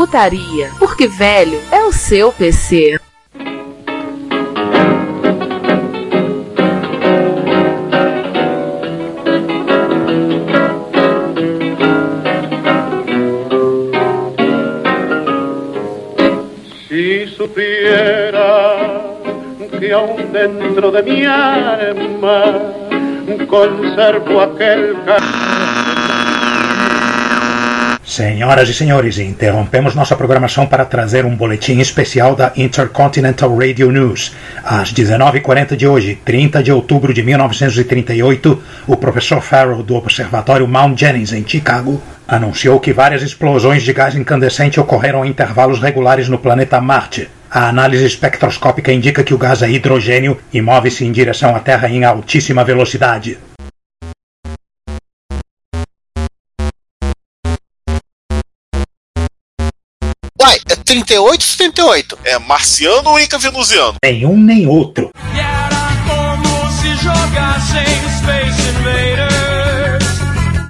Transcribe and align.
Retrocomputaria, 0.00 0.70
porque 0.78 1.06
velho 1.06 1.60
é 1.70 1.82
o 1.84 1.92
seu 1.92 2.32
PC. 2.32 2.98
Si 16.88 17.26
supiera 17.36 19.00
que 19.78 19.92
aún 19.92 20.32
dentro 20.32 20.90
de 20.90 21.02
mi 21.02 21.26
alma 21.26 22.44
conservo 23.46 24.40
aquel 24.40 24.96
Senhoras 28.10 28.68
e 28.68 28.74
senhores, 28.74 29.20
interrompemos 29.20 29.94
nossa 29.94 30.16
programação 30.16 30.66
para 30.66 30.84
trazer 30.84 31.24
um 31.24 31.36
boletim 31.36 31.78
especial 31.78 32.34
da 32.34 32.52
Intercontinental 32.56 33.56
Radio 33.56 33.88
News. 33.92 34.34
Às 34.64 34.92
19h40 34.92 35.76
de 35.76 35.86
hoje, 35.86 36.18
30 36.24 36.60
de 36.60 36.72
outubro 36.72 37.14
de 37.14 37.22
1938, 37.22 38.60
o 38.88 38.96
professor 38.96 39.40
Farrell 39.40 39.84
do 39.84 39.94
Observatório 39.94 40.66
Mount 40.66 40.98
Jennings, 40.98 41.32
em 41.32 41.46
Chicago, 41.46 42.02
anunciou 42.26 42.80
que 42.80 42.92
várias 42.92 43.22
explosões 43.22 43.84
de 43.84 43.92
gás 43.92 44.16
incandescente 44.16 44.80
ocorreram 44.80 45.24
em 45.24 45.28
intervalos 45.28 45.78
regulares 45.78 46.28
no 46.28 46.38
planeta 46.38 46.80
Marte. 46.80 47.28
A 47.48 47.68
análise 47.68 48.04
espectroscópica 48.04 48.92
indica 48.92 49.22
que 49.22 49.34
o 49.34 49.38
gás 49.38 49.62
é 49.62 49.70
hidrogênio 49.70 50.36
e 50.52 50.60
move-se 50.60 51.04
em 51.04 51.12
direção 51.12 51.54
à 51.54 51.60
Terra 51.60 51.88
em 51.88 52.04
altíssima 52.04 52.64
velocidade. 52.64 53.38
38 60.90 61.22
ou 61.22 61.40
78? 61.40 62.18
É 62.24 62.36
marciano 62.40 63.10
ou 63.10 63.20
inca-venusiano? 63.20 63.94
Nenhum 64.02 64.36
nem 64.36 64.66
outro. 64.66 65.12
como 66.04 66.72
se 66.72 66.96
jogassem 66.96 67.86
Space 68.18 68.60
Invaders. 68.70 69.40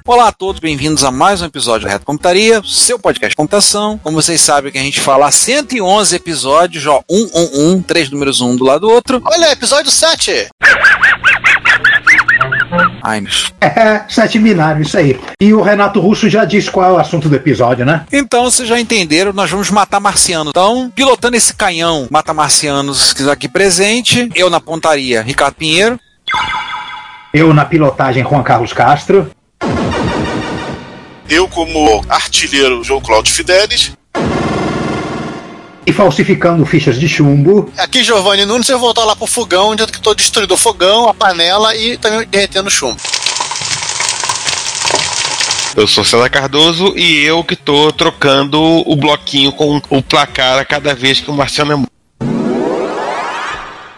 Olá 0.05 0.27
a 0.27 0.31
todos, 0.31 0.59
bem-vindos 0.59 1.03
a 1.03 1.09
mais 1.09 1.41
um 1.41 1.45
episódio 1.45 1.87
do 1.87 1.91
Reto 1.91 2.05
Computaria, 2.05 2.61
seu 2.63 2.99
podcast 2.99 3.31
de 3.31 3.35
computação. 3.35 3.97
Como 3.97 4.21
vocês 4.21 4.39
sabem 4.39 4.71
que 4.71 4.77
a 4.77 4.83
gente 4.83 5.01
fala 5.01 5.25
há 5.25 5.31
111 5.31 6.15
episódios, 6.15 6.85
ó, 6.85 7.03
um, 7.09 7.27
um, 7.33 7.71
um, 7.71 7.81
três 7.81 8.11
números 8.11 8.41
um 8.41 8.55
do 8.55 8.63
lado 8.63 8.81
do 8.81 8.91
outro. 8.91 9.19
Olha, 9.25 9.51
episódio 9.51 9.89
7. 9.89 10.49
Ai, 13.01 13.21
mas... 13.21 13.51
É, 13.59 14.03
sete 14.07 14.39
binário, 14.39 14.81
isso 14.81 14.97
aí. 14.97 15.19
E 15.39 15.53
o 15.53 15.61
Renato 15.61 15.99
Russo 15.99 16.29
já 16.29 16.45
disse 16.45 16.69
qual 16.69 16.89
é 16.89 16.93
o 16.93 16.97
assunto 16.97 17.29
do 17.29 17.35
episódio, 17.35 17.85
né? 17.85 18.05
Então, 18.11 18.43
vocês 18.45 18.67
já 18.67 18.79
entenderam, 18.79 19.33
nós 19.33 19.49
vamos 19.49 19.69
matar 19.69 19.99
marciano. 19.99 20.49
Então, 20.49 20.91
pilotando 20.95 21.35
esse 21.35 21.53
canhão, 21.53 22.07
mata 22.09 22.33
marcianos 22.33 23.15
aqui 23.29 23.47
presente, 23.47 24.29
eu 24.35 24.49
na 24.49 24.59
pontaria, 24.59 25.21
Ricardo 25.21 25.55
Pinheiro. 25.55 25.99
Eu 27.33 27.53
na 27.53 27.65
pilotagem, 27.65 28.23
Juan 28.23 28.43
Carlos 28.43 28.73
Castro. 28.73 29.31
Eu, 31.29 31.47
como 31.47 32.03
artilheiro, 32.09 32.83
João 32.83 32.99
Cláudio 32.99 33.33
Fidelis. 33.33 33.93
E 35.85 35.91
falsificando 35.91 36.65
fichas 36.65 36.99
de 36.99 37.09
chumbo. 37.09 37.71
Aqui, 37.77 38.03
Giovanni 38.03 38.45
Nunes, 38.45 38.69
eu 38.69 38.77
vou 38.77 38.87
voltar 38.87 39.05
lá 39.05 39.15
pro 39.15 39.25
fogão, 39.25 39.69
onde 39.69 39.81
eu 39.81 39.87
tô 39.87 40.13
destruindo 40.13 40.53
o 40.53 40.57
fogão, 40.57 41.09
a 41.09 41.13
panela 41.13 41.75
e 41.75 41.97
também 41.97 42.27
derretendo 42.27 42.69
chumbo. 42.69 42.99
Eu 45.75 45.87
sou 45.87 46.03
César 46.03 46.29
Cardoso 46.29 46.93
e 46.97 47.23
eu 47.23 47.43
que 47.43 47.55
tô 47.55 47.91
trocando 47.93 48.61
o 48.61 48.95
bloquinho 48.95 49.53
com 49.53 49.81
o 49.89 50.03
placar 50.03 50.59
a 50.59 50.65
cada 50.65 50.93
vez 50.93 51.21
que 51.21 51.31
o 51.31 51.33
Marciano 51.33 51.71
é 51.71 51.75
morto. 51.75 52.00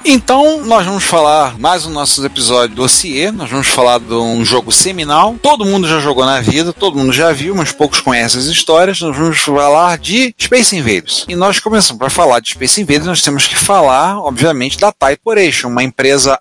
Então, 0.06 0.66
nós 0.66 0.86
vamos 0.86 1.06
falar 1.06 1.58
mais 1.58 1.86
um 1.86 1.90
nosso 1.90 2.25
episódio 2.25 2.75
do 2.75 2.81
Dossiê. 2.81 3.31
Nós 3.31 3.50
vamos 3.50 3.68
falar 3.68 4.02
de 4.02 4.14
um 4.14 4.44
jogo 4.44 4.69
seminal. 4.69 5.36
Todo 5.41 5.64
mundo 5.64 5.88
já 5.88 6.00
jogou 6.02 6.25
na 6.25 6.41
vida, 6.41 6.74
todo 6.74 6.97
mundo 6.97 7.14
já 7.14 7.31
viu, 7.31 7.56
mas 7.56 7.72
poucos 7.72 8.02
conhecem 8.02 8.42
as 8.42 8.47
histórias. 8.47 9.00
Nós 9.00 9.16
vamos 9.16 9.40
falar 9.40 9.97
de 9.97 10.36
Space 10.38 10.75
Invaders. 10.75 11.25
E 11.30 11.38
nós 11.38 11.59
começamos 11.59 11.97
para 11.97 12.09
falar 12.09 12.42
de 12.42 12.50
Space 12.50 12.81
Invaders, 12.81 13.06
nós 13.06 13.22
temos 13.22 13.47
que 13.47 13.56
falar, 13.56 14.19
obviamente, 14.19 14.78
da 14.78 14.92
Taito 14.92 15.22
Corporation, 15.24 15.69
uma 15.69 15.84
empresa 15.84 16.38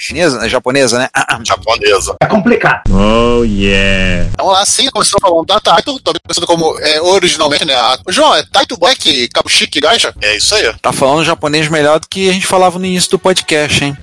chinesa, 0.00 0.48
japonesa, 0.48 0.98
né? 0.98 1.08
Japonesa. 1.44 2.16
É 2.20 2.26
complicado. 2.26 2.82
Então 4.32 4.46
lá 4.46 4.66
sim, 4.66 4.90
começou 4.90 5.20
falando 5.20 5.46
da 5.46 5.60
Taito, 5.60 6.00
também 6.00 6.20
conhecido 6.26 6.46
como 6.46 6.76
é, 6.80 7.00
originalmente, 7.00 7.64
né? 7.64 7.74
A, 7.74 7.98
João, 8.08 8.34
é 8.34 8.42
Taito 8.42 8.76
Black 8.76 9.28
Kabushiki 9.28 9.80
Gacha? 9.80 10.12
É 10.20 10.36
isso 10.36 10.56
aí. 10.56 10.74
Tá 10.82 10.92
falando 10.92 11.24
japonês 11.24 11.68
melhor 11.68 12.00
do 12.00 12.08
que 12.08 12.28
a 12.28 12.32
gente 12.32 12.46
falava 12.46 12.80
no 12.80 12.84
início 12.84 12.95
do 13.04 13.18
podcast, 13.18 13.84
hein? 13.84 13.96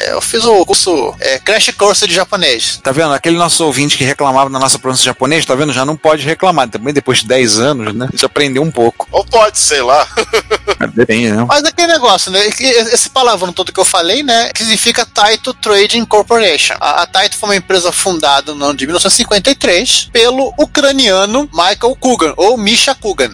É, 0.00 0.12
eu 0.12 0.20
fiz 0.20 0.44
o 0.44 0.64
curso 0.64 1.14
é, 1.20 1.38
Crash 1.38 1.70
Course 1.76 2.06
de 2.06 2.14
japonês. 2.14 2.80
Tá 2.82 2.90
vendo? 2.90 3.12
Aquele 3.12 3.36
nosso 3.36 3.64
ouvinte 3.64 3.98
que 3.98 4.04
reclamava 4.04 4.48
da 4.48 4.58
nossa 4.58 4.78
pronúncia 4.78 5.04
japonês, 5.04 5.44
tá 5.44 5.54
vendo? 5.54 5.72
Já 5.72 5.84
não 5.84 5.96
pode 5.96 6.24
reclamar. 6.24 6.68
Também 6.68 6.94
depois 6.94 7.18
de 7.18 7.26
10 7.26 7.58
anos, 7.58 7.94
né? 7.94 8.08
Já 8.14 8.26
aprendeu 8.26 8.62
um 8.62 8.70
pouco. 8.70 9.06
Ou 9.10 9.24
pode, 9.24 9.58
sei 9.58 9.82
lá. 9.82 10.06
Depende, 10.94 11.32
né? 11.32 11.44
Mas 11.46 11.64
aquele 11.64 11.92
negócio, 11.92 12.30
né? 12.30 12.40
Esse 12.46 13.10
palavrão 13.10 13.52
todo 13.52 13.72
que 13.72 13.80
eu 13.80 13.84
falei, 13.84 14.22
né? 14.22 14.50
Significa 14.56 15.04
Taito 15.04 15.52
Trading 15.54 16.04
Corporation. 16.06 16.76
A, 16.80 17.02
a 17.02 17.06
Taito 17.06 17.36
foi 17.36 17.50
uma 17.50 17.56
empresa 17.56 17.92
fundada 17.92 18.54
no 18.54 18.64
ano 18.64 18.74
de 18.74 18.86
1953 18.86 20.08
pelo 20.12 20.54
ucraniano 20.58 21.48
Michael 21.52 21.96
Kugan, 22.00 22.32
ou 22.36 22.56
Misha 22.56 22.94
Kugan. 22.94 23.30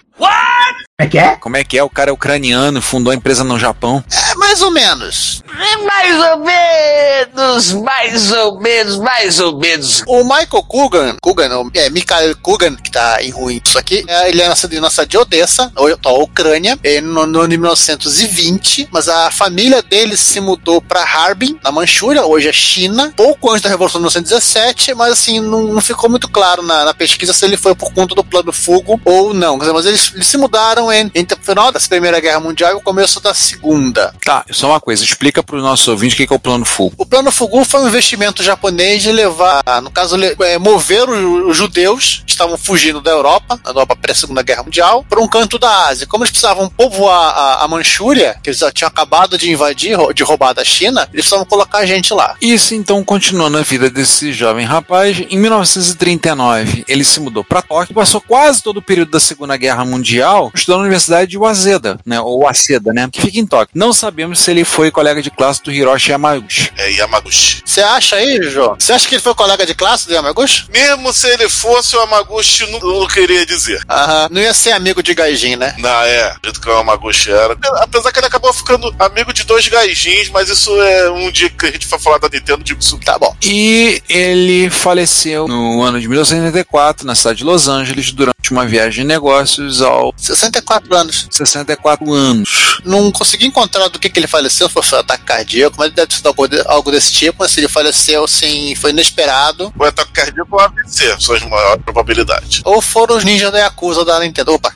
Como 0.99 1.05
é 1.05 1.11
que 1.11 1.19
é? 1.19 1.35
Como 1.35 1.57
é 1.57 1.63
que 1.63 1.77
é? 1.77 1.83
O 1.83 1.89
cara 1.91 2.09
é 2.09 2.11
ucraniano, 2.11 2.81
fundou 2.81 3.11
a 3.11 3.15
empresa 3.15 3.43
no 3.43 3.59
Japão. 3.59 4.03
É 4.47 4.49
mais 4.49 4.61
ou 4.61 4.71
menos. 4.71 5.43
Mais 5.83 6.23
ou 6.31 6.39
menos, 6.39 7.73
mais 7.73 8.31
ou 8.31 8.59
menos, 8.59 8.97
mais 8.97 9.39
ou 9.39 9.57
menos. 9.57 10.03
O 10.07 10.23
Michael 10.23 10.63
Kugan, 10.67 11.17
Kugan, 11.21 11.69
é 11.73 11.89
Mikhail 11.89 12.37
Kugan, 12.37 12.75
que 12.75 12.89
tá 12.89 13.21
em 13.21 13.29
ruim 13.29 13.61
isso 13.65 13.77
aqui, 13.77 14.05
é, 14.07 14.29
ele 14.29 14.41
é 14.41 14.47
nascido 14.47 14.73
em 14.73 14.79
nossa 14.79 15.05
de 15.05 15.17
Odessa, 15.17 15.71
ou 15.75 15.91
atual 15.91 16.21
Ucrânia, 16.21 16.79
é, 16.83 17.01
no, 17.01 17.25
no 17.25 17.39
ano 17.39 17.49
de 17.49 17.57
1920, 17.57 18.87
mas 18.91 19.09
a 19.09 19.31
família 19.31 19.81
dele 19.81 20.15
se 20.15 20.39
mudou 20.39 20.81
para 20.81 21.01
Harbin, 21.01 21.59
na 21.63 21.71
Manchúria, 21.71 22.25
hoje 22.25 22.47
é 22.47 22.53
China, 22.53 23.11
pouco 23.15 23.49
antes 23.49 23.63
da 23.63 23.69
Revolução 23.69 23.99
de 23.99 24.07
1917, 24.07 24.93
mas 24.93 25.13
assim, 25.13 25.39
não, 25.39 25.63
não 25.63 25.81
ficou 25.81 26.09
muito 26.09 26.29
claro 26.29 26.61
na, 26.61 26.85
na, 26.85 26.93
pesquisa 26.93 27.33
se 27.33 27.45
ele 27.45 27.57
foi 27.57 27.75
por 27.75 27.91
conta 27.93 28.15
do 28.15 28.23
plano 28.23 28.53
Fugo 28.53 28.99
ou 29.03 29.33
não. 29.33 29.57
Mas 29.57 29.85
eles, 29.85 30.11
eles 30.13 30.27
se 30.27 30.37
mudaram 30.37 30.91
entre 30.91 31.37
o 31.37 31.43
final 31.43 31.71
da 31.71 31.79
Primeira 31.79 32.19
Guerra 32.19 32.39
Mundial 32.39 32.71
e 32.71 32.75
o 32.75 32.81
começo 32.81 33.19
da 33.19 33.33
Segunda. 33.33 34.13
Tá, 34.23 34.36
só 34.51 34.69
uma 34.69 34.79
coisa, 34.79 35.03
explica 35.03 35.43
para 35.43 35.55
o 35.55 35.61
nosso 35.61 35.91
ouvinte 35.91 36.13
o 36.13 36.17
que 36.17 36.33
é 36.33 36.35
o 36.35 36.39
plano 36.39 36.65
Fugo. 36.65 36.95
O 36.97 37.05
plano 37.05 37.31
Fugu 37.31 37.63
foi 37.63 37.81
um 37.81 37.87
investimento 37.87 38.43
japonês 38.43 39.01
de 39.01 39.11
levar, 39.11 39.63
no 39.81 39.91
caso, 39.91 40.17
é, 40.43 40.57
mover 40.57 41.07
os 41.09 41.55
judeus 41.55 42.23
que 42.25 42.31
estavam 42.31 42.57
fugindo 42.57 43.01
da 43.01 43.11
Europa, 43.11 43.59
da 43.63 43.71
Europa 43.71 43.95
pré-Segunda 43.95 44.41
Guerra 44.41 44.63
Mundial, 44.63 45.05
para 45.07 45.21
um 45.21 45.27
canto 45.27 45.57
da 45.57 45.87
Ásia. 45.87 46.07
Como 46.07 46.23
eles 46.23 46.31
precisavam 46.31 46.69
povoar 46.69 47.33
a, 47.37 47.63
a 47.63 47.67
Manchúria, 47.67 48.39
que 48.43 48.49
eles 48.49 48.59
já 48.59 48.71
tinham 48.71 48.87
acabado 48.87 49.37
de 49.37 49.49
invadir, 49.51 49.97
de 50.13 50.23
roubar 50.23 50.53
da 50.53 50.63
China, 50.63 51.01
eles 51.13 51.25
precisavam 51.25 51.45
colocar 51.45 51.85
gente 51.85 52.13
lá. 52.13 52.35
Isso 52.41 52.75
então 52.75 53.03
continuou 53.03 53.49
na 53.49 53.61
vida 53.61 53.89
desse 53.89 54.31
jovem 54.33 54.65
rapaz. 54.65 55.17
Em 55.29 55.37
1939, 55.37 56.85
ele 56.87 57.03
se 57.03 57.19
mudou 57.19 57.43
para 57.43 57.61
Tóquio, 57.61 57.95
passou 57.95 58.21
quase 58.21 58.61
todo 58.61 58.77
o 58.77 58.81
período 58.81 59.11
da 59.11 59.19
Segunda 59.19 59.55
Guerra 59.57 59.85
Mundial 59.85 60.51
estudando 60.53 60.79
na 60.79 60.83
Universidade 60.83 61.31
de 61.31 61.37
Waseda, 61.37 61.99
né, 62.05 62.19
ou 62.19 62.43
Waseda, 62.43 62.91
né, 62.93 63.07
que 63.11 63.21
fica 63.21 63.39
em 63.39 63.45
Tóquio. 63.45 63.69
Não 63.73 63.93
sabemos 63.93 64.26
se 64.35 64.51
ele 64.51 64.63
foi 64.63 64.91
colega 64.91 65.21
de 65.21 65.31
classe 65.31 65.63
do 65.63 65.71
Hiroshi 65.71 66.11
Yamauchi. 66.11 66.71
É 66.77 66.91
Yamaguchi. 66.91 67.61
Você 67.65 67.81
acha 67.81 68.15
aí, 68.15 68.41
João? 68.43 68.75
Você 68.79 68.93
acha 68.93 69.07
que 69.07 69.15
ele 69.15 69.21
foi 69.21 69.33
colega 69.35 69.65
de 69.65 69.73
classe 69.73 70.07
do 70.07 70.13
Yamaguchi? 70.13 70.65
Mesmo 70.71 71.13
se 71.13 71.27
ele 71.27 71.49
fosse 71.49 71.95
o 71.95 71.99
Yamaguchi, 71.99 72.69
não, 72.71 72.79
não 72.79 73.07
queria 73.07 73.45
dizer. 73.45 73.81
Aham. 73.89 74.27
Não 74.31 74.41
ia 74.41 74.53
ser 74.53 74.71
amigo 74.71 75.01
de 75.01 75.13
Gaijin, 75.13 75.55
né? 75.55 75.75
Não, 75.77 76.01
é, 76.01 76.33
do 76.41 76.45
jeito 76.45 76.61
que 76.61 76.69
o 76.69 76.77
Yamaguchi 76.77 77.31
era. 77.31 77.57
Apesar 77.81 78.11
que 78.11 78.19
ele 78.19 78.27
acabou 78.27 78.53
ficando 78.53 78.93
amigo 78.99 79.33
de 79.33 79.43
dois 79.43 79.67
gaijins, 79.67 80.29
mas 80.29 80.49
isso 80.49 80.71
é 80.81 81.11
um 81.11 81.31
dia 81.31 81.49
que 81.49 81.65
a 81.65 81.71
gente 81.71 81.87
vai 81.87 81.99
falar 81.99 82.17
da 82.17 82.29
Nintendo, 82.29 82.63
digo 82.63 82.79
isso. 82.79 82.97
Tá 82.99 83.17
bom. 83.17 83.35
E 83.41 84.01
ele 84.09 84.69
faleceu 84.69 85.47
no 85.47 85.81
ano 85.83 85.99
de 85.99 86.07
1984, 86.07 87.05
na 87.05 87.15
cidade 87.15 87.39
de 87.39 87.43
Los 87.43 87.67
Angeles, 87.67 88.11
durante 88.11 88.51
uma 88.51 88.65
viagem 88.65 89.03
de 89.03 89.07
negócios 89.07 89.81
ao 89.81 90.13
64 90.17 90.95
anos. 90.95 91.27
64 91.29 92.13
anos. 92.13 92.79
Não 92.83 93.11
consegui 93.11 93.45
encontrar 93.45 93.87
do 93.87 93.99
que, 93.99 94.09
que 94.17 94.19
ele 94.19 94.27
faleceu, 94.27 94.67
foi 94.67 94.81
um 94.97 94.99
ataque 94.99 95.23
cardíaco, 95.23 95.75
mas 95.77 95.91
deve 95.93 96.07
ter 96.07 96.15
sido 96.15 96.27
algo, 96.27 96.47
de- 96.47 96.63
algo 96.65 96.89
desse 96.91 97.11
tipo, 97.11 97.37
mas 97.39 97.51
se 97.51 97.59
ele 97.59 97.67
faleceu, 97.67 98.23
assim, 98.23 98.73
foi 98.75 98.89
inesperado. 98.89 99.71
O 99.77 99.83
ataque 99.83 100.11
cardíaco 100.11 100.49
ou 100.55 100.59
AVC, 100.59 101.15
são 101.21 101.35
as 101.35 101.41
maiores 101.43 101.83
probabilidades. 101.83 102.61
Ou 102.65 102.81
foram 102.81 103.15
os 103.15 103.23
ninjas 103.23 103.51
da 103.51 103.59
Yakuza 103.59 104.03
da 104.03 104.19
Nintendo. 104.19 104.53
Opa, 104.55 104.73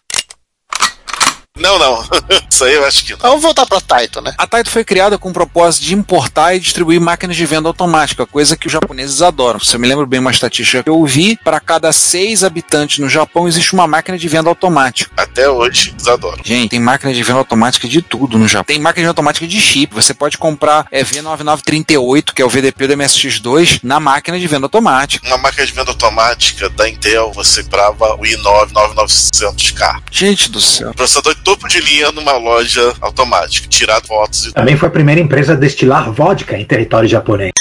Não, 1.61 1.77
não. 1.77 2.03
Isso 2.49 2.63
aí 2.63 2.73
eu 2.73 2.85
acho 2.85 3.05
que 3.05 3.11
não. 3.11 3.19
vamos 3.19 3.41
voltar 3.41 3.65
pra 3.65 3.79
Taito, 3.79 4.21
né? 4.21 4.33
A 4.37 4.47
Taito 4.47 4.69
foi 4.69 4.83
criada 4.83 5.17
com 5.17 5.29
o 5.29 5.33
propósito 5.33 5.83
de 5.83 5.93
importar 5.93 6.55
e 6.55 6.59
distribuir 6.59 6.99
máquinas 6.99 7.35
de 7.35 7.45
venda 7.45 7.69
automática, 7.69 8.25
coisa 8.25 8.57
que 8.57 8.67
os 8.67 8.73
japoneses 8.73 9.21
adoram. 9.21 9.59
Se 9.59 9.75
eu 9.75 9.79
me 9.79 9.87
lembro 9.87 10.05
bem 10.05 10.19
uma 10.19 10.31
estatística 10.31 10.83
que 10.83 10.89
eu 10.89 11.03
vi, 11.05 11.37
para 11.43 11.59
cada 11.59 11.91
seis 11.93 12.43
habitantes 12.43 12.99
no 12.99 13.09
Japão 13.09 13.47
existe 13.47 13.73
uma 13.73 13.87
máquina 13.87 14.17
de 14.17 14.27
venda 14.27 14.49
automática. 14.49 15.11
Até 15.15 15.49
hoje, 15.49 15.91
eles 15.91 16.07
adoram. 16.07 16.43
Gente, 16.43 16.71
tem 16.71 16.79
máquina 16.79 17.13
de 17.13 17.23
venda 17.23 17.39
automática 17.39 17.87
de 17.87 18.01
tudo 18.01 18.37
no 18.37 18.47
Japão. 18.47 18.65
Tem 18.65 18.79
máquina 18.79 19.01
de 19.01 19.03
venda 19.03 19.11
automática 19.11 19.47
de 19.47 19.61
chip. 19.61 19.93
Você 19.93 20.13
pode 20.13 20.37
comprar 20.37 20.87
é, 20.91 21.03
V9938, 21.03 22.33
que 22.33 22.41
é 22.41 22.45
o 22.45 22.49
VDP 22.49 22.87
do 22.87 22.93
MSX2, 22.95 23.79
na 23.83 23.99
máquina 23.99 24.39
de 24.39 24.47
venda 24.47 24.65
automática. 24.65 25.25
Uma 25.27 25.37
máquina 25.37 25.65
de 25.65 25.71
venda 25.71 25.91
automática 25.91 26.69
da 26.69 26.89
Intel, 26.89 27.31
você 27.33 27.63
brava 27.63 28.15
o 28.15 28.21
i9 28.21 28.71
9900K. 28.71 30.01
Gente 30.11 30.49
do 30.49 30.61
céu. 30.61 30.93
Processador 30.93 31.35
de 31.35 31.41
topo 31.51 31.67
de 31.67 31.81
linha 31.81 32.11
numa 32.13 32.37
loja 32.37 32.93
automática. 33.01 33.67
Tirar 33.67 34.01
fotos 34.01 34.45
e 34.45 34.53
Também 34.53 34.77
foi 34.77 34.87
a 34.87 34.91
primeira 34.91 35.19
empresa 35.19 35.51
a 35.51 35.55
destilar 35.55 36.09
vodka 36.11 36.57
em 36.57 36.63
território 36.63 37.09
japonês. 37.09 37.51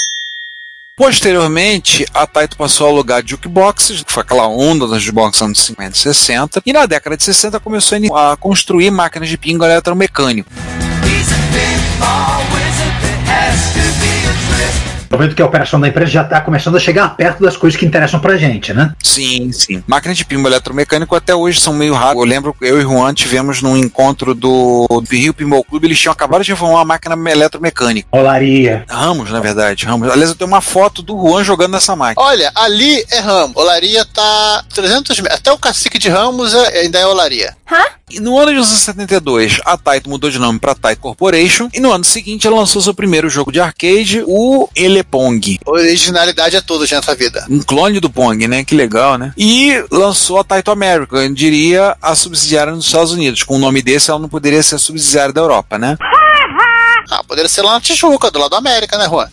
Posteriormente, 0.95 2.05
a 2.13 2.25
Taito 2.25 2.55
passou 2.55 2.87
a 2.87 2.89
alugar 2.89 3.21
jukeboxes, 3.25 4.03
que 4.03 4.11
foi 4.11 4.23
aquela 4.23 4.47
onda 4.47 4.87
das 4.87 5.01
jukeboxes 5.01 5.41
anos 5.41 5.59
50 5.59 5.95
e 5.95 5.99
60, 5.99 6.61
e 6.65 6.71
na 6.71 6.85
década 6.85 7.17
de 7.17 7.23
60 7.23 7.59
começou 7.59 7.97
a 8.15 8.33
a 8.33 8.37
construir 8.37 8.91
máquinas 8.91 9.27
de 9.27 9.37
pingo 9.37 9.65
eletromecânico. 9.65 10.49
Tô 10.51 10.61
vendo 15.17 15.35
que 15.35 15.41
a 15.41 15.45
operação 15.45 15.79
da 15.79 15.87
empresa 15.87 16.11
já 16.11 16.21
está 16.23 16.41
começando 16.41 16.75
a 16.77 16.79
chegar 16.79 17.15
perto 17.15 17.43
das 17.43 17.57
coisas 17.57 17.79
que 17.79 17.85
interessam 17.85 18.19
pra 18.19 18.37
gente, 18.37 18.73
né? 18.73 18.93
Sim, 19.03 19.51
sim. 19.51 19.83
Máquinas 19.87 20.17
de 20.17 20.25
pinball 20.25 20.51
eletromecânico 20.51 21.15
até 21.15 21.33
hoje 21.35 21.59
são 21.59 21.73
meio 21.73 21.93
raras. 21.93 22.15
Eu 22.17 22.23
lembro 22.23 22.53
que 22.53 22.65
eu 22.65 22.79
e 22.79 22.83
Juan 22.83 23.13
tivemos 23.13 23.61
num 23.61 23.75
encontro 23.77 24.33
do, 24.33 24.87
do 24.87 25.15
Rio 25.15 25.33
Pinball 25.33 25.63
Clube, 25.63 25.87
eles 25.87 25.99
tinham 25.99 26.13
acabado 26.13 26.43
de 26.43 26.51
reformar 26.51 26.75
uma 26.79 26.85
máquina 26.85 27.15
eletromecânica. 27.29 28.07
Olaria. 28.11 28.85
Ramos, 28.89 29.29
na 29.31 29.39
verdade, 29.39 29.85
Ramos. 29.85 30.09
Aliás, 30.09 30.29
eu 30.29 30.35
tenho 30.35 30.47
uma 30.49 30.61
foto 30.61 31.01
do 31.01 31.13
Juan 31.15 31.43
jogando 31.43 31.71
nessa 31.73 31.95
máquina. 31.95 32.25
Olha, 32.25 32.51
ali 32.55 33.03
é 33.11 33.19
Ramos. 33.19 33.55
Olaria 33.55 34.05
tá 34.05 34.63
300 34.73 35.19
metros. 35.19 35.39
Até 35.39 35.51
o 35.51 35.57
cacique 35.57 35.97
de 35.99 36.09
Ramos 36.09 36.53
é- 36.53 36.79
ainda 36.81 36.99
é 36.99 37.05
Olaria. 37.05 37.55
E 38.13 38.19
no 38.19 38.37
ano 38.37 38.47
de 38.47 38.53
1972, 38.53 39.61
a 39.63 39.77
Taito 39.77 40.09
mudou 40.09 40.29
de 40.29 40.37
nome 40.37 40.59
para 40.59 40.75
Taito 40.75 41.01
Corporation, 41.01 41.69
e 41.73 41.79
no 41.79 41.93
ano 41.93 42.03
seguinte 42.03 42.45
ela 42.45 42.57
lançou 42.57 42.81
seu 42.81 42.93
primeiro 42.93 43.29
jogo 43.29 43.53
de 43.53 43.59
arcade, 43.61 44.21
o 44.27 44.67
Elepong. 44.75 45.57
Originalidade 45.65 46.57
é 46.57 46.61
tudo, 46.61 46.85
gente, 46.85 46.97
nessa 46.97 47.15
vida. 47.15 47.45
Um 47.49 47.61
clone 47.61 48.01
do 48.01 48.09
Pong, 48.09 48.47
né? 48.49 48.65
Que 48.65 48.75
legal, 48.75 49.17
né? 49.17 49.33
E 49.37 49.81
lançou 49.89 50.39
a 50.39 50.43
Taito 50.43 50.71
America, 50.71 51.15
eu 51.15 51.33
diria 51.33 51.95
a 52.01 52.13
subsidiária 52.13 52.73
nos 52.73 52.85
Estados 52.85 53.13
Unidos. 53.13 53.43
Com 53.43 53.55
o 53.55 53.59
nome 53.59 53.81
desse, 53.81 54.09
ela 54.09 54.19
não 54.19 54.27
poderia 54.27 54.61
ser 54.61 54.75
a 54.75 54.79
subsidiária 54.79 55.33
da 55.33 55.39
Europa, 55.39 55.77
né? 55.77 55.97
Ah, 57.09 57.23
poderia 57.23 57.49
ser 57.49 57.61
lá 57.61 57.73
na 57.73 57.81
Tijuca, 57.81 58.29
do 58.29 58.39
lado 58.39 58.51
da 58.51 58.57
América, 58.57 58.97
né, 58.97 59.07
Juan? 59.07 59.29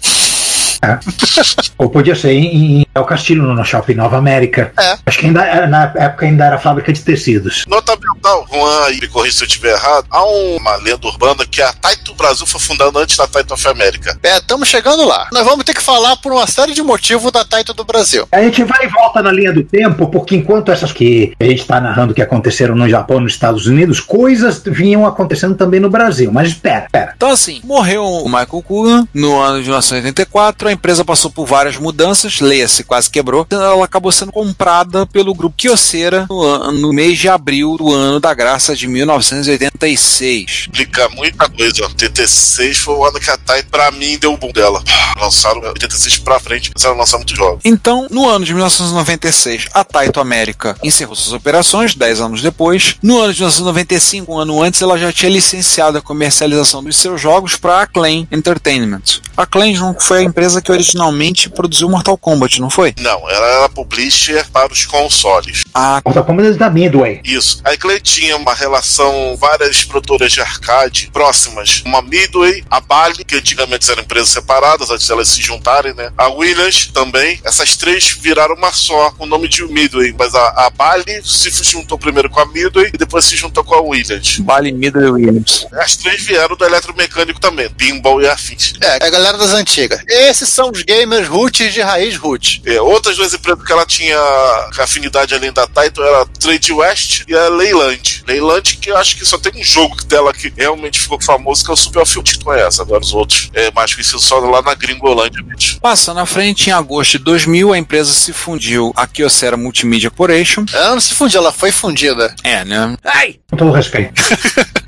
Ou 1.76 1.90
podia 1.90 2.14
ser 2.14 2.32
em, 2.32 2.86
em 2.98 3.00
El 3.00 3.06
Castillo, 3.06 3.54
no 3.54 3.64
Shopping 3.64 3.94
Nova 3.94 4.16
América. 4.18 4.72
É. 4.78 4.96
Acho 5.06 5.18
que 5.18 5.26
ainda 5.26 5.42
era- 5.44 5.66
na 5.66 5.84
época 5.96 6.26
ainda 6.26 6.44
era 6.44 6.58
fábrica 6.58 6.92
de 6.92 7.00
tecidos. 7.00 7.64
Nota 7.66 7.94
ambiental, 7.94 8.46
Juan, 8.52 8.90
e 8.92 9.00
me 9.00 9.08
corrija 9.08 9.36
se 9.38 9.42
eu 9.44 9.46
estiver 9.46 9.72
errado, 9.72 10.06
há 10.10 10.24
uma 10.24 10.76
lenda 10.76 11.06
urbana 11.06 11.44
que 11.46 11.62
a 11.62 11.72
Taito 11.72 12.14
Brasil 12.14 12.46
foi 12.46 12.60
fundada 12.60 12.98
antes 12.98 13.16
da 13.16 13.26
Taito 13.26 13.54
of 13.54 13.68
America. 13.68 14.18
É, 14.22 14.38
estamos 14.38 14.68
chegando 14.68 15.06
lá. 15.06 15.28
Nós 15.32 15.44
vamos 15.44 15.64
ter 15.64 15.74
que 15.74 15.82
falar 15.82 16.16
por 16.16 16.32
uma 16.32 16.46
série 16.46 16.72
de 16.74 16.82
motivos 16.82 17.30
da 17.32 17.44
Taito 17.44 17.72
do 17.74 17.84
Brasil. 17.84 18.26
A 18.32 18.40
gente 18.42 18.62
vai 18.64 18.84
e 18.84 18.88
volta 18.88 19.22
na 19.22 19.30
linha 19.32 19.52
do 19.52 19.62
tempo, 19.62 20.08
porque 20.08 20.34
enquanto 20.36 20.70
essas 20.72 20.92
que 20.92 21.32
a 21.40 21.44
gente 21.44 21.60
está 21.60 21.80
narrando 21.80 22.14
que 22.14 22.22
aconteceram 22.22 22.74
no 22.74 22.88
Japão 22.88 23.18
e 23.18 23.22
nos 23.22 23.32
Estados 23.32 23.66
Unidos, 23.66 24.00
coisas 24.00 24.62
vinham 24.64 25.06
acontecendo 25.06 25.54
também 25.54 25.80
no 25.80 25.90
Brasil. 25.90 26.30
Mas 26.32 26.48
espera, 26.48 26.84
espera. 26.86 27.12
Então, 27.16 27.30
assim, 27.30 27.60
morreu 27.64 28.04
o 28.04 28.24
Michael 28.28 28.62
Coogan 28.62 29.08
no 29.14 29.38
ano 29.38 29.58
de 29.62 29.64
1984. 29.68 30.68
A 30.68 30.72
empresa 30.72 31.04
passou 31.04 31.30
por 31.30 31.46
várias 31.46 31.76
mudanças, 31.76 32.40
leia-se, 32.40 32.84
quase 32.88 33.08
quebrou. 33.10 33.46
Ela 33.50 33.84
acabou 33.84 34.10
sendo 34.10 34.32
comprada 34.32 35.06
pelo 35.06 35.34
grupo 35.34 35.54
Kyocera 35.56 36.26
no, 36.28 36.42
an- 36.42 36.72
no 36.72 36.92
mês 36.92 37.18
de 37.18 37.28
abril 37.28 37.76
do 37.76 37.92
ano 37.92 38.18
da 38.18 38.34
graça 38.34 38.74
de 38.74 38.88
1986. 38.88 40.50
Explica 40.50 41.08
muita 41.10 41.48
coisa. 41.48 41.84
86 41.84 42.78
foi 42.78 42.94
o 42.94 43.04
ano 43.04 43.20
que 43.20 43.30
a 43.30 43.36
Taito, 43.36 43.68
pra 43.70 43.90
mim, 43.90 44.18
deu 44.18 44.32
o 44.32 44.36
boom 44.36 44.50
dela. 44.52 44.82
Lançaram 45.20 45.60
86 45.60 46.18
pra 46.18 46.40
frente, 46.40 46.70
começaram 46.70 46.94
a 46.96 46.98
lançar 46.98 47.18
muitos 47.18 47.36
jogos. 47.36 47.60
Então, 47.64 48.06
no 48.10 48.28
ano 48.28 48.44
de 48.44 48.52
1996, 48.54 49.66
a 49.72 49.84
Taito 49.84 50.20
América 50.20 50.76
encerrou 50.82 51.14
suas 51.14 51.32
operações, 51.34 51.94
10 51.94 52.20
anos 52.20 52.42
depois. 52.42 52.96
No 53.02 53.20
ano 53.20 53.32
de 53.32 53.40
1995, 53.40 54.32
um 54.32 54.38
ano 54.38 54.62
antes, 54.62 54.80
ela 54.82 54.98
já 54.98 55.12
tinha 55.12 55.30
licenciado 55.30 55.98
a 55.98 56.02
comercialização 56.02 56.82
dos 56.82 56.96
seus 56.96 57.20
jogos 57.20 57.56
para 57.56 57.74
a 57.74 57.82
Acclaim 57.82 58.26
Entertainment. 58.32 59.20
A 59.38 59.46
não 59.46 59.94
foi 60.00 60.18
a 60.18 60.22
empresa 60.24 60.60
que 60.60 60.72
originalmente 60.72 61.48
produziu 61.48 61.88
Mortal 61.88 62.18
Kombat, 62.18 62.60
não 62.60 62.68
foi? 62.68 62.92
Não, 62.98 63.30
ela 63.30 63.46
era 63.46 63.68
publisher 63.68 64.44
para 64.50 64.72
os 64.72 64.84
consoles. 64.84 65.62
A 65.80 66.02
Kombat 66.02 66.58
da 66.58 66.68
Midway. 66.68 67.20
Isso. 67.24 67.60
A 67.62 67.76
Clay 67.76 68.00
tinha 68.00 68.36
uma 68.36 68.52
relação, 68.52 69.36
várias 69.36 69.84
produtoras 69.84 70.32
de 70.32 70.40
arcade 70.40 71.08
próximas. 71.12 71.82
Uma 71.86 72.02
Midway, 72.02 72.64
a 72.68 72.80
Bally, 72.80 73.24
que 73.24 73.36
antigamente 73.36 73.88
eram 73.88 74.02
empresas 74.02 74.30
separadas, 74.30 74.90
antes 74.90 75.06
de 75.06 75.12
elas 75.12 75.28
se 75.28 75.40
juntarem, 75.40 75.94
né? 75.94 76.10
A 76.18 76.26
Williams 76.30 76.88
também. 76.92 77.40
Essas 77.44 77.76
três 77.76 78.08
viraram 78.08 78.56
uma 78.56 78.72
só, 78.72 79.12
com 79.12 79.22
o 79.22 79.26
nome 79.28 79.46
de 79.46 79.64
Midway. 79.66 80.12
Mas 80.18 80.34
a, 80.34 80.66
a 80.66 80.70
Bally 80.70 81.22
se 81.24 81.48
juntou 81.62 81.96
primeiro 81.96 82.28
com 82.28 82.40
a 82.40 82.46
Midway 82.46 82.90
e 82.92 82.98
depois 82.98 83.24
se 83.24 83.36
juntou 83.36 83.62
com 83.62 83.76
a 83.76 83.80
Williams. 83.80 84.40
Bally 84.40 84.72
Middle 84.72 85.12
Williams. 85.12 85.64
As 85.74 85.94
três 85.94 86.20
vieram 86.24 86.56
do 86.56 86.64
eletromecânico 86.64 87.38
também, 87.38 87.70
pinball 87.70 88.20
e 88.20 88.26
afins. 88.26 88.72
É, 88.80 89.06
a 89.06 89.10
galera 89.10 89.38
das 89.38 89.52
antigas. 89.52 90.02
Esses 90.08 90.48
são 90.48 90.72
os 90.72 90.82
gamers 90.82 91.28
root 91.28 91.70
de 91.70 91.80
raiz 91.80 92.16
root. 92.16 92.62
É, 92.66 92.80
outras 92.80 93.16
duas 93.16 93.32
empresas 93.32 93.64
que 93.64 93.72
ela 93.72 93.86
tinha 93.86 94.18
afinidade 94.76 95.36
além 95.36 95.52
da 95.52 95.67
Taito 95.68 96.02
era 96.02 96.26
Trade 96.26 96.72
West 96.72 97.24
e 97.28 97.34
a 97.34 97.48
Leyland. 97.48 98.24
Leyland, 98.26 98.76
que 98.76 98.90
eu 98.90 98.96
acho 98.96 99.16
que 99.16 99.24
só 99.24 99.38
tem 99.38 99.60
um 99.60 99.64
jogo 99.64 99.96
dela 100.04 100.32
que 100.32 100.52
realmente 100.56 101.00
ficou 101.00 101.20
famoso, 101.20 101.64
que 101.64 101.70
é 101.70 101.74
o 101.74 101.76
Super 101.76 102.06
Field, 102.06 102.32
que 102.32 102.38
tu 102.38 102.44
conhece. 102.44 102.80
Agora 102.80 103.02
os 103.02 103.12
outros 103.12 103.50
é 103.54 103.70
mais 103.70 103.92
conhecidos 103.94 104.24
só 104.24 104.38
lá 104.38 104.62
na 104.62 104.74
Gringolândia, 104.74 105.42
bicho. 105.42 105.78
Passando 105.80 106.20
à 106.20 106.26
frente, 106.26 106.70
em 106.70 106.72
agosto 106.72 107.18
de 107.18 107.24
2000, 107.24 107.72
a 107.72 107.78
empresa 107.78 108.12
se 108.12 108.32
fundiu 108.32 108.92
a 108.96 109.06
Kyocera 109.06 109.56
Multimedia 109.56 110.10
Corporation. 110.10 110.64
Ela 110.72 110.90
não 110.90 111.00
se 111.00 111.14
fundiu, 111.14 111.40
ela 111.40 111.52
foi 111.52 111.70
fundida. 111.70 112.34
É, 112.42 112.64
né? 112.64 112.96
Ai! 113.04 113.36
Com 113.50 113.56
todo 113.56 113.72
respeito. 113.72 114.22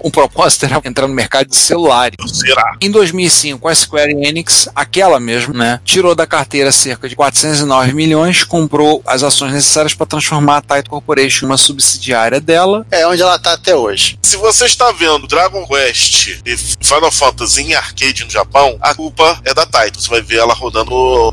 O 0.02 0.10
propósito 0.10 0.64
era 0.64 0.80
entrar 0.84 1.06
no 1.06 1.14
mercado 1.14 1.49
de 1.49 1.56
celulares. 1.56 2.16
Será? 2.32 2.76
Em 2.80 2.90
2005, 2.90 3.68
a 3.68 3.75
Square 3.75 4.12
Enix, 4.12 4.68
aquela 4.75 5.20
mesmo, 5.20 5.52
né, 5.52 5.78
tirou 5.84 6.14
da 6.14 6.26
carteira 6.26 6.72
cerca 6.72 7.08
de 7.08 7.14
409 7.14 7.92
milhões, 7.92 8.42
comprou 8.42 9.02
as 9.06 9.22
ações 9.22 9.52
necessárias 9.52 9.92
para 9.92 10.06
transformar 10.06 10.60
a 10.61 10.62
Taito 10.62 10.90
Corporation 10.90 11.47
uma 11.47 11.57
subsidiária 11.57 12.40
dela. 12.40 12.87
É 12.90 13.07
onde 13.07 13.23
ela 13.23 13.38
tá 13.38 13.55
até 13.55 13.75
hoje. 13.75 14.19
Se 14.23 14.37
você 14.37 14.67
está 14.67 14.93
vendo 14.93 15.26
Dragon 15.26 15.67
Quest 15.67 16.40
e 16.47 16.57
Final 16.57 17.11
Fantasy 17.11 17.62
em 17.62 17.75
arcade 17.75 18.25
no 18.25 18.31
Japão, 18.31 18.79
a 18.81 18.95
culpa 18.95 19.40
é 19.45 19.52
da 19.52 19.67
Taito. 19.67 20.00
Você 20.00 20.09
vai 20.09 20.23
ver 20.23 20.38
ela 20.38 20.55
rodando 20.55 20.93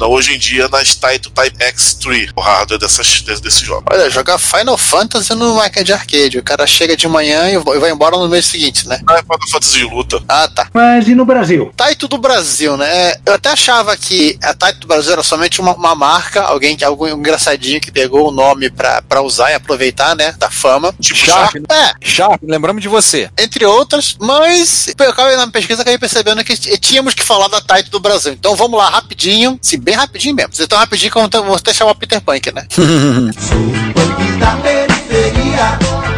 hoje 0.10 0.34
em 0.34 0.40
dia 0.40 0.68
nas 0.68 0.96
Taito 0.96 1.30
Type 1.30 1.58
X3, 1.58 2.32
o 2.36 2.42
hardware 2.42 2.80
dessas, 2.80 3.22
desse, 3.22 3.42
desse 3.42 3.66
jogo. 3.66 3.84
Olha, 3.92 4.10
jogar 4.10 4.38
Final 4.40 4.78
Fantasy 4.78 5.36
no 5.36 5.56
máquina 5.56 5.84
de 5.84 5.94
arcade. 5.94 6.38
O 6.38 6.44
cara 6.44 6.66
chega 6.66 6.96
de 6.96 7.08
manhã 7.08 7.50
e 7.50 7.58
vai 7.58 7.92
embora 7.92 8.18
no 8.18 8.28
mês 8.28 8.46
seguinte, 8.46 8.88
né? 8.88 9.00
Não 9.06 9.16
é 9.16 9.22
Final 9.22 9.50
Fantasy 9.52 9.78
de 9.78 9.84
luta. 9.84 10.24
Ah, 10.28 10.48
tá. 10.48 10.68
Mas 10.74 11.08
e 11.08 11.14
no 11.14 11.26
Brasil? 11.26 11.72
Taito 11.76 12.08
do 12.08 12.18
Brasil, 12.18 12.78
né? 12.78 13.14
Eu 13.26 13.34
até 13.34 13.50
achava 13.50 13.96
que 13.96 14.38
a 14.42 14.54
Taito 14.54 14.80
do 14.80 14.88
Brasil 14.88 15.14
era 15.14 15.24
somente 15.24 15.60
uma, 15.60 15.76
uma 15.76 15.96
marca, 15.96 16.42
alguém, 16.42 16.78
algum 16.84 17.08
engraçadinho 17.08 17.82
que 17.82 17.92
pegou 17.92 18.30
o 18.30 18.32
nome 18.32 18.70
pra, 18.70 19.02
pra 19.02 19.17
pra 19.18 19.22
usar 19.24 19.52
e 19.52 19.56
aproveitar, 19.56 20.16
né, 20.16 20.34
da 20.38 20.50
fama. 20.50 20.94
Tipo 21.00 21.18
Sharp, 21.18 21.54
Sharp. 21.54 21.72
É, 21.72 21.94
Sharp, 22.02 22.42
lembramos 22.44 22.82
de 22.82 22.88
você. 22.88 23.30
entre 23.38 23.66
outras, 23.66 24.16
mas 24.20 24.94
eu 24.98 25.10
acabei 25.10 25.36
na 25.36 25.48
pesquisa 25.48 25.82
acabei 25.82 25.98
percebendo 25.98 26.44
que 26.44 26.56
tínhamos 26.78 27.16
que 27.16 27.24
falar 27.24 27.48
da 27.48 27.60
Taito 27.60 27.90
do 27.90 28.00
Brasil. 28.00 28.34
Então 28.34 28.56
vamos 28.56 28.78
lá, 28.78 28.90
rapidinho, 28.90 29.58
sim, 29.62 29.80
bem 29.80 29.96
rapidinho 29.96 30.36
mesmo. 30.36 30.54
Vocês 30.54 30.68
tão 30.68 30.78
rapidinho 30.78 31.12
que 31.12 31.18
eu 31.18 31.44
vou 31.44 31.56
até 31.56 31.74
chamar 31.74 31.92
o 31.92 31.96
Peter 31.96 32.22
Punk, 32.22 32.52
né? 32.52 32.68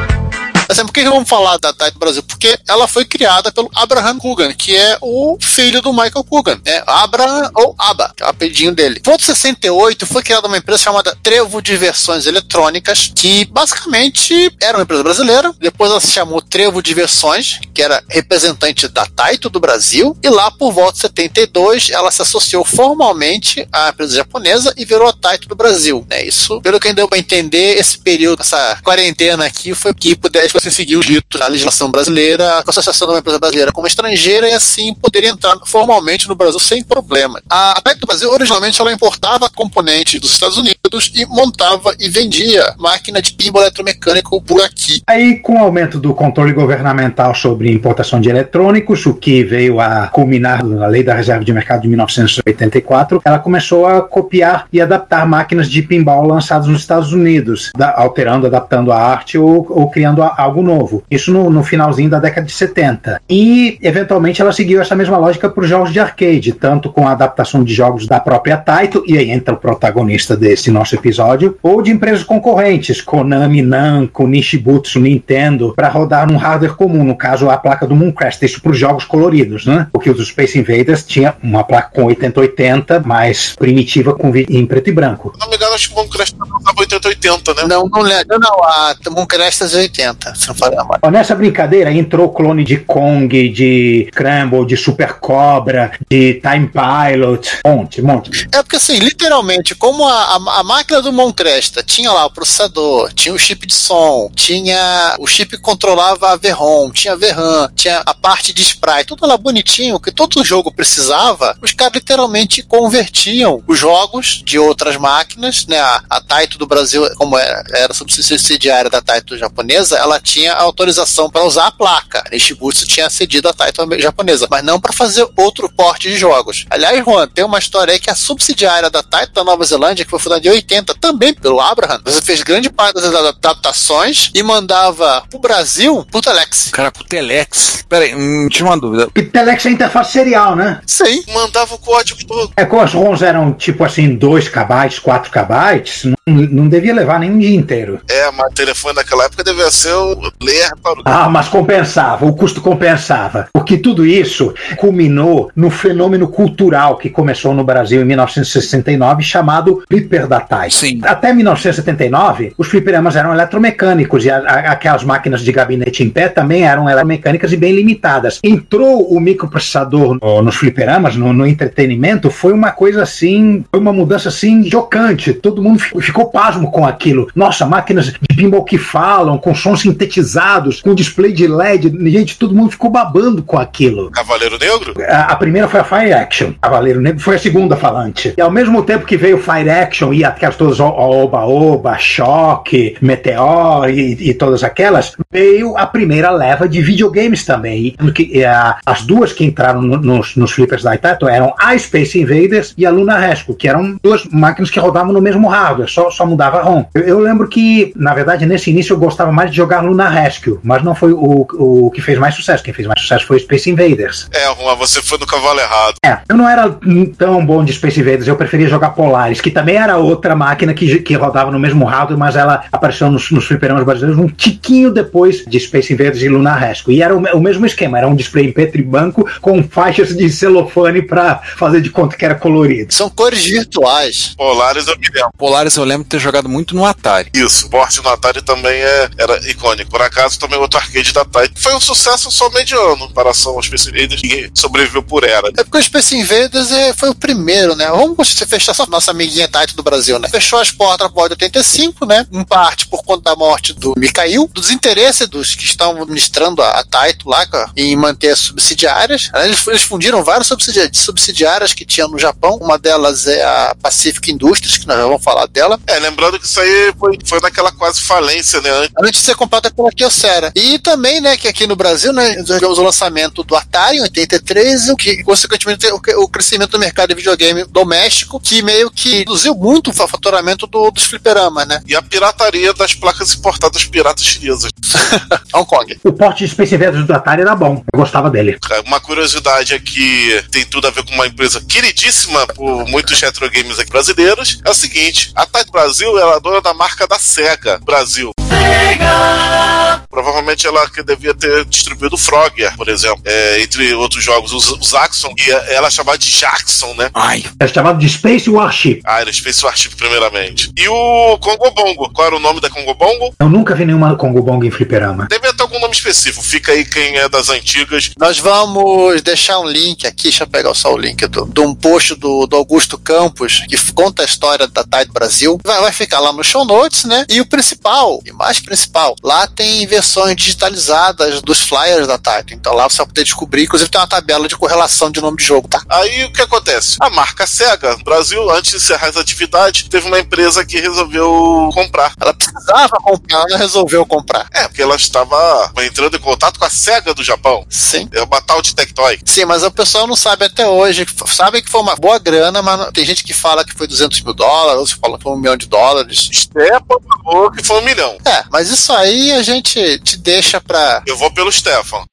Assim, 0.70 0.86
por 0.86 0.94
que 0.94 1.04
vamos 1.04 1.28
falar 1.28 1.58
da 1.58 1.72
do 1.72 1.98
Brasil? 1.98 2.22
Porque 2.22 2.60
ela 2.68 2.88
foi 2.88 3.04
criada 3.04 3.52
pelo 3.52 3.72
Abraham 3.74 4.20
Coogan, 4.20 4.54
que 4.54 4.76
é 4.76 5.00
o 5.02 5.36
filho 5.42 5.82
do 5.82 5.92
Michael 5.92 6.24
Coogan. 6.24 6.62
É 6.64 6.84
Abraham 6.86 7.50
ou 7.56 7.74
Aba, 7.76 8.14
que 8.16 8.22
é 8.22 8.26
o 8.28 8.30
apelidinho 8.30 8.72
dele. 8.72 9.00
Ponto 9.00 9.24
68 9.24 10.06
foi 10.06 10.22
criada 10.22 10.48
uma 10.48 10.58
empresa 10.58 10.84
chamada 10.84 11.18
Trevo 11.24 11.60
Diversões 11.60 12.28
Eletrônicas, 12.28 13.12
que 13.16 13.46
basicamente 13.46 14.56
era 14.62 14.78
uma 14.78 14.84
empresa 14.84 15.02
brasileira. 15.02 15.52
Depois 15.60 15.90
ela 15.90 16.00
se 16.00 16.12
chamou 16.12 16.40
Trevo 16.40 16.84
Diversões, 16.84 17.60
que 17.74 17.82
era 17.82 18.04
representante 18.08 18.88
da 18.88 19.08
Taito 19.08 19.50
do 19.50 19.60
Brasil. 19.60 20.16
E 20.22 20.30
lá 20.30 20.52
por 20.52 20.72
volta 20.72 20.94
de 20.94 21.00
72 21.00 21.90
ela 21.90 22.12
se 22.12 22.22
associou 22.22 22.64
formalmente 22.64 23.68
à 23.72 23.90
empresa 23.90 24.18
japonesa 24.18 24.72
e 24.78 24.86
virou 24.86 25.08
a 25.08 25.14
Taito 25.14 25.48
do 25.48 25.56
Brasil. 25.56 26.06
Né? 26.08 26.26
Isso, 26.26 26.62
pelo 26.62 26.80
que 26.80 26.94
deu 26.94 27.08
para 27.08 27.18
entender, 27.18 27.80
esse 27.80 27.98
período, 27.98 28.42
essa 28.42 28.80
quarentena 28.84 29.46
aqui 29.46 29.74
foi 29.74 29.94
que 29.96 30.16
pudesse 30.16 30.59
você 30.60 30.72
seguir 30.72 30.98
os 30.98 31.06
ritos 31.06 31.39
da 31.39 31.48
legislação 31.48 31.89
brasileira, 31.92 32.46
a 32.50 32.63
associação 32.68 33.10
uma 33.10 33.20
empresa 33.20 33.39
brasileira 33.39 33.72
como 33.72 33.88
estrangeira 33.88 34.48
e 34.50 34.54
assim 34.54 34.94
poder 34.94 35.24
entrar 35.24 35.56
formalmente 35.66 36.28
no 36.28 36.36
Brasil 36.36 36.60
sem 36.60 36.84
problema. 36.84 37.42
A 37.50 37.80
Taito 37.84 38.01
do 38.01 38.08
Brasil, 38.08 38.30
originalmente, 38.32 38.80
ela 38.80 38.92
importava 38.94 39.50
componentes 39.50 40.20
dos 40.20 40.32
Estados 40.32 40.58
Unidos 40.58 41.12
e 41.16 41.25
montava 41.25 41.94
e 42.00 42.10
vendia 42.10 42.74
máquina 42.78 43.22
de 43.22 43.34
pinball 43.34 43.62
eletromecânico 43.63 44.42
por 44.42 44.62
aqui. 44.62 45.01
Aí, 45.08 45.39
com 45.39 45.56
o 45.60 45.63
aumento 45.63 46.00
do 46.00 46.13
controle 46.13 46.54
governamental 46.54 47.34
sobre 47.36 47.72
importação 47.72 48.20
de 48.22 48.30
eletrônicos, 48.30 49.06
o 49.06 49.13
que 49.13 49.44
veio 49.44 49.80
a 49.80 50.08
culminar 50.08 50.63
na 50.63 50.88
Lei 50.88 51.04
da 51.04 51.13
Reserva 51.16 51.44
de 51.44 51.51
Mercado 51.54 51.82
de 51.82 51.88
1984, 51.88 53.22
ela 53.25 53.39
começou 53.39 53.86
a 53.86 54.01
copiar 54.01 54.68
e 54.72 54.82
adaptar 54.82 55.25
máquinas 55.28 55.70
de 55.70 55.82
pinball 55.82 56.25
lançadas 56.25 56.68
nos 56.68 56.82
Estados 56.82 57.12
Unidos, 57.13 57.72
da- 57.78 57.94
alterando, 57.98 58.48
adaptando 58.48 58.92
a 58.92 58.98
arte 58.98 59.38
ou, 59.38 59.66
ou 59.70 59.89
criando 59.89 60.22
a- 60.24 60.36
algo 60.50 60.62
novo. 60.62 61.03
Isso 61.10 61.32
no, 61.32 61.50
no 61.50 61.63
finalzinho 61.63 62.10
da 62.10 62.20
década 62.20 62.46
de 62.46 62.53
70. 62.53 63.22
E, 63.29 63.77
eventualmente, 63.82 64.41
ela 64.41 64.51
seguiu 64.51 64.82
essa 64.82 64.96
mesma 64.96 65.18
lógica 65.18 65.50
para 65.50 65.63
os 65.63 65.70
jogos 65.70 65.94
de 65.94 66.00
arcade, 66.00 66.51
tanto 66.53 66.91
com 66.91 67.08
a 67.08 67.12
adaptação 67.12 67.63
de 67.63 67.74
jogos 67.74 68.08
da 68.08 68.20
própria 68.20 68.58
Taito, 68.58 69.03
e 69.08 69.18
aí 69.18 69.29
entra 69.29 69.53
o 69.53 69.58
protagonista 69.58 70.36
desse 70.36 70.72
nosso 70.72 70.96
episódio, 70.96 71.58
ou 71.62 71.82
de 71.82 71.91
empresas 71.91 72.24
concorrentes, 72.24 73.01
Konami, 73.01 73.62
Namco, 73.62 74.27
Nishibutsu, 74.27 75.00
Nintendo, 75.00 75.74
para 75.75 75.89
rodar 75.89 76.27
num 76.27 76.38
hardware 76.38 76.75
comum, 76.75 77.03
no 77.03 77.15
caso 77.15 77.50
a 77.50 77.58
placa 77.58 77.86
do 77.86 77.96
Mooncrest, 77.96 78.41
isso 78.44 78.62
para 78.62 78.72
os 78.72 78.77
jogos 78.77 79.06
coloridos, 79.06 79.65
né? 79.65 79.88
Porque 79.91 80.10
o 80.10 80.13
do 80.13 80.25
Space 80.25 80.58
Invaders 80.58 81.06
tinha 81.06 81.36
uma 81.41 81.63
placa 81.63 81.89
com 81.94 82.06
8080, 82.06 83.01
mais 83.01 83.56
primitiva 83.56 84.13
com 84.13 84.29
em 84.36 84.65
preto 84.65 84.89
e 84.89 84.94
branco. 84.94 85.34
Não 85.39 85.50
me 85.50 85.56
engano, 85.56 85.74
acho 85.74 85.89
que 85.89 85.94
o 85.96 85.98
Mooncrest 85.98 86.36
usava 86.36 86.79
8080, 86.79 87.53
né? 87.53 87.63
Não, 87.68 87.88
não 87.88 88.01
lembro. 88.01 88.39
Não, 88.39 88.63
a 88.63 88.96
Mooncrest 89.10 89.62
é 89.62 89.65
de 89.68 89.75
80, 89.75 90.36
não. 90.48 90.89
Ó, 91.01 91.12
Nessa 91.12 91.36
brincadeira 91.36 91.91
entrou 91.91 92.31
clone 92.31 92.63
de 92.63 92.77
Kong, 92.77 93.50
de 93.50 94.10
Crumble, 94.13 94.65
de 94.65 94.77
Super 94.77 95.13
Cobra, 95.13 95.91
de 96.10 96.36
Time 96.36 96.69
Pilot, 96.69 97.60
monte, 97.65 98.01
monte. 98.01 98.48
É 98.51 98.62
porque 98.63 98.77
assim, 98.77 99.00
literalmente, 99.00 99.75
como 99.75 100.08
a, 100.08 100.36
a, 100.36 100.60
a 100.60 100.63
máquina 100.63 101.01
do 101.01 101.12
Moncresta 101.12 101.84
tinha 101.84 102.12
lá 102.12 102.25
o 102.25 102.31
processador, 102.31 103.12
tinha 103.13 103.34
o 103.34 103.39
chip 103.39 103.65
de 103.65 103.74
som, 103.74 104.29
tinha 104.36 105.15
o 105.19 105.27
chip 105.27 105.50
que 105.50 105.58
controlava 105.58 106.31
a 106.31 106.36
VROM, 106.36 106.91
tinha 106.91 107.13
a 107.13 107.17
VRAM, 107.17 107.69
tinha 107.75 108.01
a 108.05 108.13
parte 108.13 108.53
de 108.53 108.62
sprite, 108.62 109.08
tudo 109.08 109.25
lá 109.25 109.38
bonitinho, 109.38 110.00
que 110.00 110.12
todo 110.12 110.43
jogo 110.43 110.72
precisava, 110.72 111.58
os 111.62 111.74
caras 111.74 111.96
literalmente 111.96 112.62
convertiam 112.63 113.63
os 113.67 113.77
jogos 113.77 114.41
de 114.46 114.60
outras 114.60 114.98
máquinas, 114.98 115.65
né? 115.67 115.79
A, 115.79 116.03
a 116.10 116.22
Taito 116.22 116.58
do 116.58 116.67
Brasil, 116.67 117.03
como 117.15 117.38
era, 117.38 117.63
era 117.74 117.93
subsidiária 117.93 118.89
da 118.89 119.01
Taito 119.01 119.38
japonesa, 119.38 119.98
ela 119.98 120.19
tinha 120.29 120.53
autorização 120.53 121.29
para 121.29 121.43
usar 121.43 121.67
a 121.67 121.71
placa. 121.71 122.24
A 122.25 122.29
Nishibutsu 122.29 122.86
tinha 122.86 123.09
cedido 123.09 123.50
a 123.50 123.53
Taito 123.53 123.88
japonesa, 124.00 124.48
mas 124.50 124.63
não 124.63 124.79
para 124.79 124.93
fazer 124.93 125.27
outro 125.36 125.67
porte 125.69 126.09
de 126.09 126.17
jogos. 126.17 126.65
Aliás, 126.69 127.03
Juan, 127.03 127.27
tem 127.27 127.43
uma 127.43 127.57
história 127.57 127.93
aí 127.93 128.00
que 128.00 128.12
a 128.12 128.15
subsidiária 128.15 128.89
da 128.89 129.01
Taito 129.01 129.33
da 129.33 129.43
Nova 129.43 129.63
Zelândia, 129.63 130.05
que 130.05 130.12
foi 130.12 130.19
fundada 130.19 130.48
em 130.48 130.51
80, 130.51 130.93
também 130.95 131.33
pelo 131.33 131.59
Abraham, 131.59 132.00
você 132.05 132.21
fez 132.21 132.43
grande 132.43 132.69
parte 132.69 132.95
das 132.95 133.13
adaptações 133.13 134.29
e 134.36 134.43
mandava 134.43 135.24
pro 135.29 135.39
Brasil 135.39 136.05
pro 136.12 136.21
Telex. 136.21 136.69
Cara, 136.71 136.91
pro 136.91 137.03
Telex. 137.03 137.83
Pera 137.89 138.05
aí, 138.05 138.13
hum, 138.13 138.48
tinha 138.50 138.67
uma 138.67 138.77
dúvida. 138.77 139.09
E 139.15 139.24
Telex 139.24 139.65
é 139.65 139.71
interface 139.71 140.12
serial, 140.12 140.55
né? 140.55 140.81
Sim. 140.86 141.24
Mandava 141.33 141.74
o 141.74 141.79
código 141.79 142.24
todo. 142.25 142.51
É, 142.55 142.65
como 142.65 142.81
as 142.83 142.93
ROMs 142.93 143.24
eram 143.24 143.51
tipo 143.53 143.83
assim, 143.83 144.15
2 144.15 144.48
KB, 144.50 145.00
4 145.01 145.31
KB, 145.31 145.83
não, 146.05 146.43
não 146.43 146.69
devia 146.69 146.93
levar 146.93 147.19
nem 147.19 147.31
um 147.31 147.39
dia 147.39 147.55
inteiro. 147.55 148.00
É, 148.07 148.29
mas 148.31 148.51
o 148.51 148.55
telefone 148.55 148.95
naquela 148.95 149.25
época 149.25 149.43
devia 149.43 149.71
ser 149.71 149.93
o 149.93 150.19
ler 150.42 150.70
para 150.82 151.00
o. 151.00 151.02
Ah, 151.06 151.30
mas 151.30 151.48
compensava, 151.48 152.26
o 152.26 152.34
custo 152.34 152.62
compensava. 152.62 153.48
Porque 153.54 153.78
tudo 153.78 154.06
isso 154.06 154.54
culminou 154.78 155.52
no 155.56 155.70
fenômeno 155.70 156.28
cultural 156.28 156.98
que 156.98 157.10
começou 157.10 157.54
no 157.54 157.64
Brasil 157.64 158.02
em 158.02 158.06
1969, 158.06 159.24
chamado 159.24 159.84
flipper 159.90 160.28
da 160.28 160.40
Taito. 160.40 160.76
Sim. 160.76 161.00
Até 161.04 161.34
1979, 161.34 162.54
os 162.58 162.68
fliperamas 162.68 163.16
eram 163.16 163.34
eletromecânicos 163.34 164.26
e 164.26 164.30
a- 164.30 164.38
a- 164.40 164.72
aquelas 164.72 165.04
máquinas 165.04 165.42
de 165.42 165.52
gabinete 165.52 166.04
em 166.04 166.10
pé 166.10 166.28
também 166.28 166.64
eram 166.64 166.90
eletromecânicas 166.90 167.52
e 167.52 167.58
bem 167.58 167.74
limitadas. 167.74 168.40
Entrou 168.44 169.08
o 169.14 169.20
microprocessador 169.20 170.18
no- 170.22 170.42
nos 170.42 170.56
fliperamas, 170.56 171.16
no, 171.16 171.34
no 171.34 171.46
entretenimento, 171.46 172.30
foi 172.30 172.54
uma 172.54 172.72
coisa 172.72 173.04
assim, 173.04 173.64
foi 173.72 173.80
uma 173.80 173.94
mudança 173.94 174.30
assim 174.30 174.70
chocante. 174.70 175.34
Todo 175.34 175.62
mundo 175.62 175.80
fi- 175.80 176.00
ficou 176.02 176.26
pasmo 176.30 176.72
com 176.72 176.86
aquilo. 176.86 177.28
Nossa, 177.36 177.66
máquinas 177.66 178.06
de 178.06 178.36
pinball 178.36 178.64
que 178.64 178.78
falam, 178.78 179.38
com 179.38 179.54
sons 179.56 179.86
sintetizados, 180.10 180.82
com 180.82 180.94
display 180.94 181.32
de 181.32 181.48
LED. 181.48 181.92
Gente, 182.12 182.38
todo 182.38 182.54
mundo 182.56 182.72
ficou 182.72 182.89
babando 182.89 183.42
com 183.44 183.58
aquilo. 183.58 184.10
Cavaleiro 184.12 184.58
Negro? 184.60 184.94
A, 185.08 185.32
a 185.34 185.36
primeira 185.36 185.68
foi 185.68 185.80
a 185.80 185.84
Fire 185.84 186.13
Action. 186.13 186.51
Cavaleiro 186.62 187.00
Negro 187.01 187.20
foi 187.22 187.36
a 187.36 187.39
segunda 187.39 187.75
falante. 187.75 188.34
E 188.38 188.42
ao 188.42 188.51
mesmo 188.51 188.84
tempo 188.84 189.06
que 189.06 189.16
veio 189.18 189.38
Fire 189.38 189.70
Action 189.70 190.13
e 190.13 190.24
aquelas 190.24 190.56
todas 190.56 190.80
o- 190.80 190.86
o- 190.86 191.20
Oba 191.20 191.46
Oba, 191.46 191.98
Choque, 191.98 192.96
Meteor 193.01 193.89
e, 193.89 194.30
e 194.30 194.34
todas 194.34 194.63
aquelas, 194.63 195.16
veio 195.32 195.78
a 195.78 195.86
primeira 195.86 196.32
leva 196.32 196.68
de 196.68 196.82
videogames 196.82 197.46
também. 197.46 197.96
Que, 198.13 198.44
a- 198.44 198.78
as 198.86 199.01
duas 199.01 199.34
que 199.34 199.46
entraram 199.46 199.82
no- 199.82 199.98
nos, 199.98 200.36
nos 200.36 200.51
flippers 200.51 200.84
da 200.84 200.96
Itato 200.96 201.28
eram 201.28 201.54
a 201.60 201.78
Space 201.78 202.20
Invaders 202.20 202.74
e 202.78 202.86
a 202.86 202.89
Luna 202.92 203.18
Rescue, 203.18 203.56
que 203.56 203.68
eram 203.68 203.98
duas 204.01 204.25
máquinas 204.32 204.70
que 204.72 204.80
rodavam 204.80 205.13
no 205.13 205.22
mesmo 205.22 205.48
hardware, 205.48 205.89
só, 205.89 206.10
só 206.10 206.25
mudava 206.25 206.62
ROM. 206.62 206.86
Eu, 206.94 207.04
eu 207.04 207.20
lembro 207.20 207.48
que, 207.48 207.92
na 207.96 208.13
verdade, 208.13 208.46
nesse 208.46 208.70
início 208.72 208.94
eu 208.94 209.00
gostava 209.00 209.32
mais 209.32 209.51
de 209.51 209.58
jogar 209.58 209.84
Luna 209.89 210.10
Rescue, 210.10 210.60
mas 210.63 210.84
não 210.84 210.96
foi 210.96 211.12
o, 211.12 211.48
o 211.53 211.91
que 211.91 212.01
fez 212.01 212.17
mais 212.17 212.36
sucesso. 212.36 212.63
Quem 212.63 212.74
fez 212.74 212.88
mais 212.88 213.01
sucesso 213.01 213.25
foi 213.25 213.38
o 213.38 213.39
Space 213.39 213.69
Invaders. 213.69 214.27
É, 214.31 214.46
Juan, 214.55 214.75
você 214.75 215.01
foi 215.01 215.17
no 215.17 215.25
cavalo 215.25 215.60
errado. 215.60 215.96
É, 216.05 216.19
eu 216.27 216.36
não 216.36 216.48
era 216.48 216.77
tão 217.17 217.46
bom 217.46 217.63
de 217.63 217.74
Space 217.74 218.00
Invaders, 218.00 218.27
eu 218.27 218.36
preferia 218.36 218.67
jogar 218.67 218.91
Polaris, 218.91 219.41
que 219.41 219.51
também 219.51 219.75
era 219.75 219.98
outra 219.98 220.36
máquina 220.36 220.74
que, 220.74 221.00
que 221.00 221.13
rodava 221.15 221.51
no 221.51 221.60
mesmo 221.60 221.86
hardware, 221.86 222.17
mas 222.17 222.36
ela 222.36 222.63
apareceu 222.72 223.10
nos, 223.10 223.31
nos 223.31 223.46
fliperamas 223.46 223.84
brasileiros 223.84 224.19
um 224.19 224.27
tiquinho 224.27 224.91
depois 224.91 225.43
de 225.46 225.60
Space 225.60 225.91
Invaders 225.93 226.22
e 226.22 226.29
Luna 226.29 226.55
Rescue. 226.55 226.96
E 226.96 227.01
era 227.01 227.15
o, 227.15 227.19
o 227.19 227.41
mesmo 227.41 227.65
esquema, 227.65 227.98
era 227.98 228.08
um 228.08 228.15
display 228.15 228.46
em 228.46 228.51
preto 228.51 228.77
e 228.77 228.84
branco 228.84 229.29
com 229.41 229.63
faixas 229.63 230.15
de 230.15 230.29
celofane 230.29 231.01
pra 231.01 231.41
fazer 231.58 231.81
de 231.81 231.89
conta 231.89 232.15
que 232.15 232.25
era 232.25 232.36
colorido. 232.36 232.93
São 232.93 233.10
cores 233.10 233.46
virtuais. 233.46 234.34
Polaris 234.38 234.88
eu 234.88 234.98
me 234.98 235.08
lembro. 235.13 235.31
Polaris 235.38 235.75
eu 235.75 235.84
lembro 235.84 236.03
de 236.03 236.10
ter 236.10 236.19
jogado 236.19 236.48
muito 236.48 236.75
no 236.75 236.86
Atari. 236.86 237.29
Isso, 237.34 237.67
o 237.67 237.69
porte 237.69 238.01
no 238.03 238.10
Atari 238.10 238.41
também 238.41 238.74
é, 238.74 239.10
era 239.17 239.38
icônico. 239.50 239.78
Por 239.86 240.01
acaso, 240.01 240.39
também 240.39 240.59
outro 240.59 240.79
arcade 240.79 241.13
da 241.13 241.25
Taito. 241.25 241.59
Foi 241.59 241.75
um 241.75 241.81
sucesso 241.81 242.31
só 242.31 242.50
mediano 242.50 243.05
em 243.05 243.07
comparação 243.07 243.53
aos 243.55 243.65
Space 243.65 243.89
Invaders, 243.89 244.21
que 244.21 244.51
sobreviveu 244.53 245.03
por 245.03 245.24
era. 245.24 245.50
É 245.57 245.63
porque 245.63 245.77
o 245.77 245.83
Space 245.83 246.15
Invaders 246.15 246.71
é, 246.71 246.93
foi 246.93 247.09
o 247.09 247.15
primeiro, 247.15 247.75
né? 247.75 247.88
Vamos 247.88 248.31
fechar 248.33 248.74
só 248.74 248.86
nossa 248.88 249.12
amiguinha 249.12 249.48
Taito 249.48 249.75
do 249.75 249.83
Brasil, 249.83 250.19
né? 250.19 250.27
Fechou 250.29 250.59
as 250.59 250.71
portas 250.71 251.07
após 251.07 251.29
85, 251.31 252.05
né? 252.05 252.25
Em 252.31 252.43
parte 252.43 252.88
por 252.88 253.03
conta 253.03 253.29
da 253.29 253.36
morte 253.36 253.74
do 253.74 253.93
Mikhail, 253.98 254.50
do 254.53 254.62
desinteresse 254.62 255.25
dos 255.25 255.55
que 255.55 255.65
estão 255.65 256.01
administrando 256.01 256.62
a, 256.62 256.79
a 256.79 256.83
Taito 256.83 257.29
lá 257.29 257.45
em 257.75 257.95
manter 257.95 258.31
as 258.31 258.39
subsidiárias. 258.39 259.29
Eles, 259.36 259.65
eles 259.67 259.81
fundiram 259.81 260.24
várias 260.24 260.48
subsidi- 260.48 260.89
subsidiárias 260.93 261.74
que 261.74 261.86
tinham 261.86 262.09
no 262.09 262.19
Japão. 262.19 262.57
Uma 262.62 262.77
delas 262.77 263.27
é 263.27 263.43
a 263.43 263.75
Pacific 263.81 264.31
Industries, 264.31 264.77
que 264.77 264.88
nós 264.88 264.98
vamos 264.98 265.24
falar 265.24 265.48
dela. 265.48 265.79
É, 265.88 266.00
lembrando 266.00 266.39
que 266.39 266.45
isso 266.45 266.59
aí 266.59 266.93
foi, 267.00 267.17
foi 267.25 267.39
naquela 267.41 267.71
quase 267.71 268.01
falência, 268.01 268.62
né? 268.62 268.69
Antes 269.01 269.21
de 269.21 269.25
ser 269.25 269.36
comprada 269.36 269.69
pela 269.74 269.92
Kyocera. 269.92 270.52
E 270.56 270.80
também, 270.80 271.22
né, 271.22 271.38
que 271.38 271.48
aqui 271.48 271.68
no 271.68 271.76
Brasil, 271.76 272.14
né, 272.14 272.36
nós 272.38 272.46
tivemos 272.46 272.78
o 272.78 272.84
lançamento 272.84 273.44
do 273.44 273.56
Atari 273.56 273.98
em 273.98 274.02
83, 274.02 274.90
o 274.90 274.96
que, 274.96 275.24
consequentemente, 275.24 275.88
o, 275.88 276.24
o 276.24 276.28
crescimento 276.28 276.72
do 276.72 276.80
mercado 276.80 277.10
de 277.10 277.16
videogame 277.16 277.66
doméstico, 277.66 278.40
que 278.40 278.62
meio 278.62 278.92
que 278.92 279.20
reduziu 279.20 279.56
muito 279.56 279.90
o 279.90 279.94
faturamento 279.94 280.68
do, 280.68 280.92
dos 280.92 281.04
fliperamas, 281.04 281.68
né? 281.68 281.82
E 281.88 281.96
a 281.96 282.02
pirataria 282.02 282.74
das 282.74 282.94
placas 282.94 283.34
importadas 283.34 283.86
piratas 283.86 284.24
chinesas. 284.24 284.72
Hong 285.54 285.66
Kong. 285.66 286.00
O 286.04 286.14
porte 286.14 286.46
de 286.46 286.52
Space 286.52 286.74
Invaders 286.76 287.06
do 287.06 287.14
Atari 287.14 287.42
era 287.42 287.56
bom, 287.56 287.84
eu 287.92 288.00
gostava 288.00 288.30
dele. 288.30 288.58
Uma 288.86 289.00
curiosidade 289.00 289.74
é 289.74 289.80
que 289.80 290.44
tem 290.52 290.66
tudo 290.66 290.88
a 290.88 290.92
ver 290.92 291.04
com 291.04 291.14
uma 291.14 291.28
empresa 291.28 291.62
queridíssima 291.62 292.46
por 292.48 292.86
muitos 292.88 293.20
retro 293.20 293.50
games 293.50 293.80
aqui 293.80 293.90
brasileiros. 293.90 294.60
É 294.64 294.70
o 294.70 294.74
seguinte: 294.74 295.32
a 295.36 295.46
Tide 295.46 295.72
Brasil 295.72 296.18
ela 296.18 296.36
é 296.36 296.40
dona 296.40 296.62
da 296.62 296.74
marca 296.74 297.08
da 297.08 297.20
Sega 297.20 297.80
Brasil. 297.80 298.32
Omega. 298.70 299.78
Provavelmente 300.10 300.66
ela 300.66 300.89
que 300.89 301.04
devia 301.04 301.34
ter 301.34 301.66
distribuído 301.66 302.16
o 302.16 302.18
Frogger, 302.18 302.75
por 302.75 302.89
exemplo, 302.89 303.22
é, 303.25 303.62
entre 303.62 303.94
outros 303.94 304.24
jogos, 304.24 304.51
os, 304.51 304.72
os 304.72 304.94
Axon, 304.94 305.34
e 305.38 305.51
ela 305.51 305.88
é 305.88 305.92
chamada 305.92 306.18
de 306.18 306.30
Jackson, 306.30 306.94
né? 306.96 307.10
Ai, 307.13 307.44
Era 307.60 307.72
chamado 307.72 308.00
de 308.00 308.10
Space 308.10 308.50
Warship. 308.50 309.01
Ah, 309.06 309.22
era 309.22 309.32
Space 309.32 309.63
Warship 309.63 309.96
primeiramente. 309.96 310.72
E 310.75 310.88
o 310.88 311.38
Congo 311.38 311.72
Bongo, 311.72 312.10
qual 312.12 312.28
era 312.28 312.36
o 312.36 312.39
nome 312.39 312.60
da 312.60 312.70
Congo 312.70 312.94
Bongo? 312.96 313.34
Eu 313.39 313.50
nunca 313.50 313.75
vi 313.75 313.86
nenhuma 313.86 314.16
Congo 314.16 314.42
Bong 314.42 314.66
em 314.66 314.72
fliperama. 314.72 315.28
Deve 315.30 315.54
ter 315.54 315.62
algum 315.62 315.80
nome 315.80 315.94
específico, 315.94 316.44
fica 316.44 316.72
aí 316.72 316.84
quem 316.86 317.18
é 317.18 317.30
das 317.30 317.50
antigas. 317.50 318.12
Nós 318.18 318.39
vamos 318.39 319.22
deixar 319.22 319.60
um 319.60 319.68
link 319.68 320.08
aqui, 320.08 320.24
deixa 320.24 320.44
eu 320.44 320.48
pegar 320.48 320.74
só 320.74 320.94
o 320.94 320.98
link 320.98 321.25
do, 321.28 321.46
de 321.46 321.60
um 321.60 321.75
post 321.75 322.16
do, 322.16 322.48
do 322.48 322.56
Augusto 322.56 322.98
Campos, 322.98 323.63
que 323.68 323.94
conta 323.94 324.24
a 324.24 324.25
história 324.25 324.68
da 324.68 324.84
Tide 324.84 325.12
Brasil. 325.12 325.60
Vai, 325.63 325.80
vai 325.82 325.92
ficar 325.92 326.20
lá 326.20 326.34
no 326.34 326.44
show 326.44 326.66
notes, 326.66 327.06
né? 327.06 327.25
E 327.30 327.39
o 327.42 327.46
principal, 327.46 328.22
e 328.25 328.32
mais 328.32 328.60
principal, 328.60 329.16
lá 329.24 329.46
tem 329.48 329.86
versões 330.00 330.36
digitalizadas 330.36 331.41
dos 331.41 331.60
flyers 331.60 332.08
da 332.08 332.18
Tide. 332.18 332.53
Então 332.53 332.74
lá 332.74 332.89
você 332.89 332.98
vai 332.98 333.08
poder 333.08 333.24
descobrir, 333.24 333.63
inclusive 333.63 333.89
tem 333.91 334.00
uma 334.00 334.08
tabela 334.08 334.48
de 334.48 334.56
correlação 334.56 335.12
de 335.12 335.20
nome 335.22 335.38
de 335.38 335.44
jogo, 335.44 335.68
tá? 335.68 335.82
Aí 335.89 336.24
o 336.25 336.32
que 336.32 336.41
acontece? 336.41 336.96
A 337.01 337.10
marca 337.10 337.46
Sega, 337.46 337.98
Brasil, 338.03 338.50
antes 338.50 338.72
de 338.72 338.77
encerrar 338.77 339.08
as 339.10 339.18
atividades, 339.18 339.88
teve 339.89 340.08
uma 340.08 340.20
empresa 340.20 340.65
que 340.65 340.79
resolveu 340.79 341.70
comprar. 341.74 342.13
Ela 342.20 342.34
precisava 342.34 342.96
comprar, 343.03 343.44
ela 343.50 343.58
resolveu 343.58 344.06
comprar. 344.06 344.48
É, 344.53 344.68
porque 344.68 344.82
ela 344.82 344.96
estava 344.96 345.72
entrando 345.84 346.15
em 346.15 346.20
contato 346.22 346.58
com 346.60 346.65
a 346.65 346.70
Sega 346.70 347.13
do 347.13 347.24
Japão. 347.24 347.65
Sim. 347.70 348.08
É 348.13 348.24
uma 348.24 348.41
tal 348.41 348.62
de 348.62 348.74
Tectoy. 348.74 349.20
Sim, 349.25 349.46
mas 349.46 349.63
o 349.63 349.72
pessoal 349.72 350.08
não 350.08 350.15
sabe 350.15 350.46
até 350.46 350.65
hoje. 350.68 351.06
Sabe 351.27 351.62
que 351.62 351.70
foi 351.70 351.82
uma 351.82 351.96
boa 351.96 352.18
grana, 352.20 352.62
mas 352.62 352.79
não- 352.79 352.91
tem 352.91 353.06
gente 353.06 353.24
que 353.24 353.34
fala 353.34 353.65
que 353.65 353.74
foi 353.74 353.88
200 353.88 354.22
mil 354.22 354.34
dólares, 354.34 354.79
outros 354.79 354.98
falam 355.00 355.18
que 355.18 355.24
foi 355.24 355.34
um 355.34 355.38
milhão 355.38 355.58
de 355.58 355.68
dólares. 355.68 356.29
Stepan 356.32 356.96
falou 357.24 357.51
que 357.51 357.63
foi 357.63 357.79
um 357.79 357.84
milhão. 357.84 358.18
É, 358.25 358.44
mas 358.50 358.70
isso 358.70 358.94
aí 358.94 359.32
a 359.34 359.44
gente 359.44 359.88
te 359.98 360.17
deixa 360.17 360.62
pra. 360.62 361.01
Eu 361.05 361.17
vou 361.17 361.31
pelo 361.31 361.51
Stefan. 361.51 362.03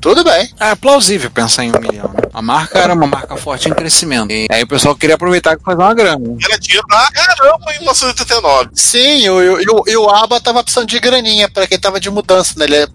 Tudo 0.00 0.22
bem. 0.22 0.48
é 0.60 0.74
plausível 0.76 1.28
pensar 1.28 1.64
em 1.64 1.72
um 1.74 1.80
milhão. 1.80 2.08
né? 2.14 2.28
A 2.32 2.40
marca 2.40 2.78
era 2.78 2.94
uma 2.94 3.06
marca 3.06 3.36
forte 3.36 3.68
em 3.68 3.74
crescimento. 3.74 4.30
E 4.30 4.46
aí 4.48 4.62
o 4.62 4.66
pessoal 4.68 4.94
queria 4.94 5.16
aproveitar 5.16 5.56
que 5.56 5.62
fazer 5.64 5.82
uma 5.82 5.92
grana. 5.92 6.20
Era 6.40 6.56
dinheiro 6.58 6.86
pra 6.86 7.10
caramba 7.10 7.74
em 7.74 7.78
1989. 7.80 8.68
Sim, 8.74 9.24
e 9.24 9.28
o, 9.30 9.60
e 9.60 9.66
o, 9.68 9.84
e 9.88 9.96
o 9.96 10.08
Aba 10.08 10.40
tava 10.40 10.62
precisando 10.62 10.86
de 10.88 11.00
graninha 11.00 11.50
pra 11.50 11.66
quem 11.66 11.78
tava 11.80 11.98
de 11.98 12.08
mudança, 12.10 12.54
né? 12.56 12.66
Ele, 12.66 12.76
é 12.76 12.86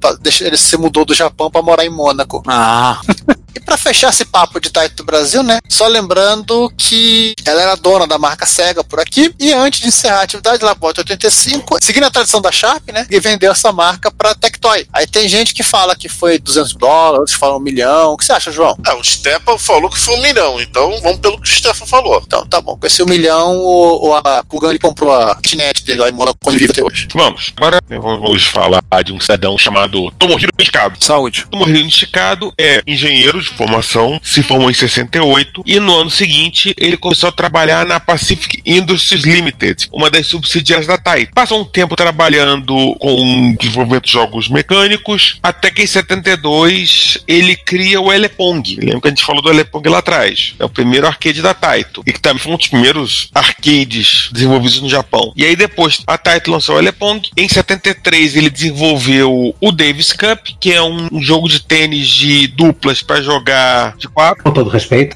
ele 0.42 0.58
se 0.58 0.78
mudou 0.78 1.04
do 1.04 1.14
Japão 1.14 1.52
pra 1.52 1.62
morar 1.62 1.84
em 1.86 1.90
Mônaco. 1.90 2.42
Ah, 2.48 3.02
E 3.56 3.60
pra 3.60 3.78
fechar 3.78 4.10
esse 4.10 4.26
papo 4.26 4.60
de 4.60 4.70
Taito 4.70 4.96
do 4.98 5.04
Brasil, 5.04 5.44
né? 5.44 5.60
Só 5.68 5.88
lembrando 5.88 6.72
que 6.78 7.34
ela 7.46 7.62
era 7.62 7.76
dona 7.76 8.08
da 8.08 8.18
marca 8.18 8.46
Sega 8.46 8.84
por 8.84 9.00
aqui. 9.00 9.34
E 9.40 9.54
antes 9.54 9.82
de 9.82 9.88
encerrar 9.88 10.20
a 10.20 10.24
atividade, 10.24 10.64
lá 10.64 10.76
por 10.76 10.88
85, 10.88 11.78
seguindo 11.82 12.06
a 12.06 12.12
tradição 12.12 12.42
da 12.42 12.52
Sharp, 12.52 12.90
né? 12.92 13.06
E 13.10 13.20
vendeu 13.20 13.52
essa 13.52 13.72
marca 13.72 14.12
pra 14.12 14.36
Tectoy. 14.36 14.88
Aí 14.92 15.06
tem 15.08 15.28
gente 15.28 15.54
que 15.54 15.64
fala 15.64 15.96
que 15.96 16.10
foi 16.10 16.40
200 16.40 16.74
dólares, 16.74 17.20
outros 17.20 17.38
falam 17.38 17.58
um 17.58 17.62
milhão. 17.62 18.14
O 18.14 18.18
que 18.18 18.26
você 18.26 18.34
acha, 18.34 18.52
João? 18.52 18.78
É, 18.86 18.94
o 18.94 19.04
Stepan 19.04 19.58
falou 19.58 19.90
que 19.90 20.00
foi 20.00 20.16
um 20.16 20.22
milhão, 20.22 20.62
então 20.62 21.00
vamos 21.02 21.20
pelo 21.20 21.40
que 21.40 21.50
o 21.50 21.52
Stefan 21.52 21.86
falou. 21.86 22.22
Então 22.26 22.46
tá 22.46 22.60
bom. 22.62 22.78
Com 22.78 22.88
esse 22.88 23.02
um 23.04 23.06
milhão, 23.06 23.58
o, 23.58 24.10
o 24.10 24.14
a 24.16 24.44
Kugan 24.44 24.78
comprou 24.78 25.12
a 25.12 25.36
kitnet 25.36 25.84
dele 25.84 26.02
lá 26.02 26.10
em 26.10 26.14
Mônaco, 26.14 26.38
onde 26.46 26.58
vive 26.58 26.72
até 26.72 26.84
hoje. 26.84 27.08
Vamos, 27.14 27.54
agora 27.58 27.80
vamos 27.88 28.44
falar 28.46 28.82
de 29.04 29.12
um 29.12 29.20
cidadão 29.20 29.58
chamado 29.58 30.12
Tomohiro 30.12 30.52
Nishikado. 30.58 31.04
saúde. 31.04 31.46
Tomohiro 31.50 31.84
Nishikado 31.84 32.54
é 32.58 32.82
engenheiro 32.88 33.43
de 33.44 33.58
formação, 33.58 34.20
se 34.24 34.44
formou 34.44 34.70
em 34.70 34.74
68 34.74 35.64
e 35.66 35.80
no 35.80 35.96
ano 35.96 36.10
seguinte 36.10 36.74
ele 36.78 36.98
começou 36.98 37.30
a 37.30 37.32
trabalhar 37.32 37.86
na 37.86 38.00
Pacific 38.00 38.62
Industries 38.66 39.24
Limited, 39.24 39.88
uma 39.92 40.10
das 40.10 40.28
subsidiárias 40.28 40.88
da 40.88 40.98
TAI. 40.98 41.28
Passou 41.34 41.62
um 41.62 41.66
tempo 41.66 41.96
trabalhando 41.96 42.96
com 43.00 43.56
desenvolvimento 43.60 44.06
de 44.06 44.12
jogos 44.12 44.50
mecânicos, 44.50 45.40
até 45.42 45.70
que 45.72 45.84
em 45.84 45.88
72 45.88 47.18
ele 47.28 47.56
cria 47.56 48.00
o 48.00 48.12
Elepong. 48.12 48.64
Lembra 48.80 49.02
que 49.02 49.08
a 49.08 49.12
gente 49.12 49.24
falou 49.24 49.42
do 49.42 49.50
Elepong 49.50 49.88
lá 49.90 50.00
atrás? 50.00 50.56
É 50.60 50.66
o 50.66 50.70
primeiro 50.70 51.08
arcade 51.08 51.42
da 51.42 51.54
Taito 51.54 52.04
e 52.06 52.12
que 52.12 52.20
também 52.20 52.40
foi 52.40 52.54
um 52.54 52.58
dos 52.58 52.68
primeiros 52.68 53.30
arcades 53.34 54.30
desenvolvidos 54.32 54.82
no 54.82 54.90
Japão. 54.90 55.34
E 55.36 55.46
aí 55.46 55.56
depois 55.56 56.02
a 56.08 56.18
Taito 56.18 56.52
lançou 56.52 56.76
o 56.76 56.80
Elepong. 56.80 57.22
Em 57.36 57.48
73 57.48 58.36
ele 58.36 58.50
desenvolveu 58.50 59.56
o 59.60 59.72
Davis 59.72 60.14
Cup, 60.14 60.48
que 60.60 60.72
é 60.72 60.82
um, 60.82 61.22
jogo 61.22 61.48
de 61.48 61.62
tênis 61.62 62.08
de 62.08 62.48
duplas 62.48 63.02
para 63.02 63.22
jogar 63.34 63.96
de 63.98 64.08
quatro, 64.08 64.44
Com 64.44 64.52
todo 64.52 64.70
respeito. 64.70 65.16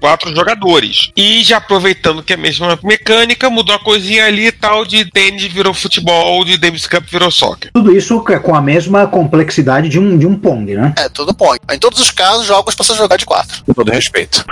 quatro 0.00 0.34
jogadores. 0.34 1.10
E 1.16 1.42
já 1.42 1.56
aproveitando 1.58 2.22
que 2.22 2.32
é 2.32 2.36
a 2.36 2.38
mesma 2.38 2.78
mecânica, 2.82 3.48
mudou 3.48 3.74
a 3.74 3.78
coisinha 3.78 4.26
ali 4.26 4.46
e 4.46 4.52
tal, 4.52 4.84
de 4.84 5.04
tênis 5.10 5.44
virou 5.44 5.72
futebol, 5.72 6.44
de 6.44 6.56
Davis 6.56 6.86
Cup 6.86 7.04
virou 7.10 7.30
soccer. 7.30 7.70
Tudo 7.72 7.96
isso 7.96 8.22
é 8.28 8.38
com 8.38 8.54
a 8.54 8.60
mesma 8.60 9.06
complexidade 9.06 9.88
de 9.88 9.98
um, 9.98 10.18
de 10.18 10.26
um 10.26 10.36
Pong, 10.36 10.74
né? 10.74 10.92
É, 10.98 11.08
tudo 11.08 11.32
bom. 11.32 11.54
Em 11.72 11.78
todos 11.78 11.98
os 12.00 12.10
casos, 12.10 12.46
jogos 12.46 12.74
você 12.74 12.94
jogar 12.94 13.16
de 13.16 13.24
quatro. 13.26 13.64
Com 13.64 13.72
todo 13.72 13.90
respeito. 13.90 14.44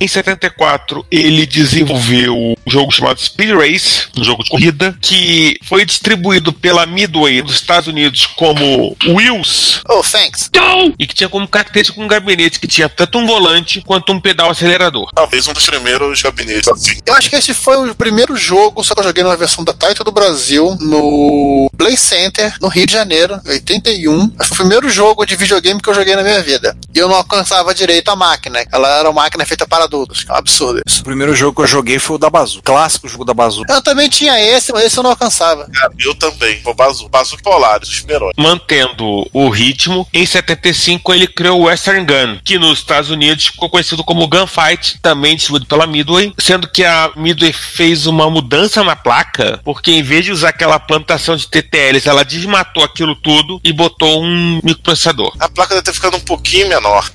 Em 0.00 0.06
74, 0.06 1.04
ele 1.10 1.44
desenvolveu 1.46 2.34
um 2.36 2.54
jogo 2.66 2.92
chamado 2.92 3.20
Speed 3.20 3.50
Race, 3.50 4.06
um 4.16 4.22
jogo 4.22 4.44
de 4.44 4.50
corrida, 4.50 4.96
que 5.00 5.56
foi 5.64 5.84
distribuído 5.84 6.52
pela 6.52 6.86
Midway 6.86 7.42
dos 7.42 7.56
Estados 7.56 7.88
Unidos 7.88 8.26
como 8.26 8.96
Wheels, 9.06 9.80
Oh, 9.88 10.02
thanks. 10.02 10.50
e 10.98 11.06
que 11.06 11.14
tinha 11.14 11.28
como 11.28 11.48
característica 11.48 12.00
um 12.00 12.06
gabinete 12.06 12.60
que 12.60 12.66
tinha 12.68 12.88
tanto 12.88 13.18
um 13.18 13.26
volante 13.26 13.80
quanto 13.80 14.12
um 14.12 14.20
pedal 14.20 14.50
acelerador. 14.50 15.10
Talvez 15.14 15.46
um 15.48 15.52
dos 15.52 15.66
primeiros 15.66 16.22
gabinetes 16.22 16.68
assim. 16.68 16.98
Eu 17.04 17.14
acho 17.14 17.28
que 17.28 17.36
esse 17.36 17.52
foi 17.52 17.90
o 17.90 17.94
primeiro 17.94 18.36
jogo, 18.36 18.84
só 18.84 18.94
que 18.94 19.00
eu 19.00 19.04
joguei 19.04 19.24
numa 19.24 19.36
versão 19.36 19.64
da 19.64 19.72
Taito 19.72 20.04
do 20.04 20.12
Brasil, 20.12 20.76
no 20.80 21.70
Play 21.76 21.96
Center, 21.96 22.54
no 22.60 22.68
Rio 22.68 22.86
de 22.86 22.92
Janeiro, 22.92 23.40
em 23.46 23.50
81. 23.50 24.30
Foi 24.44 24.46
o 24.46 24.56
primeiro 24.58 24.88
jogo 24.90 25.24
de 25.26 25.34
videogame 25.34 25.80
que 25.80 25.88
eu 25.88 25.94
joguei 25.94 26.14
na 26.14 26.22
minha 26.22 26.42
vida. 26.42 26.76
E 26.94 26.98
eu 26.98 27.08
não 27.08 27.16
alcançava 27.16 27.74
direito 27.74 28.10
a 28.10 28.16
máquina. 28.16 28.64
Ela 28.72 28.88
era 28.98 29.10
uma 29.10 29.22
máquina 29.22 29.44
feita 29.44 29.66
para 29.66 29.87
adultos. 29.88 30.22
que 30.24 30.30
É 30.30 30.34
um 30.34 30.38
absurdo 30.38 30.80
isso. 30.86 31.00
O 31.00 31.04
primeiro 31.04 31.34
jogo 31.34 31.56
que 31.56 31.62
eu 31.62 31.66
joguei 31.66 31.98
foi 31.98 32.16
o 32.16 32.18
da 32.18 32.30
Bazu. 32.30 32.60
Clássico 32.62 33.08
jogo 33.08 33.24
da 33.24 33.34
Bazu. 33.34 33.62
Eu 33.68 33.82
também 33.82 34.08
tinha 34.08 34.38
esse, 34.40 34.72
mas 34.72 34.84
esse 34.84 34.98
eu 34.98 35.02
não 35.02 35.10
alcançava. 35.10 35.66
Cara, 35.72 35.92
eu 35.98 36.14
também. 36.14 36.60
Vou 36.62 36.74
Bazu. 36.74 37.08
Bazu 37.08 37.36
Polaris, 37.42 37.88
os. 37.88 38.32
Mantendo 38.36 39.26
o 39.32 39.48
ritmo, 39.48 40.06
em 40.12 40.26
75 40.26 41.12
ele 41.14 41.26
criou 41.26 41.60
o 41.60 41.64
Western 41.64 42.04
Gun, 42.04 42.38
que 42.44 42.58
nos 42.58 42.78
Estados 42.78 43.10
Unidos 43.10 43.46
ficou 43.46 43.70
conhecido 43.70 44.04
como 44.04 44.26
Gunfight, 44.28 44.98
também 45.00 45.36
distribuído 45.36 45.66
pela 45.66 45.86
Midway, 45.86 46.32
sendo 46.38 46.68
que 46.68 46.84
a 46.84 47.10
Midway 47.16 47.52
fez 47.52 48.06
uma 48.06 48.28
mudança 48.30 48.82
na 48.84 48.94
placa, 48.96 49.60
porque 49.64 49.90
em 49.90 50.02
vez 50.02 50.24
de 50.24 50.32
usar 50.32 50.50
aquela 50.50 50.78
plantação 50.78 51.36
de 51.36 51.46
TTLs, 51.48 52.06
ela 52.08 52.24
desmatou 52.24 52.82
aquilo 52.84 53.14
tudo 53.16 53.60
e 53.64 53.72
botou 53.72 54.22
um 54.22 54.60
microprocessador. 54.62 55.32
A 55.38 55.48
placa 55.48 55.74
deve 55.74 55.84
ter 55.84 55.92
ficado 55.94 56.16
um 56.16 56.20
pouquinho 56.20 56.68
menor. 56.68 57.10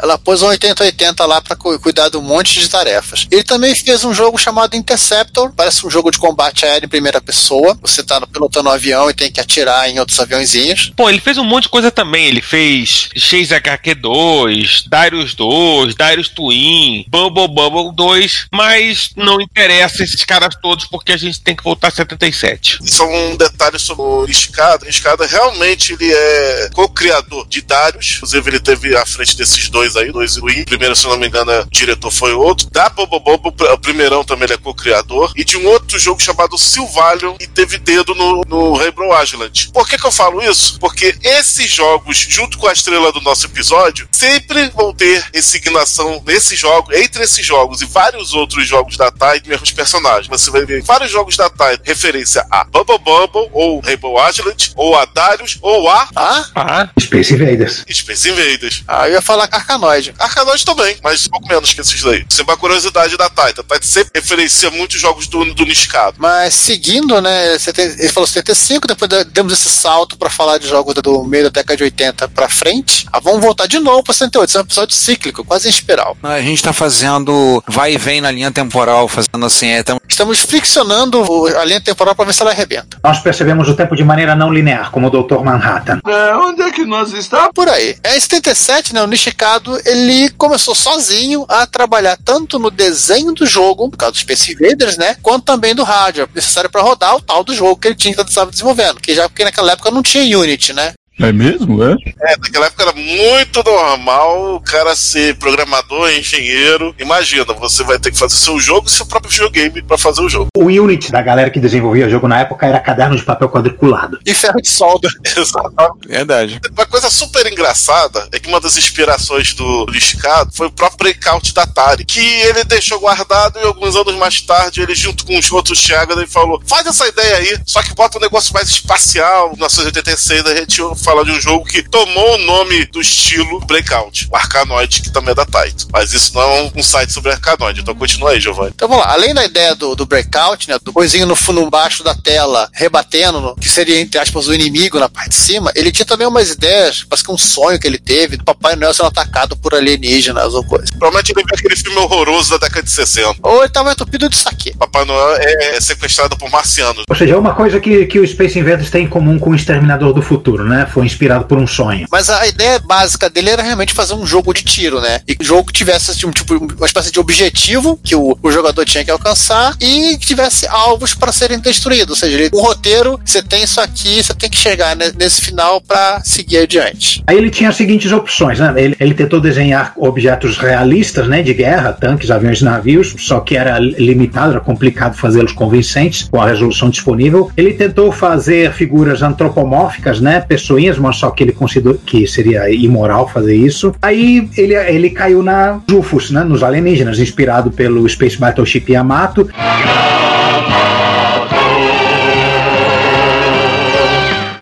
Ela 0.00 0.16
pôs 0.18 0.42
um 0.42 0.46
8080 0.46 1.24
lá 1.26 1.40
pra 1.40 1.56
cu- 1.56 1.78
cuidar 1.80 2.08
de 2.14 2.18
um 2.18 2.22
monte 2.22 2.60
de 2.60 2.68
tarefas. 2.68 3.26
Ele 3.30 3.42
também 3.42 3.74
fez 3.74 4.04
um 4.04 4.14
jogo 4.14 4.38
chamado 4.38 4.76
Interceptor, 4.76 5.52
parece 5.52 5.84
um 5.86 5.90
jogo 5.90 6.10
de 6.10 6.18
combate 6.18 6.64
aéreo 6.64 6.86
em 6.86 6.88
primeira 6.88 7.20
pessoa. 7.20 7.76
Você 7.82 8.02
tá 8.02 8.24
pilotando 8.26 8.68
um 8.68 8.72
avião 8.72 9.10
e 9.10 9.14
tem 9.14 9.30
que 9.30 9.40
atirar 9.40 9.88
em 9.90 9.98
outros 9.98 10.18
aviãozinhos. 10.20 10.92
Bom, 10.96 11.08
ele 11.08 11.20
fez 11.20 11.38
um 11.38 11.44
monte 11.44 11.64
de 11.64 11.70
coisa 11.70 11.90
também. 11.90 12.26
Ele 12.26 12.40
fez 12.40 13.08
XHQ2, 13.16 14.84
Darius 14.88 15.34
2, 15.34 15.94
Darius 15.96 16.28
Twin, 16.28 17.04
Bubble 17.08 17.48
Bubble 17.48 17.92
2, 17.94 18.46
mas 18.52 19.10
não 19.16 19.40
interessa 19.40 20.04
esses 20.04 20.24
caras 20.24 20.54
todos 20.62 20.86
porque 20.86 21.12
a 21.12 21.16
gente 21.16 21.40
tem 21.40 21.56
que 21.56 21.64
voltar 21.64 21.88
a 21.88 21.90
77. 21.90 22.78
Só 22.84 23.08
um 23.08 23.36
detalhe 23.36 23.78
sobre 23.78 24.04
o 24.04 24.24
Escada. 24.26 24.88
Escada 24.88 25.26
realmente 25.26 25.94
ele 25.94 26.12
é 26.12 26.70
co-criador 26.72 27.46
de 27.48 27.60
Darius. 27.62 28.16
Inclusive, 28.16 28.50
ele 28.50 28.60
teve 28.60 28.96
à 28.96 29.04
frente 29.04 29.36
desses 29.36 29.68
dois 29.68 29.96
aí, 29.96 30.12
dois 30.12 30.36
Win. 30.36 30.64
Primeiro, 30.64 30.94
se 30.94 31.06
não 31.06 31.16
me 31.16 31.26
engano, 31.26 31.50
é 31.50 31.64
diretor 31.70 32.03
foi 32.10 32.32
outro. 32.32 32.68
Da 32.70 32.88
Bobo 32.88 33.20
Bobo, 33.20 33.54
o 33.72 33.78
primeirão 33.78 34.24
também 34.24 34.44
ele 34.44 34.54
é 34.54 34.56
co-criador. 34.56 35.32
E 35.36 35.44
de 35.44 35.56
um 35.56 35.66
outro 35.66 35.98
jogo 35.98 36.20
chamado 36.20 36.58
Silvalion, 36.58 37.36
e 37.40 37.46
teve 37.46 37.78
dedo 37.78 38.14
no, 38.14 38.42
no 38.46 38.74
Rainbow 38.74 39.10
Island. 39.22 39.70
Por 39.72 39.88
que, 39.88 39.98
que 39.98 40.06
eu 40.06 40.12
falo 40.12 40.42
isso? 40.42 40.78
Porque 40.78 41.16
esses 41.22 41.70
jogos, 41.70 42.18
junto 42.18 42.58
com 42.58 42.66
a 42.66 42.72
estrela 42.72 43.12
do 43.12 43.20
nosso 43.20 43.46
episódio, 43.46 44.08
sempre 44.12 44.68
vão 44.70 44.92
ter 44.92 45.24
insignação 45.34 46.22
nesses 46.26 46.58
jogos, 46.58 46.94
entre 46.96 47.24
esses 47.24 47.44
jogos 47.44 47.80
e 47.82 47.86
vários 47.86 48.32
outros 48.34 48.66
jogos 48.66 48.96
da 48.96 49.10
Tide, 49.10 49.48
mesmos 49.48 49.72
personagens. 49.72 50.28
Você 50.28 50.50
vai 50.50 50.64
ver 50.64 50.82
vários 50.82 51.10
jogos 51.10 51.36
da 51.36 51.48
Tide 51.48 51.82
referência 51.84 52.46
a 52.50 52.64
Bubble 52.64 52.98
Bubble, 52.98 53.48
ou 53.52 53.80
Rainbow 53.80 54.16
Island, 54.28 54.72
ou 54.76 54.96
a 54.96 55.04
Darius, 55.04 55.58
ou 55.60 55.88
a. 55.88 56.08
Ah? 56.14 56.46
Ah, 56.54 56.88
Space 57.00 57.34
Invaders. 57.34 57.84
Space 57.90 58.28
Invaders. 58.28 58.82
Ah, 58.86 59.08
eu 59.08 59.14
ia 59.14 59.22
falar 59.22 59.48
Arcanoid. 59.50 60.14
Arcanoid 60.18 60.64
também, 60.64 60.96
mas 61.02 61.26
um 61.26 61.30
pouco 61.30 61.48
menos 61.48 61.72
que 61.72 61.80
esses 61.80 61.93
daí. 62.02 62.24
Isso 62.28 62.40
é 62.40 62.44
uma 62.44 62.56
curiosidade 62.56 63.16
da 63.16 63.28
Taita. 63.28 63.60
A 63.60 63.64
Taita 63.64 63.86
sempre 63.86 64.10
referencia 64.20 64.70
muitos 64.70 65.00
jogos 65.00 65.26
do, 65.26 65.44
do 65.54 65.64
Niscado. 65.64 66.16
Mas 66.18 66.54
seguindo, 66.54 67.20
né? 67.20 67.56
Ele 67.76 68.08
falou 68.08 68.26
75, 68.26 68.86
depois 68.88 69.10
demos 69.26 69.52
esse 69.52 69.68
salto 69.68 70.16
pra 70.16 70.30
falar 70.30 70.58
de 70.58 70.66
jogos 70.68 70.94
do 70.94 71.24
meio 71.24 71.44
da 71.44 71.50
década 71.50 71.76
de 71.76 71.84
80 71.84 72.28
pra 72.28 72.48
frente. 72.48 73.06
Ah, 73.12 73.20
vamos 73.20 73.40
voltar 73.40 73.66
de 73.66 73.78
novo 73.78 74.02
pra 74.02 74.12
78. 74.14 74.48
Esse 74.48 74.56
é 74.56 74.60
um 74.60 74.64
episódio 74.64 74.94
cíclico, 74.94 75.44
quase 75.44 75.66
em 75.68 75.70
espiral. 75.70 76.16
A 76.22 76.40
gente 76.40 76.62
tá 76.62 76.72
fazendo 76.72 77.62
vai 77.66 77.94
e 77.94 77.98
vem 77.98 78.20
na 78.20 78.30
linha 78.30 78.50
temporal, 78.50 79.08
fazendo 79.08 79.44
assim, 79.44 79.68
é, 79.68 79.82
tamo- 79.82 80.00
Estamos 80.08 80.38
friccionando 80.40 81.22
a 81.58 81.64
linha 81.64 81.80
temporal 81.80 82.14
pra 82.14 82.24
ver 82.24 82.32
se 82.32 82.42
ela 82.42 82.50
arrebenta. 82.52 82.98
Nós 83.02 83.18
percebemos 83.20 83.68
o 83.68 83.74
tempo 83.74 83.96
de 83.96 84.04
maneira 84.04 84.34
não 84.34 84.52
linear, 84.52 84.90
como 84.90 85.08
o 85.08 85.10
Dr. 85.10 85.42
Manhattan. 85.42 86.00
onde 86.36 86.62
é 86.62 86.70
que 86.70 86.84
nós 86.84 87.12
estamos? 87.12 87.50
Por 87.54 87.68
aí. 87.68 87.96
É, 88.02 88.16
Em 88.16 88.20
77, 88.20 88.94
né, 88.94 89.02
o 89.02 89.06
Nishikado, 89.06 89.78
ele 89.84 90.30
começou 90.38 90.74
sozinho 90.74 91.44
a 91.48 91.66
trabalhar 91.66 91.83
tanto 92.24 92.58
no 92.58 92.70
desenho 92.70 93.32
do 93.32 93.46
jogo, 93.46 93.90
por 93.90 93.96
causa 93.96 94.12
dos 94.12 94.20
Space 94.20 94.52
Invaders, 94.52 94.96
né, 94.96 95.16
quanto 95.22 95.44
também 95.44 95.74
do 95.74 95.84
hardware, 95.84 96.28
necessário 96.34 96.70
para 96.70 96.82
rodar 96.82 97.16
o 97.16 97.20
tal 97.20 97.44
do 97.44 97.54
jogo 97.54 97.76
que 97.76 97.88
ele 97.88 97.94
tinha 97.94 98.14
que 98.14 98.22
estava 98.22 98.50
desenvolvendo, 98.50 99.00
que 99.00 99.14
já 99.14 99.28
porque 99.28 99.44
naquela 99.44 99.72
época 99.72 99.90
não 99.90 100.02
tinha 100.02 100.38
Unity, 100.38 100.72
né? 100.72 100.94
É 101.18 101.32
mesmo, 101.32 101.82
é? 101.82 101.94
É, 102.20 102.36
naquela 102.36 102.66
época 102.66 102.82
era 102.82 102.92
muito 102.92 103.62
normal 103.62 104.56
o 104.56 104.60
cara 104.60 104.96
ser 104.96 105.36
programador, 105.36 106.10
engenheiro. 106.10 106.94
Imagina, 106.98 107.44
você 107.54 107.84
vai 107.84 107.98
ter 107.98 108.10
que 108.10 108.18
fazer 108.18 108.36
seu 108.36 108.58
jogo 108.58 108.88
e 108.88 108.90
seu 108.90 109.06
próprio 109.06 109.30
videogame 109.30 109.82
pra 109.82 109.96
fazer 109.96 110.22
o 110.22 110.28
jogo. 110.28 110.48
O 110.56 110.64
Unity 110.64 111.12
da 111.12 111.22
galera 111.22 111.50
que 111.50 111.60
desenvolvia 111.60 112.08
jogo 112.08 112.26
na 112.26 112.40
época 112.40 112.66
era 112.66 112.80
caderno 112.80 113.16
de 113.16 113.22
papel 113.22 113.48
quadriculado. 113.48 114.18
E 114.26 114.34
ferro 114.34 114.60
de 114.60 114.68
solda. 114.68 115.08
Exatamente. 115.36 116.08
verdade. 116.08 116.60
Uma 116.72 116.86
coisa 116.86 117.08
super 117.10 117.50
engraçada 117.50 118.28
é 118.32 118.38
que 118.38 118.48
uma 118.48 118.60
das 118.60 118.76
inspirações 118.76 119.54
do 119.54 119.86
Liscado 119.86 120.50
foi 120.52 120.66
o 120.66 120.70
próprio 120.70 120.98
breakout 120.98 121.52
da 121.54 121.62
Atari, 121.62 122.04
que 122.04 122.20
ele 122.20 122.64
deixou 122.64 123.00
guardado 123.00 123.58
e 123.58 123.62
alguns 123.62 123.96
anos 123.96 124.14
mais 124.16 124.40
tarde, 124.40 124.80
ele 124.80 124.94
junto 124.94 125.24
com 125.24 125.38
os 125.38 125.50
outros 125.52 125.78
chega 125.78 126.20
e 126.22 126.26
falou: 126.26 126.60
faz 126.66 126.86
essa 126.86 127.06
ideia 127.06 127.36
aí, 127.36 127.58
só 127.66 127.82
que 127.82 127.94
bota 127.94 128.18
um 128.18 128.20
negócio 128.20 128.52
mais 128.52 128.68
espacial. 128.68 129.48
Em 129.48 129.56
1986 129.56 130.46
a 130.46 130.54
gente 130.56 130.82
fala 131.04 131.24
de 131.24 131.30
um 131.30 131.40
jogo 131.40 131.64
que 131.64 131.82
tomou 131.82 132.34
o 132.34 132.38
nome 132.38 132.84
do 132.86 133.00
estilo 133.00 133.60
Breakout, 133.66 134.28
o 134.30 134.36
Arcanoid, 134.36 135.02
que 135.02 135.10
também 135.12 135.32
é 135.32 135.34
da 135.34 135.44
Taito. 135.44 135.86
Mas 135.92 136.12
isso 136.12 136.34
não 136.34 136.42
é 136.42 136.70
um, 136.76 136.82
site 136.82 137.12
sobre 137.12 137.30
Arcanoid, 137.32 137.80
então 137.80 137.94
continua 137.94 138.30
aí, 138.30 138.40
Giovanni. 138.40 138.72
Então 138.74 138.88
vamos 138.88 139.04
lá, 139.04 139.12
além 139.12 139.32
da 139.34 139.44
ideia 139.44 139.74
do, 139.74 139.94
do 139.94 140.06
breakout, 140.06 140.68
né, 140.68 140.76
do 140.82 140.92
coisinho 140.92 141.26
no 141.26 141.36
fundo 141.36 141.68
baixo 141.70 142.02
da 142.04 142.14
tela, 142.14 142.68
rebatendo, 142.72 143.40
no- 143.40 143.56
que 143.56 143.68
seria, 143.68 144.00
entre 144.00 144.18
aspas, 144.18 144.46
o 144.48 144.54
inimigo 144.54 144.98
na 144.98 145.08
parte 145.08 145.30
de 145.30 145.34
cima, 145.36 145.70
ele 145.74 145.90
tinha 145.92 146.04
também 146.06 146.26
umas 146.26 146.50
ideias, 146.50 147.04
parece 147.08 147.24
que 147.24 147.32
um 147.32 147.38
sonho 147.38 147.78
que 147.78 147.86
ele 147.86 147.98
teve, 147.98 148.36
do 148.36 148.44
Papai 148.44 148.76
Noel 148.76 148.92
sendo 148.94 149.06
atacado 149.08 149.56
por 149.56 149.74
alienígenas 149.74 150.54
ou 150.54 150.64
coisa. 150.64 150.86
Provavelmente 150.98 151.32
ele 151.32 151.42
viu 151.44 151.54
aquele 151.56 151.76
filme 151.76 151.98
horroroso 151.98 152.50
da 152.50 152.58
década 152.66 152.82
de 152.82 152.90
60. 152.90 153.36
Ou 153.42 153.62
ele 153.62 153.68
tava 153.72 153.92
entupido 153.92 154.28
disso 154.28 154.48
aqui. 154.48 154.74
Papai 154.76 155.04
Noel 155.04 155.36
é, 155.40 155.76
é 155.76 155.80
sequestrado 155.80 156.36
por 156.36 156.50
marcianos. 156.50 157.04
Ou 157.08 157.16
seja, 157.16 157.34
é 157.34 157.36
uma 157.36 157.54
coisa 157.54 157.80
que, 157.80 158.06
que 158.06 158.18
o 158.18 158.26
Space 158.26 158.58
Invaders 158.58 158.90
tem 158.90 159.04
em 159.04 159.08
comum 159.08 159.38
com 159.38 159.50
o 159.50 159.54
Exterminador 159.54 160.12
do 160.12 160.22
Futuro, 160.22 160.64
né? 160.64 160.86
Foi 160.94 161.04
inspirado 161.04 161.44
por 161.46 161.58
um 161.58 161.66
sonho. 161.66 162.06
Mas 162.10 162.30
a 162.30 162.46
ideia 162.46 162.78
básica 162.78 163.28
dele 163.28 163.50
era 163.50 163.62
realmente 163.62 163.92
fazer 163.92 164.14
um 164.14 164.24
jogo 164.24 164.52
de 164.54 164.62
tiro, 164.62 165.00
né? 165.00 165.20
E 165.26 165.34
que 165.34 165.42
o 165.42 165.46
jogo 165.46 165.72
tivesse 165.72 166.12
assim, 166.12 166.24
um 166.24 166.30
tipo, 166.30 166.54
uma 166.56 166.86
espécie 166.86 167.10
de 167.10 167.18
objetivo 167.18 167.98
que 168.02 168.14
o, 168.14 168.38
o 168.40 168.50
jogador 168.52 168.84
tinha 168.84 169.04
que 169.04 169.10
alcançar 169.10 169.74
e 169.80 170.16
que 170.18 170.26
tivesse 170.26 170.68
alvos 170.68 171.12
para 171.14 171.32
serem 171.32 171.58
destruídos. 171.58 172.10
Ou 172.10 172.16
seja, 172.16 172.36
ele- 172.38 172.50
um 172.54 172.60
roteiro, 172.60 173.18
você 173.24 173.42
tem 173.42 173.64
isso 173.64 173.80
aqui, 173.80 174.22
você 174.22 174.32
tem 174.34 174.48
que 174.48 174.56
chegar 174.56 174.94
ne- 174.94 175.10
nesse 175.18 175.40
final 175.40 175.80
para 175.80 176.20
seguir 176.24 176.58
adiante. 176.58 177.24
Aí 177.26 177.36
ele 177.36 177.50
tinha 177.50 177.70
as 177.70 177.76
seguintes 177.76 178.12
opções, 178.12 178.60
né? 178.60 178.72
Ele, 178.76 178.96
ele 179.00 179.14
tentou 179.14 179.40
desenhar 179.40 179.92
objetos 179.96 180.56
realistas, 180.56 181.26
né? 181.26 181.42
De 181.42 181.52
guerra, 181.52 181.92
tanques, 181.92 182.30
aviões 182.30 182.60
e 182.60 182.64
navios, 182.64 183.14
só 183.18 183.40
que 183.40 183.56
era 183.56 183.80
limitado, 183.80 184.52
era 184.52 184.60
complicado 184.60 185.16
fazê-los 185.16 185.52
convincentes 185.52 186.28
com 186.30 186.40
a 186.40 186.46
resolução 186.46 186.88
disponível. 186.88 187.50
Ele 187.56 187.72
tentou 187.74 188.12
fazer 188.12 188.72
figuras 188.72 189.22
antropomórficas, 189.22 190.20
né? 190.20 190.40
Pessoinhas, 190.40 190.83
mas 190.98 191.16
só 191.16 191.30
que 191.30 191.42
ele 191.42 191.52
considerou 191.52 191.98
que 192.04 192.26
seria 192.26 192.70
imoral 192.70 193.28
fazer 193.28 193.56
isso. 193.56 193.94
Aí 194.02 194.48
ele, 194.56 194.74
ele 194.74 195.10
caiu 195.10 195.42
na 195.42 195.80
Jufus, 195.88 196.30
né? 196.30 196.44
Nos 196.44 196.62
alienígenas, 196.62 197.18
inspirado 197.18 197.70
pelo 197.70 198.08
Space 198.08 198.38
Battleship 198.38 198.84
Yamato. 198.90 199.48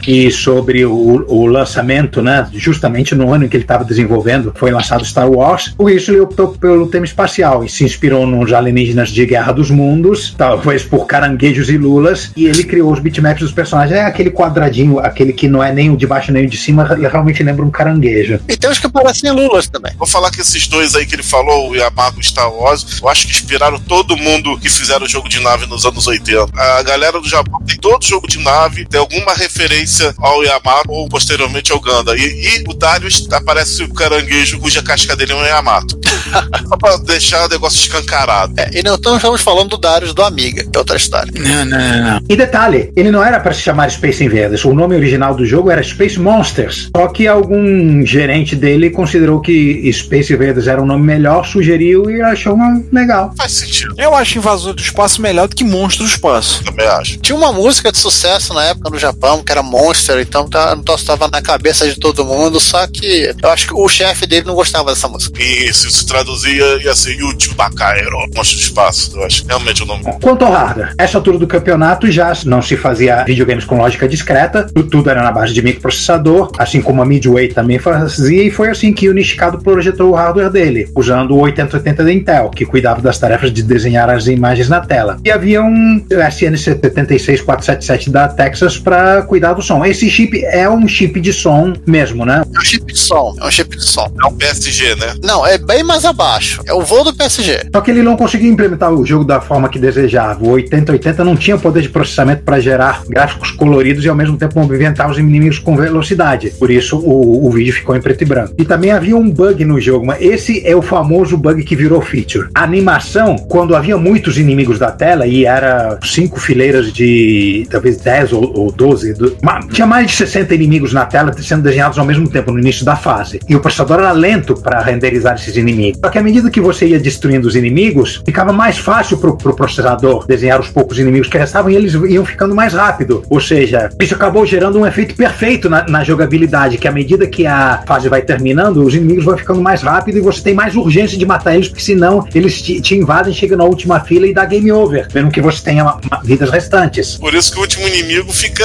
E 0.06 0.30
sobre 0.30 0.84
o, 0.84 1.24
o 1.28 1.46
lançamento, 1.46 2.22
né? 2.22 2.48
Justamente 2.52 3.14
no 3.14 3.32
ano 3.32 3.44
em 3.44 3.48
que 3.48 3.56
ele 3.56 3.64
estava 3.64 3.84
desenvolvendo, 3.84 4.52
foi 4.56 4.70
lançado 4.70 5.04
Star 5.04 5.30
Wars. 5.30 5.74
Por 5.76 5.90
isso 5.90 6.10
ele 6.10 6.20
optou 6.20 6.48
pelo 6.48 6.86
tema 6.86 7.04
espacial 7.04 7.64
e 7.64 7.68
se 7.68 7.84
inspirou 7.84 8.26
nos 8.26 8.52
alienígenas 8.52 9.10
de 9.10 9.24
Guerra 9.24 9.52
dos 9.52 9.70
Mundos, 9.70 10.34
talvez 10.36 10.82
por 10.82 11.06
caranguejos 11.06 11.68
e 11.68 11.76
lulas, 11.76 12.32
e 12.36 12.46
ele 12.46 12.64
criou 12.64 12.92
os 12.92 12.98
bitmaps 12.98 13.42
dos 13.42 13.52
personagens. 13.52 13.98
É 13.98 14.04
aquele 14.04 14.30
quadradinho, 14.30 14.98
aquele 14.98 15.32
que 15.32 15.48
não 15.48 15.62
é 15.62 15.72
nem 15.72 15.90
o 15.90 15.96
de 15.96 16.06
baixo 16.06 16.32
nem 16.32 16.46
o 16.46 16.48
de 16.48 16.56
cima, 16.56 16.84
realmente 16.84 17.42
lembra 17.42 17.64
um 17.64 17.70
caranguejo. 17.70 18.40
E 18.48 18.56
tem 18.56 18.70
os 18.70 18.78
que 18.78 18.88
parecem 18.88 19.30
lulas 19.30 19.68
também. 19.68 19.92
Vou 19.96 20.06
falar 20.06 20.30
que 20.30 20.40
esses 20.40 20.66
dois 20.66 20.94
aí 20.94 21.06
que 21.06 21.14
ele 21.14 21.22
falou, 21.22 21.70
o 21.70 21.76
Yamaha 21.76 22.12
e 22.16 22.20
o 22.20 22.22
Star 22.22 22.52
Wars, 22.52 23.00
eu 23.00 23.08
acho 23.08 23.26
que 23.26 23.32
inspiraram 23.32 23.78
todo 23.78 24.16
mundo 24.16 24.58
que 24.58 24.68
fizeram 24.68 25.06
jogo 25.06 25.28
de 25.28 25.40
nave 25.40 25.66
nos 25.66 25.84
anos 25.84 26.06
80. 26.06 26.48
A 26.54 26.82
galera 26.82 27.20
do 27.20 27.28
Japão 27.28 27.60
tem 27.66 27.76
todo 27.76 28.04
jogo 28.04 28.26
de 28.26 28.38
nave, 28.38 28.84
tem 28.84 28.98
alguma 28.98 29.34
referência 29.34 29.91
ao 30.18 30.42
Yamato 30.42 30.90
ou 30.90 31.08
posteriormente 31.08 31.72
ao 31.72 31.80
Ganda. 31.80 32.16
E, 32.16 32.20
e 32.20 32.64
o 32.68 32.74
Darius 32.74 33.26
aparece 33.32 33.82
o 33.82 33.92
caranguejo 33.92 34.58
cuja 34.58 34.82
casca 34.82 35.16
dele 35.16 35.32
é 35.32 35.34
um 35.34 35.44
Yamato. 35.44 35.98
Só 36.68 36.76
pra 36.76 36.96
deixar 36.98 37.46
o 37.46 37.48
negócio 37.48 37.78
escancarado. 37.78 38.54
É, 38.56 38.70
e 38.78 38.82
não 38.82 38.94
estamos 38.94 39.42
falando 39.42 39.70
do 39.70 39.76
Darius 39.78 40.14
do 40.14 40.22
Amiga, 40.22 40.64
que 40.64 40.76
é 40.76 40.78
outra 40.78 40.96
história. 40.96 41.32
Não, 41.34 41.64
não, 41.64 41.78
não. 41.78 42.20
E 42.28 42.36
detalhe, 42.36 42.92
ele 42.96 43.10
não 43.10 43.22
era 43.22 43.40
para 43.40 43.52
se 43.52 43.60
chamar 43.60 43.90
Space 43.90 44.22
Invaders, 44.22 44.64
o 44.64 44.74
nome 44.74 44.96
original 44.96 45.34
do 45.34 45.44
jogo 45.44 45.70
era 45.70 45.82
Space 45.82 46.18
Monsters. 46.18 46.90
Só 46.96 47.08
que 47.08 47.26
algum 47.26 48.04
gerente 48.04 48.54
dele 48.56 48.90
considerou 48.90 49.40
que 49.40 49.90
Space 49.92 50.32
Invaders 50.32 50.66
era 50.66 50.80
um 50.80 50.86
nome 50.86 51.04
melhor, 51.04 51.44
sugeriu 51.46 52.10
e 52.10 52.20
achou 52.22 52.54
uma 52.54 52.82
legal. 52.92 53.32
Faz 53.36 53.52
sentido, 53.52 53.94
Eu 53.98 54.14
acho 54.14 54.38
Invasor 54.38 54.74
do 54.74 54.82
Espaço 54.82 55.20
melhor 55.20 55.48
do 55.48 55.56
que 55.56 55.64
Monstro 55.64 56.04
do 56.04 56.10
Espaço. 56.10 56.62
também 56.64 56.86
acho. 56.86 57.18
Tinha 57.18 57.36
uma 57.36 57.52
música 57.52 57.92
de 57.92 57.98
sucesso 57.98 58.54
na 58.54 58.64
época 58.64 58.90
no 58.90 58.98
Japão, 58.98 59.42
que 59.42 59.52
era 59.52 59.62
Monster, 59.82 60.20
então 60.20 60.48
tá, 60.48 60.76
não 60.86 60.94
estava 60.94 61.26
na 61.28 61.42
cabeça 61.42 61.86
de 61.88 61.98
todo 61.98 62.24
mundo, 62.24 62.60
só 62.60 62.86
que 62.86 63.32
eu 63.42 63.50
acho 63.50 63.66
que 63.66 63.74
o 63.74 63.88
chefe 63.88 64.26
dele 64.26 64.46
não 64.46 64.54
gostava 64.54 64.90
dessa 64.92 65.08
música. 65.08 65.42
E 65.42 65.72
se 65.74 66.06
traduzia, 66.06 66.80
ia 66.82 66.94
ser 66.94 67.18
Yuchi 67.18 67.52
Bakaero, 67.54 68.16
Monstro 68.34 68.58
do 68.58 68.62
Espaço. 68.62 69.10
Eu 69.16 69.24
acho 69.24 69.42
que 69.42 69.48
realmente 69.48 69.82
o 69.82 69.86
nome. 69.86 70.04
Quanto 70.22 70.44
ao 70.44 70.52
hardware, 70.52 70.94
essa 70.96 71.18
altura 71.18 71.36
do 71.38 71.46
campeonato 71.48 72.08
já 72.10 72.32
não 72.44 72.62
se 72.62 72.76
fazia 72.76 73.24
videogames 73.24 73.64
com 73.64 73.76
lógica 73.76 74.06
discreta, 74.08 74.68
tu- 74.72 74.84
tudo 74.84 75.10
era 75.10 75.20
na 75.22 75.32
base 75.32 75.52
de 75.52 75.60
microprocessador, 75.62 76.52
assim 76.58 76.80
como 76.80 77.02
a 77.02 77.04
Midway 77.04 77.48
também 77.48 77.78
fazia, 77.80 78.44
e 78.44 78.50
foi 78.50 78.70
assim 78.70 78.92
que 78.92 79.08
o 79.08 79.14
Nishikado 79.14 79.58
projetou 79.58 80.10
o 80.10 80.14
hardware 80.14 80.50
dele, 80.50 80.88
usando 80.96 81.32
o 81.32 81.40
8080 81.40 82.04
da 82.04 82.12
Intel, 82.12 82.50
que 82.50 82.64
cuidava 82.64 83.00
das 83.00 83.18
tarefas 83.18 83.52
de 83.52 83.62
desenhar 83.62 84.08
as 84.10 84.26
imagens 84.28 84.68
na 84.68 84.80
tela. 84.80 85.18
E 85.24 85.30
havia 85.30 85.60
um 85.62 86.04
SN76477 86.08 88.10
da 88.10 88.28
Texas 88.28 88.78
para 88.78 89.22
cuidar 89.22 89.54
do 89.54 89.62
som. 89.62 89.71
Esse 89.84 90.10
chip 90.10 90.44
é 90.44 90.68
um 90.68 90.86
chip 90.88 91.20
de 91.20 91.32
som 91.32 91.72
mesmo, 91.86 92.24
né? 92.24 92.42
É 92.54 92.58
um 92.58 92.62
chip 92.64 92.92
de 92.92 92.98
som, 92.98 93.34
é 93.40 93.44
um 93.46 93.50
chip 93.50 93.76
de 93.76 93.84
som. 93.84 94.10
É 94.22 94.26
um 94.26 94.34
PSG, 94.34 94.94
né? 94.96 95.14
Não, 95.22 95.46
é 95.46 95.56
bem 95.58 95.82
mais 95.82 96.04
abaixo. 96.04 96.60
É 96.66 96.72
o 96.74 96.80
voo 96.82 97.04
do 97.04 97.14
PSG. 97.14 97.68
Só 97.74 97.80
que 97.80 97.90
ele 97.90 98.02
não 98.02 98.16
conseguia 98.16 98.50
implementar 98.50 98.92
o 98.92 99.04
jogo 99.06 99.24
da 99.24 99.40
forma 99.40 99.68
que 99.68 99.78
desejava. 99.78 100.44
O 100.44 100.50
8080 100.50 101.24
não 101.24 101.36
tinha 101.36 101.56
poder 101.56 101.82
de 101.82 101.88
processamento 101.88 102.42
para 102.42 102.58
gerar 102.60 103.02
gráficos 103.08 103.50
coloridos 103.52 104.04
e 104.04 104.08
ao 104.08 104.14
mesmo 104.16 104.36
tempo 104.36 104.58
movimentar 104.58 105.10
os 105.10 105.18
inimigos 105.18 105.58
com 105.58 105.76
velocidade. 105.76 106.50
Por 106.58 106.70
isso 106.70 106.96
o, 106.98 107.46
o 107.46 107.50
vídeo 107.50 107.72
ficou 107.72 107.96
em 107.96 108.00
preto 108.00 108.22
e 108.22 108.24
branco. 108.24 108.54
E 108.58 108.64
também 108.64 108.90
havia 108.90 109.16
um 109.16 109.30
bug 109.30 109.64
no 109.64 109.80
jogo, 109.80 110.04
mas 110.06 110.20
esse 110.20 110.66
é 110.66 110.74
o 110.74 110.82
famoso 110.82 111.36
bug 111.36 111.62
que 111.64 111.76
virou 111.76 112.00
feature. 112.00 112.48
A 112.54 112.64
animação, 112.64 113.36
quando 113.36 113.74
havia 113.76 113.96
muitos 113.96 114.38
inimigos 114.38 114.78
da 114.78 114.90
tela 114.90 115.26
e 115.26 115.44
era 115.44 115.98
cinco 116.02 116.40
fileiras 116.40 116.92
de 116.92 117.66
talvez 117.70 117.98
10 117.98 118.32
ou, 118.32 118.52
ou 118.58 118.72
12, 118.72 119.14
do- 119.14 119.36
tinha 119.70 119.86
mais 119.86 120.10
de 120.10 120.16
60 120.16 120.54
inimigos 120.54 120.92
na 120.92 121.04
tela 121.04 121.32
sendo 121.42 121.62
desenhados 121.62 121.98
ao 121.98 122.04
mesmo 122.04 122.28
tempo 122.28 122.50
no 122.52 122.58
início 122.58 122.84
da 122.84 122.96
fase. 122.96 123.40
E 123.48 123.54
o 123.56 123.60
processador 123.60 123.98
era 124.00 124.12
lento 124.12 124.54
para 124.54 124.80
renderizar 124.80 125.34
esses 125.34 125.56
inimigos. 125.56 126.00
Só 126.04 126.10
que 126.10 126.18
à 126.18 126.22
medida 126.22 126.50
que 126.50 126.60
você 126.60 126.86
ia 126.86 126.98
destruindo 126.98 127.46
os 127.48 127.56
inimigos, 127.56 128.22
ficava 128.24 128.52
mais 128.52 128.78
fácil 128.78 129.16
pro, 129.18 129.36
pro 129.36 129.54
processador 129.54 130.26
desenhar 130.26 130.60
os 130.60 130.68
poucos 130.68 130.98
inimigos 130.98 131.28
que 131.28 131.38
restavam 131.38 131.70
e 131.70 131.76
eles 131.76 131.94
iam 131.94 132.24
ficando 132.24 132.54
mais 132.54 132.72
rápido. 132.74 133.22
Ou 133.30 133.40
seja, 133.40 133.88
isso 134.00 134.14
acabou 134.14 134.44
gerando 134.46 134.78
um 134.78 134.86
efeito 134.86 135.14
perfeito 135.14 135.68
na, 135.68 135.86
na 135.88 136.04
jogabilidade, 136.04 136.78
que 136.78 136.88
à 136.88 136.92
medida 136.92 137.26
que 137.26 137.46
a 137.46 137.82
fase 137.86 138.08
vai 138.08 138.22
terminando, 138.22 138.82
os 138.84 138.94
inimigos 138.94 139.24
vão 139.24 139.36
ficando 139.36 139.60
mais 139.60 139.82
rápido 139.82 140.18
e 140.18 140.20
você 140.20 140.40
tem 140.42 140.54
mais 140.54 140.74
urgência 140.74 141.16
de 141.18 141.24
matar 141.26 141.54
eles, 141.54 141.68
porque 141.68 141.82
senão 141.82 142.26
eles 142.34 142.60
te, 142.62 142.80
te 142.80 142.94
invadem, 142.94 143.32
chegam 143.32 143.58
na 143.58 143.64
última 143.64 144.00
fila 144.00 144.26
e 144.26 144.34
dá 144.34 144.44
game 144.44 144.70
over, 144.72 145.06
mesmo 145.14 145.30
que 145.30 145.40
você 145.40 145.62
tenha 145.62 145.82
uma- 145.84 146.00
uma- 146.10 146.22
vidas 146.22 146.50
restantes. 146.50 147.16
Por 147.16 147.34
isso 147.34 147.52
que 147.52 147.58
o 147.58 147.62
último 147.62 147.86
inimigo 147.88 148.32
fica 148.32 148.64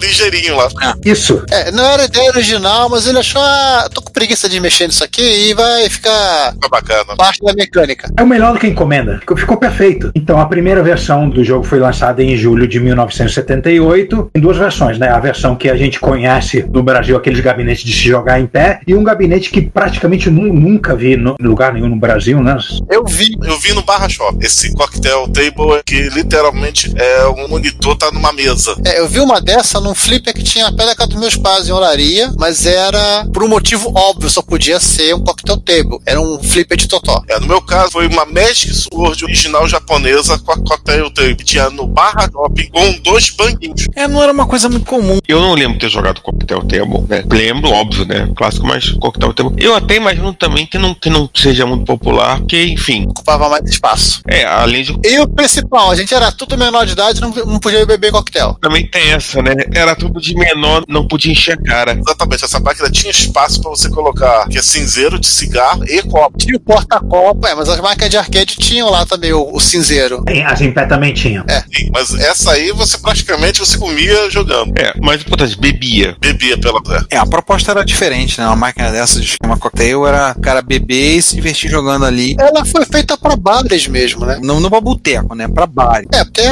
ligeirinho 0.00 0.37
lá. 0.50 0.68
Isso. 1.04 1.42
É, 1.50 1.70
não 1.72 1.84
era 1.84 2.02
a 2.02 2.06
ideia 2.06 2.30
original, 2.30 2.88
mas 2.88 3.06
ele 3.06 3.18
achou, 3.18 3.40
ah, 3.42 3.88
tô 3.92 4.00
com 4.02 4.12
preguiça 4.12 4.48
de 4.48 4.58
mexer 4.60 4.86
nisso 4.86 5.02
aqui 5.04 5.22
e 5.22 5.54
vai 5.54 5.88
ficar 5.88 6.52
Fica 6.54 6.68
bacana. 6.68 7.16
parte 7.16 7.40
da 7.44 7.52
mecânica. 7.52 8.10
É 8.16 8.22
o 8.22 8.26
melhor 8.26 8.52
do 8.52 8.58
que 8.58 8.66
a 8.66 8.68
encomenda. 8.68 9.18
Ficou, 9.20 9.36
ficou 9.36 9.56
perfeito. 9.56 10.10
Então, 10.14 10.40
a 10.40 10.46
primeira 10.46 10.82
versão 10.82 11.28
do 11.28 11.42
jogo 11.44 11.64
foi 11.64 11.78
lançada 11.78 12.22
em 12.22 12.36
julho 12.36 12.66
de 12.66 12.78
1978, 12.80 14.30
em 14.34 14.40
duas 14.40 14.56
versões, 14.56 14.98
né? 14.98 15.08
A 15.08 15.18
versão 15.18 15.54
que 15.56 15.68
a 15.68 15.76
gente 15.76 15.98
conhece 16.00 16.64
no 16.72 16.82
Brasil, 16.82 17.16
aqueles 17.16 17.40
gabinetes 17.40 17.84
de 17.84 17.92
se 17.92 18.08
jogar 18.08 18.40
em 18.40 18.46
pé, 18.46 18.80
e 18.86 18.94
um 18.94 19.02
gabinete 19.04 19.50
que 19.50 19.62
praticamente 19.62 20.30
nu- 20.30 20.52
nunca 20.52 20.94
vi 20.96 21.16
no 21.16 21.34
em 21.40 21.46
lugar 21.46 21.72
nenhum 21.72 21.88
no 21.88 21.96
Brasil, 21.96 22.42
né? 22.42 22.56
Eu 22.90 23.04
vi. 23.04 23.36
Eu 23.44 23.58
vi 23.58 23.72
no 23.72 23.82
Barra 23.82 24.08
Shop. 24.08 24.36
Esse 24.44 24.72
cocktail 24.74 25.28
table 25.28 25.72
é 25.78 25.82
que 25.84 26.08
literalmente 26.10 26.92
é 26.96 27.26
um 27.28 27.48
monitor 27.48 27.96
tá 27.96 28.10
numa 28.10 28.32
mesa. 28.32 28.76
É, 28.84 28.98
eu 29.00 29.08
vi 29.08 29.20
uma 29.20 29.40
dessa 29.40 29.80
num 29.80 29.94
flipper 30.28 30.34
que 30.34 30.42
tinha 30.42 30.72
pé 30.72 30.86
da 30.86 30.94
casa 30.94 31.10
dos 31.10 31.20
meus 31.20 31.36
pais 31.36 31.68
em 31.68 31.72
olaria, 31.72 32.32
mas 32.36 32.66
era 32.66 33.26
por 33.32 33.42
um 33.42 33.48
motivo 33.48 33.92
óbvio, 33.94 34.28
só 34.30 34.42
podia 34.42 34.80
ser 34.80 35.14
um 35.14 35.20
cocktail 35.20 35.58
table. 35.58 35.98
Era 36.06 36.20
um 36.20 36.42
flipper 36.42 36.76
de 36.76 36.88
totó. 36.88 37.22
É, 37.28 37.38
no 37.40 37.46
meu 37.46 37.62
caso, 37.62 37.92
foi 37.92 38.06
uma 38.06 38.24
Magic 38.24 38.72
Sword 38.74 39.24
original 39.24 39.66
japonesa 39.68 40.38
com 40.38 40.52
a 40.52 40.56
cocktail 40.56 41.10
table. 41.10 41.44
Tinha 41.44 41.70
no 41.70 41.86
Barra 41.86 42.28
Shop 42.30 42.70
com 42.70 42.92
dois 43.02 43.30
banquinhos. 43.30 43.86
É, 43.94 44.06
não 44.06 44.22
era 44.22 44.32
uma 44.32 44.46
coisa 44.46 44.68
muito 44.68 44.86
comum. 44.86 45.18
Eu 45.26 45.40
não 45.40 45.54
lembro 45.54 45.74
de 45.74 45.80
ter 45.80 45.90
jogado 45.90 46.20
Cocktail 46.20 46.62
Table, 46.64 47.04
né? 47.08 47.24
Lembro, 47.30 47.70
óbvio, 47.70 48.04
né? 48.04 48.30
Clássico, 48.36 48.66
mas 48.66 48.90
Cocktail 48.92 49.32
Table. 49.34 49.54
Eu 49.58 49.74
até 49.74 49.96
imagino 49.96 50.32
também 50.34 50.66
que 50.66 50.78
não, 50.78 50.94
que 50.94 51.10
não 51.10 51.28
seja 51.34 51.66
muito 51.66 51.84
popular, 51.84 52.38
porque, 52.38 52.64
enfim, 52.64 53.06
Ocupava 53.08 53.48
mais 53.48 53.64
espaço. 53.68 54.22
é, 54.28 54.44
além 54.44 54.82
de. 54.82 54.96
E 55.04 55.18
o 55.20 55.28
principal, 55.28 55.90
a 55.90 55.96
gente 55.96 56.14
era 56.14 56.30
tudo 56.32 56.56
menor 56.56 56.86
de 56.86 56.92
idade, 56.92 57.20
não, 57.20 57.30
não 57.30 57.58
podia 57.58 57.84
beber 57.86 58.10
coquetel. 58.10 58.56
Também 58.60 58.86
tem 58.86 59.12
essa, 59.12 59.42
né? 59.42 59.54
Era 59.74 59.94
tudo 59.94 60.17
de 60.20 60.34
menor, 60.34 60.84
não 60.88 61.06
podia 61.06 61.32
encher 61.32 61.52
a 61.52 61.62
cara. 61.62 61.92
Exatamente, 61.98 62.44
essa 62.44 62.60
máquina 62.60 62.90
tinha 62.90 63.10
espaço 63.10 63.60
pra 63.60 63.70
você 63.70 63.88
colocar 63.88 64.48
que 64.48 64.58
é 64.58 64.62
cinzeiro 64.62 65.18
de 65.18 65.26
cigarro 65.26 65.84
e 65.86 66.02
copo. 66.02 66.38
Tinha 66.38 66.56
o 66.56 66.60
porta-copo, 66.60 67.46
é, 67.46 67.54
mas 67.54 67.68
as 67.68 67.80
máquinas 67.80 68.10
de 68.10 68.16
arcade 68.16 68.56
tinham 68.56 68.90
lá 68.90 69.04
também 69.06 69.32
o, 69.32 69.54
o 69.54 69.60
cinzeiro. 69.60 70.22
Tem- 70.24 70.44
As 70.44 70.60
em 70.60 70.72
pé 70.72 70.86
também 70.86 71.12
tinham. 71.12 71.44
Sim, 71.74 71.90
Mas 71.92 72.14
essa 72.14 72.52
aí 72.52 72.72
você 72.72 72.98
praticamente 72.98 73.60
você 73.60 73.76
comia 73.78 74.30
jogando. 74.30 74.72
É, 74.78 74.92
mas 75.00 75.20
importante, 75.20 75.58
bebia. 75.58 76.16
Bebia 76.20 76.58
pela. 76.58 76.80
É. 77.10 77.16
É, 77.16 77.18
a 77.18 77.26
proposta 77.26 77.70
era 77.72 77.84
diferente, 77.84 78.40
né? 78.40 78.46
Uma 78.46 78.56
máquina 78.56 78.90
dessa 78.90 79.20
de 79.20 79.26
esquema 79.26 79.56
cocktail 79.58 80.06
era 80.06 80.34
o 80.36 80.40
cara 80.40 80.62
beber 80.62 81.16
e 81.16 81.22
se 81.22 81.34
divertir 81.34 81.70
jogando 81.70 82.04
ali. 82.04 82.36
Ela 82.38 82.64
foi 82.64 82.84
feita 82.86 83.16
pra 83.16 83.36
bares 83.36 83.86
mesmo, 83.86 84.24
né? 84.24 84.38
Não, 84.42 84.60
não 84.60 84.70
pra 84.70 84.80
boteco, 84.80 85.34
né? 85.34 85.48
Pra 85.48 85.66
bar. 85.66 86.02
É, 86.12 86.20
até 86.20 86.50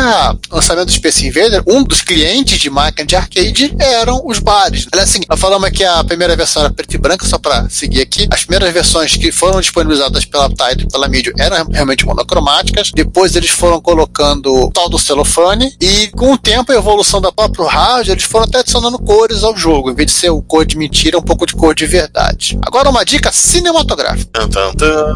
o 0.51 0.57
lançamento 0.57 0.87
do 0.87 0.93
Space 0.93 1.27
Invader, 1.27 1.63
um 1.67 1.83
dos 1.83 2.03
clientes 2.03 2.59
de 2.59 2.69
máquina 2.71 3.07
de 3.07 3.17
arcade 3.17 3.56
eram 3.79 4.23
os 4.25 4.39
bares. 4.39 4.87
Aliás, 4.93 5.11
assim, 5.11 5.21
nós 5.29 5.41
falamos 5.41 5.71
que 5.71 5.85
a 5.85 6.03
primeira 6.05 6.37
versão 6.37 6.63
era 6.63 6.73
preto 6.73 6.95
e 6.95 6.99
branca, 6.99 7.27
só 7.27 7.39
pra 7.39 7.69
seguir 7.69 8.03
aqui. 8.03 8.27
As 8.31 8.45
primeiras 8.45 8.73
versões 8.73 9.17
que 9.17 9.33
foram 9.33 9.61
disponibilizadas 9.61 10.25
pela 10.25 10.51
Taito 10.55 10.85
e 10.85 10.89
pela 10.89 11.09
mídia 11.09 11.33
eram 11.39 11.67
realmente 11.71 12.05
monocromáticas. 12.05 12.91
Depois 12.95 13.35
eles 13.37 13.51
foram 13.51 13.81
colocando 13.81 14.53
o 14.53 14.71
tal 14.71 14.89
do 14.89 14.99
celofane. 14.99 15.75
E 15.81 16.09
com 16.09 16.33
o 16.33 16.39
tempo, 16.39 16.73
a 16.73 16.75
evolução 16.75 17.21
da 17.21 17.33
própria 17.33 17.69
hardware, 17.69 18.11
eles 18.11 18.25
foram 18.25 18.45
até 18.45 18.59
adicionando 18.59 18.99
cores 18.99 19.43
ao 19.43 19.57
jogo. 19.57 19.91
Em 19.91 19.95
vez 19.95 20.07
de 20.07 20.13
ser 20.13 20.31
o 20.31 20.43
cor 20.43 20.65
de 20.65 20.77
mentira, 20.77 21.19
um 21.19 21.23
pouco 21.23 21.47
de 21.47 21.55
cor 21.55 21.75
de 21.75 21.87
verdade. 21.87 22.59
Agora 22.63 22.91
uma 22.91 23.05
dica 23.05 23.31
cinematográfica. 23.33 24.41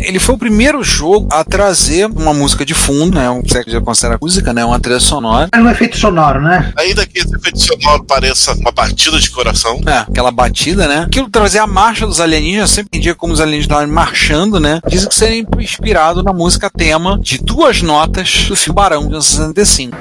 Ele 0.01 0.19
foi 0.19 0.35
o 0.35 0.39
primeiro 0.39 0.83
jogo 0.83 1.29
a 1.31 1.45
trazer 1.45 2.07
uma 2.07 2.33
música 2.33 2.65
de 2.65 2.75
fundo, 2.75 3.15
né? 3.15 3.31
Um, 3.31 3.43
é 3.55 3.65
que 3.65 3.71
já 3.71 3.81
considera 3.81 4.19
música, 4.21 4.53
né? 4.53 4.65
Uma 4.65 4.81
trilha 4.81 5.01
sonora. 5.01 5.49
Era 5.53 5.63
um 5.63 5.71
efeito 5.71 5.97
sonoro, 5.97 6.41
né? 6.41 6.73
Ainda 6.77 7.07
que 7.07 7.19
esse 7.19 7.35
efeito 7.35 7.59
sonoro 7.59 8.05
pareça 8.21 8.53
uma 8.53 8.71
batida 8.71 9.19
de 9.19 9.31
coração, 9.31 9.81
É, 9.87 9.99
aquela 9.99 10.31
batida, 10.31 10.87
né? 10.87 11.05
Aquilo 11.07 11.31
trazia 11.31 11.63
a 11.63 11.67
marcha 11.67 12.07
dos 12.07 12.21
alienígenas, 12.21 12.71
eu 12.71 12.75
sempre 12.75 12.89
entendia 12.99 13.15
como 13.15 13.33
os 13.33 13.41
alienígenas 13.41 13.79
estavam 13.79 13.95
marchando, 13.95 14.61
né? 14.61 14.81
Dizem 14.87 15.09
que 15.09 15.15
seria 15.15 15.47
inspirado 15.59 16.23
na 16.23 16.33
música 16.33 16.69
tema 16.69 17.19
de 17.19 17.39
duas 17.39 17.81
notas 17.81 18.45
do 18.47 18.55
filme 18.55 18.75
Barão 18.77 19.01
de 19.01 19.09
1965. 19.09 19.97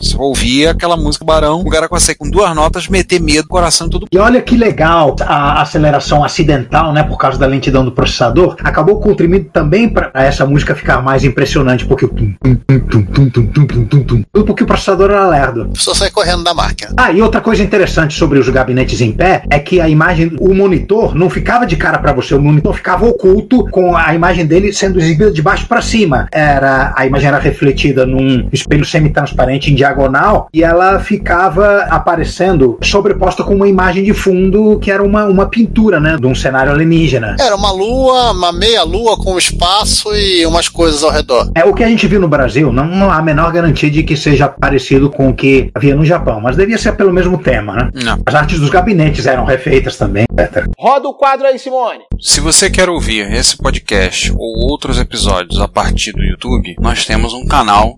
Você 0.00 0.16
ouvia 0.16 0.70
aquela 0.70 0.96
música 0.96 1.24
Barão, 1.24 1.60
o 1.60 1.70
cara 1.70 1.88
consegue 1.88 2.18
com 2.18 2.30
duas 2.30 2.54
notas 2.54 2.88
meter 2.88 3.20
medo 3.20 3.42
no 3.42 3.48
coração 3.48 3.86
de 3.86 3.92
todo 3.92 4.06
E 4.10 4.18
olha 4.18 4.40
que 4.40 4.56
legal 4.56 5.14
a 5.20 5.60
aceleração 5.60 6.24
acidental, 6.24 6.92
né, 6.92 7.02
por 7.02 7.18
causa 7.18 7.38
da 7.38 7.46
lentidão 7.46 7.84
do 7.84 7.92
processador, 7.92 8.56
acabou 8.62 9.00
contribuindo 9.00 9.50
também 9.52 9.88
para 9.88 10.10
essa 10.14 10.46
música 10.46 10.74
ficar 10.74 11.02
mais 11.02 11.24
impressionante, 11.24 11.84
porque 11.84 12.04
o 12.04 12.08
tum, 12.08 12.34
tum, 12.42 12.54
tum, 12.54 12.80
tum, 12.80 13.28
tum, 13.30 13.46
tum, 13.46 13.66
tum, 13.66 13.84
tum, 13.84 14.02
tum, 14.02 14.44
porque 14.44 14.64
o 14.64 14.66
processador 14.66 15.10
era 15.10 15.28
lerdo. 15.28 15.68
Pessoa 15.74 15.94
sai 15.94 16.10
correndo 16.10 16.44
da 16.44 16.54
máquina. 16.54 16.92
Ah, 16.96 17.12
e 17.12 17.20
outra 17.20 17.40
coisa 17.40 17.62
interessante 17.62 18.14
sobre 18.14 18.38
os 18.38 18.48
gabinetes 18.48 19.00
em 19.00 19.12
pé 19.12 19.42
é 19.50 19.58
que 19.58 19.80
a 19.80 19.88
imagem, 19.88 20.36
o 20.40 20.54
monitor 20.54 21.14
não 21.14 21.28
ficava 21.28 21.66
de 21.66 21.76
cara 21.76 21.98
para 21.98 22.12
você, 22.12 22.34
o 22.34 22.40
monitor 22.40 22.74
ficava 22.74 23.06
oculto 23.06 23.68
com 23.70 23.96
a 23.96 24.14
imagem 24.14 24.46
dele 24.46 24.72
sendo 24.72 24.98
exibida 24.98 25.30
de 25.30 25.42
baixo 25.42 25.66
para 25.66 25.82
cima. 25.82 26.26
Era 26.32 26.92
a 26.96 27.06
imagem 27.06 27.28
era 27.28 27.38
refletida 27.38 28.06
num 28.06 28.48
espelho 28.52 28.84
semi-transparente 28.84 29.49
em 29.50 29.74
diagonal 29.74 30.48
e 30.52 30.62
ela 30.62 31.00
ficava 31.00 31.86
aparecendo 31.90 32.78
sobreposta 32.82 33.42
com 33.42 33.54
uma 33.54 33.68
imagem 33.68 34.04
de 34.04 34.12
fundo 34.12 34.78
que 34.78 34.90
era 34.90 35.02
uma, 35.02 35.24
uma 35.24 35.46
pintura, 35.46 35.98
né, 35.98 36.16
de 36.18 36.26
um 36.26 36.34
cenário 36.34 36.72
alienígena. 36.72 37.36
Era 37.38 37.56
uma 37.56 37.72
lua, 37.72 38.32
uma 38.32 38.52
meia 38.52 38.82
lua 38.82 39.16
com 39.16 39.36
espaço 39.38 40.14
e 40.14 40.44
umas 40.46 40.68
coisas 40.68 41.02
ao 41.02 41.10
redor. 41.10 41.50
É 41.54 41.64
o 41.64 41.74
que 41.74 41.82
a 41.82 41.88
gente 41.88 42.06
viu 42.06 42.20
no 42.20 42.28
Brasil, 42.28 42.72
não, 42.72 42.86
não 42.86 43.10
há 43.10 43.16
a 43.16 43.22
menor 43.22 43.52
garantia 43.52 43.90
de 43.90 44.02
que 44.02 44.16
seja 44.16 44.48
parecido 44.48 45.10
com 45.10 45.28
o 45.28 45.34
que 45.34 45.70
havia 45.74 45.94
no 45.94 46.04
Japão, 46.04 46.40
mas 46.40 46.56
devia 46.56 46.78
ser 46.78 46.92
pelo 46.92 47.12
mesmo 47.12 47.38
tema, 47.38 47.74
né? 47.74 47.90
Não. 47.94 48.22
As 48.26 48.34
artes 48.34 48.60
dos 48.60 48.70
gabinetes 48.70 49.26
eram 49.26 49.44
refeitas 49.44 49.96
também, 49.96 50.24
etc. 50.38 50.66
Roda 50.78 51.08
o 51.08 51.14
quadro 51.14 51.46
aí, 51.46 51.58
Simone. 51.58 52.00
Se 52.20 52.40
você 52.40 52.68
quer 52.68 52.88
ouvir 52.88 53.32
esse 53.32 53.56
podcast 53.56 54.32
ou 54.32 54.70
outros 54.70 54.98
episódios 54.98 55.60
a 55.60 55.66
partir 55.66 56.12
do 56.12 56.22
YouTube, 56.22 56.76
nós 56.78 57.06
temos 57.06 57.32
um 57.32 57.46
canal 57.46 57.96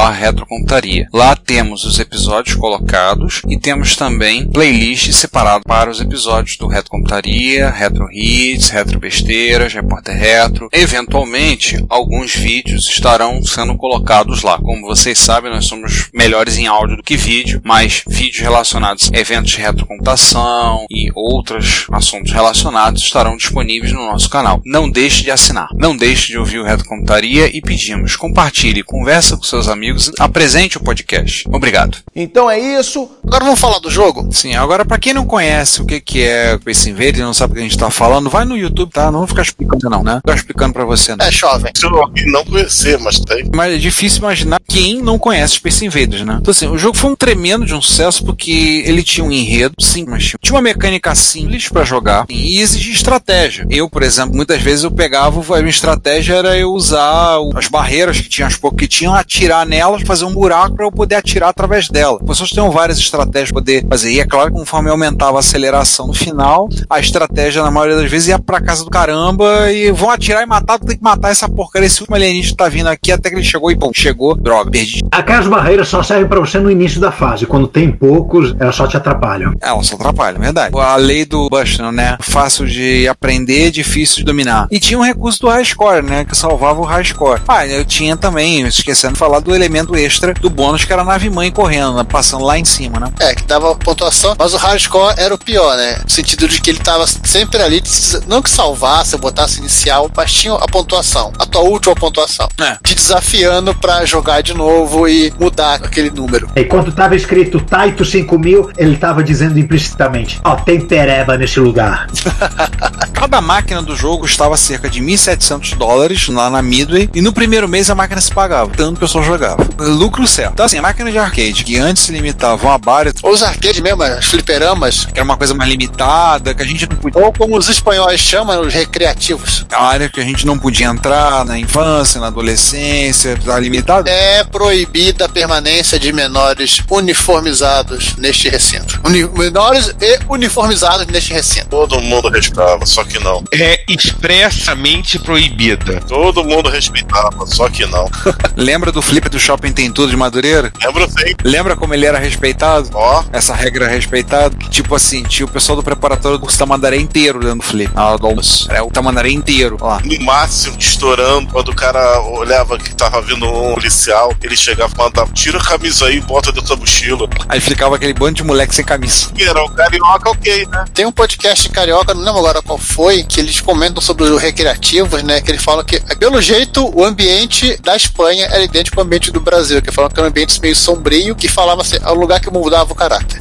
www.youtube.com.br. 0.00 1.08
Lá 1.12 1.36
temos 1.36 1.84
os 1.84 1.98
episódios 1.98 2.56
colocados 2.56 3.42
e 3.48 3.58
temos 3.58 3.96
também 3.96 4.46
playlists 4.50 5.16
separadas 5.16 5.62
para 5.66 5.90
os 5.90 6.00
episódios 6.00 6.56
do 6.56 6.66
Retro 6.66 6.90
Computaria, 6.90 7.70
Retro 7.70 8.08
Hits, 8.10 8.70
Retro 8.70 8.98
Besteiras, 8.98 9.74
Repórter 9.74 10.16
Retro. 10.16 10.68
Eventualmente, 10.72 11.84
alguns 11.88 12.34
vídeos 12.34 12.88
estarão 12.88 13.42
sendo 13.42 13.76
colocados 13.76 14.42
lá. 14.42 14.58
Como 14.58 14.86
vocês 14.86 15.18
sabem, 15.18 15.50
nós 15.50 15.66
somos 15.66 16.08
melhores 16.14 16.56
em 16.56 16.66
áudio 16.66 16.96
do 16.96 17.02
que 17.02 17.16
vídeo, 17.16 17.60
mas 17.64 18.02
vídeos 18.06 18.42
relacionados 18.42 19.10
a 19.12 19.18
eventos 19.18 19.50
de 19.50 19.58
retrocomputação 19.58 20.86
e 20.90 21.10
outros 21.14 21.86
assuntos 21.92 22.32
relacionados 22.32 23.02
estarão 23.02 23.36
disponíveis 23.36 23.92
no 23.92 24.06
nosso 24.06 24.30
canal. 24.30 24.62
Não 24.64 24.90
deixe 24.90 25.22
de 25.22 25.30
assinar. 25.30 25.68
Não 25.74 25.96
deixe 25.96 26.28
de 26.28 26.38
ouvir 26.38 26.58
o 26.58 26.64
Retrocomputaria 26.64 27.54
e 27.54 27.60
pedimos, 27.60 28.16
compartilhe, 28.16 28.82
conversa 28.82 29.36
com 29.36 29.42
seus 29.42 29.68
amigos, 29.68 29.89
apresente 30.18 30.76
o 30.76 30.80
podcast. 30.80 31.44
Obrigado. 31.48 31.98
Então 32.14 32.50
é 32.50 32.58
isso. 32.58 33.08
Agora 33.26 33.44
vamos 33.44 33.60
falar 33.60 33.78
do 33.78 33.90
jogo? 33.90 34.28
Sim, 34.32 34.54
agora 34.56 34.84
para 34.84 34.98
quem 34.98 35.14
não 35.14 35.24
conhece 35.26 35.80
o 35.82 35.86
que 35.86 36.00
que 36.00 36.22
é 36.22 36.56
Space 36.58 36.90
Invader 36.90 37.18
e 37.18 37.22
não 37.22 37.34
sabe 37.34 37.52
o 37.52 37.54
que 37.54 37.60
a 37.60 37.64
gente 37.64 37.78
tá 37.78 37.90
falando, 37.90 38.28
vai 38.30 38.44
no 38.44 38.56
YouTube, 38.56 38.90
tá? 38.92 39.10
Não 39.10 39.20
vou 39.20 39.28
ficar 39.28 39.42
explicando 39.42 39.88
não, 39.90 40.02
né? 40.02 40.12
Não 40.12 40.12
vou 40.14 40.20
ficar 40.22 40.34
explicando 40.36 40.72
para 40.72 40.84
você 40.84 41.14
não. 41.16 41.24
É, 41.24 41.30
jovem. 41.30 41.72
se 41.74 41.84
eu 41.84 41.90
não 42.26 42.44
conhecer, 42.44 42.98
mas 42.98 43.18
tem. 43.20 43.50
Mas 43.54 43.74
é 43.74 43.78
difícil 43.78 44.18
imaginar 44.20 44.60
quem 44.68 45.00
não 45.02 45.18
conhece 45.18 45.54
Space 45.54 45.84
Invaders, 45.84 46.22
né? 46.24 46.38
Então 46.40 46.50
assim, 46.50 46.66
o 46.68 46.78
jogo 46.78 46.96
foi 46.96 47.10
um 47.10 47.16
tremendo 47.16 47.64
de 47.66 47.74
um 47.74 47.80
sucesso 47.82 48.24
porque 48.24 48.82
ele 48.86 49.02
tinha 49.02 49.24
um 49.24 49.30
enredo, 49.32 49.74
sim, 49.80 50.04
mas 50.08 50.24
tinha- 50.24 50.38
tinha 50.42 50.54
uma 50.56 50.62
mecânica 50.62 51.14
simples 51.14 51.68
pra 51.68 51.84
jogar 51.84 52.26
e 52.28 52.58
exigia 52.60 52.92
estratégia. 52.92 53.66
Eu, 53.70 53.88
por 53.88 54.02
exemplo, 54.02 54.34
muitas 54.34 54.60
vezes 54.62 54.84
eu 54.84 54.90
pegava, 54.90 55.40
a 55.40 55.58
minha 55.58 55.70
estratégia 55.70 56.34
era 56.34 56.56
eu 56.56 56.70
usar 56.72 57.36
as 57.56 57.68
barreiras 57.68 58.20
que 58.20 58.28
tinham, 58.28 58.48
as 58.48 58.56
poucas 58.56 58.80
que 58.80 58.88
tinham, 58.88 59.14
atirar 59.14 59.66
nelas 59.66 59.79
janelas, 59.80 60.02
fazer 60.02 60.24
um 60.24 60.32
buraco 60.32 60.76
para 60.76 60.84
eu 60.84 60.92
poder 60.92 61.16
atirar 61.16 61.48
através 61.48 61.88
dela. 61.88 62.18
As 62.20 62.26
pessoas 62.26 62.50
tinham 62.50 62.70
várias 62.70 62.98
estratégias 62.98 63.50
para 63.50 63.60
poder 63.60 63.86
fazer. 63.88 64.12
E 64.12 64.20
é 64.20 64.26
claro 64.26 64.50
que 64.52 64.58
conforme 64.58 64.90
aumentava 64.90 65.38
a 65.38 65.40
aceleração 65.40 66.08
no 66.08 66.14
final, 66.14 66.68
a 66.88 67.00
estratégia, 67.00 67.62
na 67.62 67.70
maioria 67.70 67.96
das 67.96 68.10
vezes, 68.10 68.28
ia 68.28 68.38
pra 68.38 68.60
casa 68.60 68.84
do 68.84 68.90
caramba 68.90 69.70
e 69.72 69.90
vão 69.90 70.10
atirar 70.10 70.42
e 70.42 70.46
matar, 70.46 70.78
tem 70.78 70.96
que 70.96 71.02
matar 71.02 71.30
essa 71.30 71.48
porcaria. 71.48 71.86
Esse 71.86 72.00
último 72.00 72.16
alienígena 72.16 72.56
tá 72.56 72.68
vindo 72.68 72.88
aqui 72.88 73.10
até 73.10 73.30
que 73.30 73.36
ele 73.36 73.44
chegou 73.44 73.70
e 73.70 73.76
pum, 73.76 73.90
chegou, 73.94 74.34
droga, 74.34 74.70
perdi. 74.70 75.00
Aquelas 75.10 75.46
barreiras 75.46 75.88
só 75.88 76.02
servem 76.02 76.28
pra 76.28 76.40
você 76.40 76.58
no 76.58 76.70
início 76.70 77.00
da 77.00 77.10
fase. 77.10 77.46
Quando 77.46 77.66
tem 77.66 77.90
poucos, 77.90 78.54
elas 78.60 78.76
só 78.76 78.86
te 78.86 78.96
atrapalham. 78.96 79.54
Ela 79.60 79.82
só 79.82 79.94
atrapalha, 79.94 80.36
é 80.36 80.40
verdade. 80.40 80.76
A 80.78 80.96
lei 80.96 81.24
do 81.24 81.48
Bushnell, 81.48 81.92
né? 81.92 82.16
Fácil 82.20 82.66
de 82.66 83.08
aprender, 83.08 83.70
difícil 83.70 84.18
de 84.18 84.24
dominar. 84.24 84.68
E 84.70 84.78
tinha 84.78 84.98
um 84.98 85.02
recurso 85.02 85.40
do 85.40 85.48
high 85.48 85.64
score, 85.64 86.02
né? 86.02 86.24
Que 86.24 86.36
salvava 86.36 86.80
o 86.80 86.84
high 86.84 87.04
score. 87.04 87.40
Ah, 87.48 87.66
eu 87.66 87.84
tinha 87.84 88.16
também, 88.16 88.66
esquecendo 88.66 89.14
de 89.14 89.18
falar 89.18 89.40
do 89.40 89.54
elemento 89.60 89.94
extra 89.96 90.34
do 90.34 90.50
bônus, 90.50 90.84
que 90.84 90.92
era 90.92 91.02
a 91.02 91.04
nave 91.04 91.28
mãe 91.30 91.50
correndo, 91.50 91.94
né? 91.94 92.04
passando 92.04 92.44
lá 92.44 92.58
em 92.58 92.64
cima, 92.64 92.98
né? 92.98 93.12
É, 93.20 93.34
que 93.34 93.44
dava 93.44 93.74
pontuação, 93.74 94.34
mas 94.38 94.54
o 94.54 94.56
hardcore 94.56 95.14
era 95.16 95.34
o 95.34 95.38
pior, 95.38 95.76
né? 95.76 96.00
No 96.02 96.10
sentido 96.10 96.48
de 96.48 96.60
que 96.60 96.70
ele 96.70 96.78
tava 96.78 97.06
sempre 97.06 97.62
ali, 97.62 97.82
não 98.26 98.42
que 98.42 98.50
salvasse, 98.50 99.16
botasse 99.16 99.60
inicial, 99.60 100.10
mas 100.16 100.32
tinha 100.32 100.54
a 100.54 100.66
pontuação, 100.66 101.32
a 101.38 101.46
tua 101.46 101.62
última 101.62 101.94
pontuação. 101.94 102.48
É. 102.60 102.76
Te 102.82 102.94
desafiando 102.94 103.74
pra 103.74 104.04
jogar 104.04 104.42
de 104.42 104.54
novo 104.54 105.08
e 105.08 105.32
mudar 105.38 105.74
aquele 105.76 106.10
número. 106.10 106.48
E 106.56 106.64
quando 106.64 106.92
tava 106.92 107.14
escrito 107.14 107.60
Taito 107.60 108.04
5000, 108.04 108.70
ele 108.76 108.96
tava 108.96 109.22
dizendo 109.22 109.58
implicitamente: 109.58 110.40
Ó, 110.44 110.56
tem 110.56 110.80
pereba 110.80 111.36
nesse 111.36 111.60
lugar. 111.60 112.06
Cada 113.12 113.40
máquina 113.40 113.82
do 113.82 113.94
jogo 113.94 114.24
estava 114.24 114.56
cerca 114.56 114.88
de 114.88 115.02
1.700 115.02 115.76
dólares 115.76 116.28
lá 116.28 116.48
na 116.48 116.62
Midway 116.62 117.10
e 117.14 117.20
no 117.20 117.32
primeiro 117.32 117.68
mês 117.68 117.90
a 117.90 117.94
máquina 117.94 118.20
se 118.20 118.32
pagava, 118.32 118.70
tanto 118.74 118.96
o 118.96 119.00
pessoal 119.00 119.22
jogava. 119.24 119.49
Lucro 119.78 120.26
certo. 120.26 120.52
Então 120.54 120.66
assim, 120.66 120.78
a 120.78 120.82
máquina 120.82 121.10
de 121.10 121.18
arcade 121.18 121.64
que 121.64 121.76
antes 121.78 122.02
se 122.04 122.12
limitavam 122.12 122.70
a 122.72 122.78
bar, 122.78 123.06
Ou 123.22 123.32
os 123.32 123.42
arcades 123.42 123.80
mesmo, 123.80 124.02
as 124.02 124.24
fliperamas, 124.26 125.04
que 125.06 125.12
era 125.18 125.24
uma 125.24 125.36
coisa 125.36 125.54
mais 125.54 125.68
limitada, 125.70 126.54
que 126.54 126.62
a 126.62 126.66
gente 126.66 126.88
não 126.88 126.96
podia 126.96 127.20
ou 127.24 127.32
como 127.32 127.56
os 127.56 127.68
espanhóis 127.68 128.20
chamam, 128.20 128.60
os 128.62 128.72
recreativos. 128.72 129.66
a 129.72 129.82
área 129.84 130.08
que 130.08 130.20
a 130.20 130.24
gente 130.24 130.46
não 130.46 130.58
podia 130.58 130.86
entrar 130.86 131.44
na 131.44 131.58
infância, 131.58 132.20
na 132.20 132.28
adolescência, 132.28 133.38
tá 133.44 133.58
limitado. 133.58 134.08
É 134.08 134.44
proibida 134.44 135.26
a 135.26 135.28
permanência 135.28 135.98
de 135.98 136.12
menores 136.12 136.82
uniformizados 136.90 138.16
neste 138.16 138.48
recinto. 138.48 139.00
Uni- 139.04 139.28
menores 139.28 139.94
e 140.00 140.18
uniformizados 140.28 141.06
neste 141.06 141.32
recinto. 141.32 141.66
Todo 141.68 142.00
mundo 142.00 142.28
respeitava, 142.28 142.84
só 142.86 143.02
que 143.04 143.18
não. 143.18 143.42
É 143.52 143.82
expressamente 143.88 145.18
proibida. 145.18 146.00
Todo 146.08 146.44
mundo 146.44 146.68
respeitava, 146.68 147.46
só 147.46 147.68
que 147.68 147.84
não. 147.86 148.08
Lembra 148.56 148.92
do 148.92 149.02
flip 149.02 149.28
do 149.28 149.38
Shopping 149.40 149.72
Tem 149.72 149.90
Tudo 149.90 150.10
de 150.10 150.16
Madureira? 150.16 150.72
Lembro 150.82 151.06
sim. 151.10 151.34
Lembra 151.44 151.76
como 151.76 151.94
ele 151.94 152.06
era 152.06 152.18
respeitado? 152.18 152.88
Ó, 152.92 153.24
Essa 153.32 153.54
regra 153.54 153.86
era 153.86 153.94
respeitada. 153.94 154.54
Tipo 154.68 154.94
assim, 154.94 155.22
tinha 155.24 155.46
o 155.46 155.50
pessoal 155.50 155.76
do 155.76 155.82
preparatório 155.82 156.38
do 156.38 156.42
curso 156.42 156.58
Tamandaré 156.58 156.96
inteiro 156.96 157.40
dando 157.40 157.62
flip. 157.62 157.92
Na 157.94 158.08
hora 158.08 158.18
do 158.18 158.26
almoço. 158.26 158.70
Era 158.70 158.84
o 158.84 158.90
Tamandaré 158.90 159.30
inteiro 159.30 159.76
lá. 159.80 160.00
no 160.04 160.20
máximo, 160.24 160.76
estourando, 160.78 161.50
quando 161.52 161.70
o 161.70 161.74
cara 161.74 162.20
olhava 162.22 162.78
que 162.78 162.94
tava 162.94 163.20
vindo 163.22 163.46
um 163.46 163.74
policial, 163.74 164.32
ele 164.42 164.56
chegava 164.56 164.92
e 164.94 164.98
mandava, 164.98 165.32
tira 165.32 165.58
a 165.58 165.64
camisa 165.64 166.06
aí 166.06 166.18
e 166.18 166.20
bota 166.20 166.52
dentro 166.52 166.68
da 166.68 166.76
mochila. 166.76 167.28
Aí 167.48 167.60
ficava 167.60 167.96
aquele 167.96 168.12
bando 168.12 168.34
de 168.34 168.44
moleque 168.44 168.74
sem 168.74 168.84
camisa. 168.84 169.28
E 169.36 169.42
era 169.42 169.62
o 169.64 169.70
carioca, 169.70 170.30
ok, 170.30 170.66
né? 170.66 170.84
Tem 170.92 171.06
um 171.06 171.12
podcast 171.12 171.68
carioca, 171.70 172.12
não 172.14 172.22
lembro 172.22 172.40
agora 172.40 172.62
qual 172.62 172.78
foi, 172.78 173.22
que 173.22 173.40
eles 173.40 173.60
comentam 173.60 174.02
sobre 174.02 174.24
os 174.24 174.40
recreativos, 174.40 175.22
né? 175.22 175.40
Que 175.40 175.50
eles 175.50 175.62
falam 175.62 175.84
que, 175.84 175.98
pelo 176.16 176.40
jeito, 176.40 176.90
o 176.96 177.04
ambiente 177.04 177.76
da 177.82 177.96
Espanha 177.96 178.46
era 178.46 178.62
idêntico 178.62 178.98
ao 179.00 179.06
ambiente 179.06 179.29
do 179.32 179.40
Brasil, 179.40 179.80
que 179.82 179.90
falam 179.90 180.10
que 180.10 180.18
era 180.18 180.26
um 180.26 180.30
ambiente 180.30 180.60
meio 180.60 180.76
sombrio, 180.76 181.34
que 181.34 181.48
falava 181.48 181.82
assim, 181.82 181.96
é 182.02 182.10
o 182.10 182.14
lugar 182.14 182.40
que 182.40 182.50
mudava 182.50 182.92
o 182.92 182.94
caráter. 182.94 183.40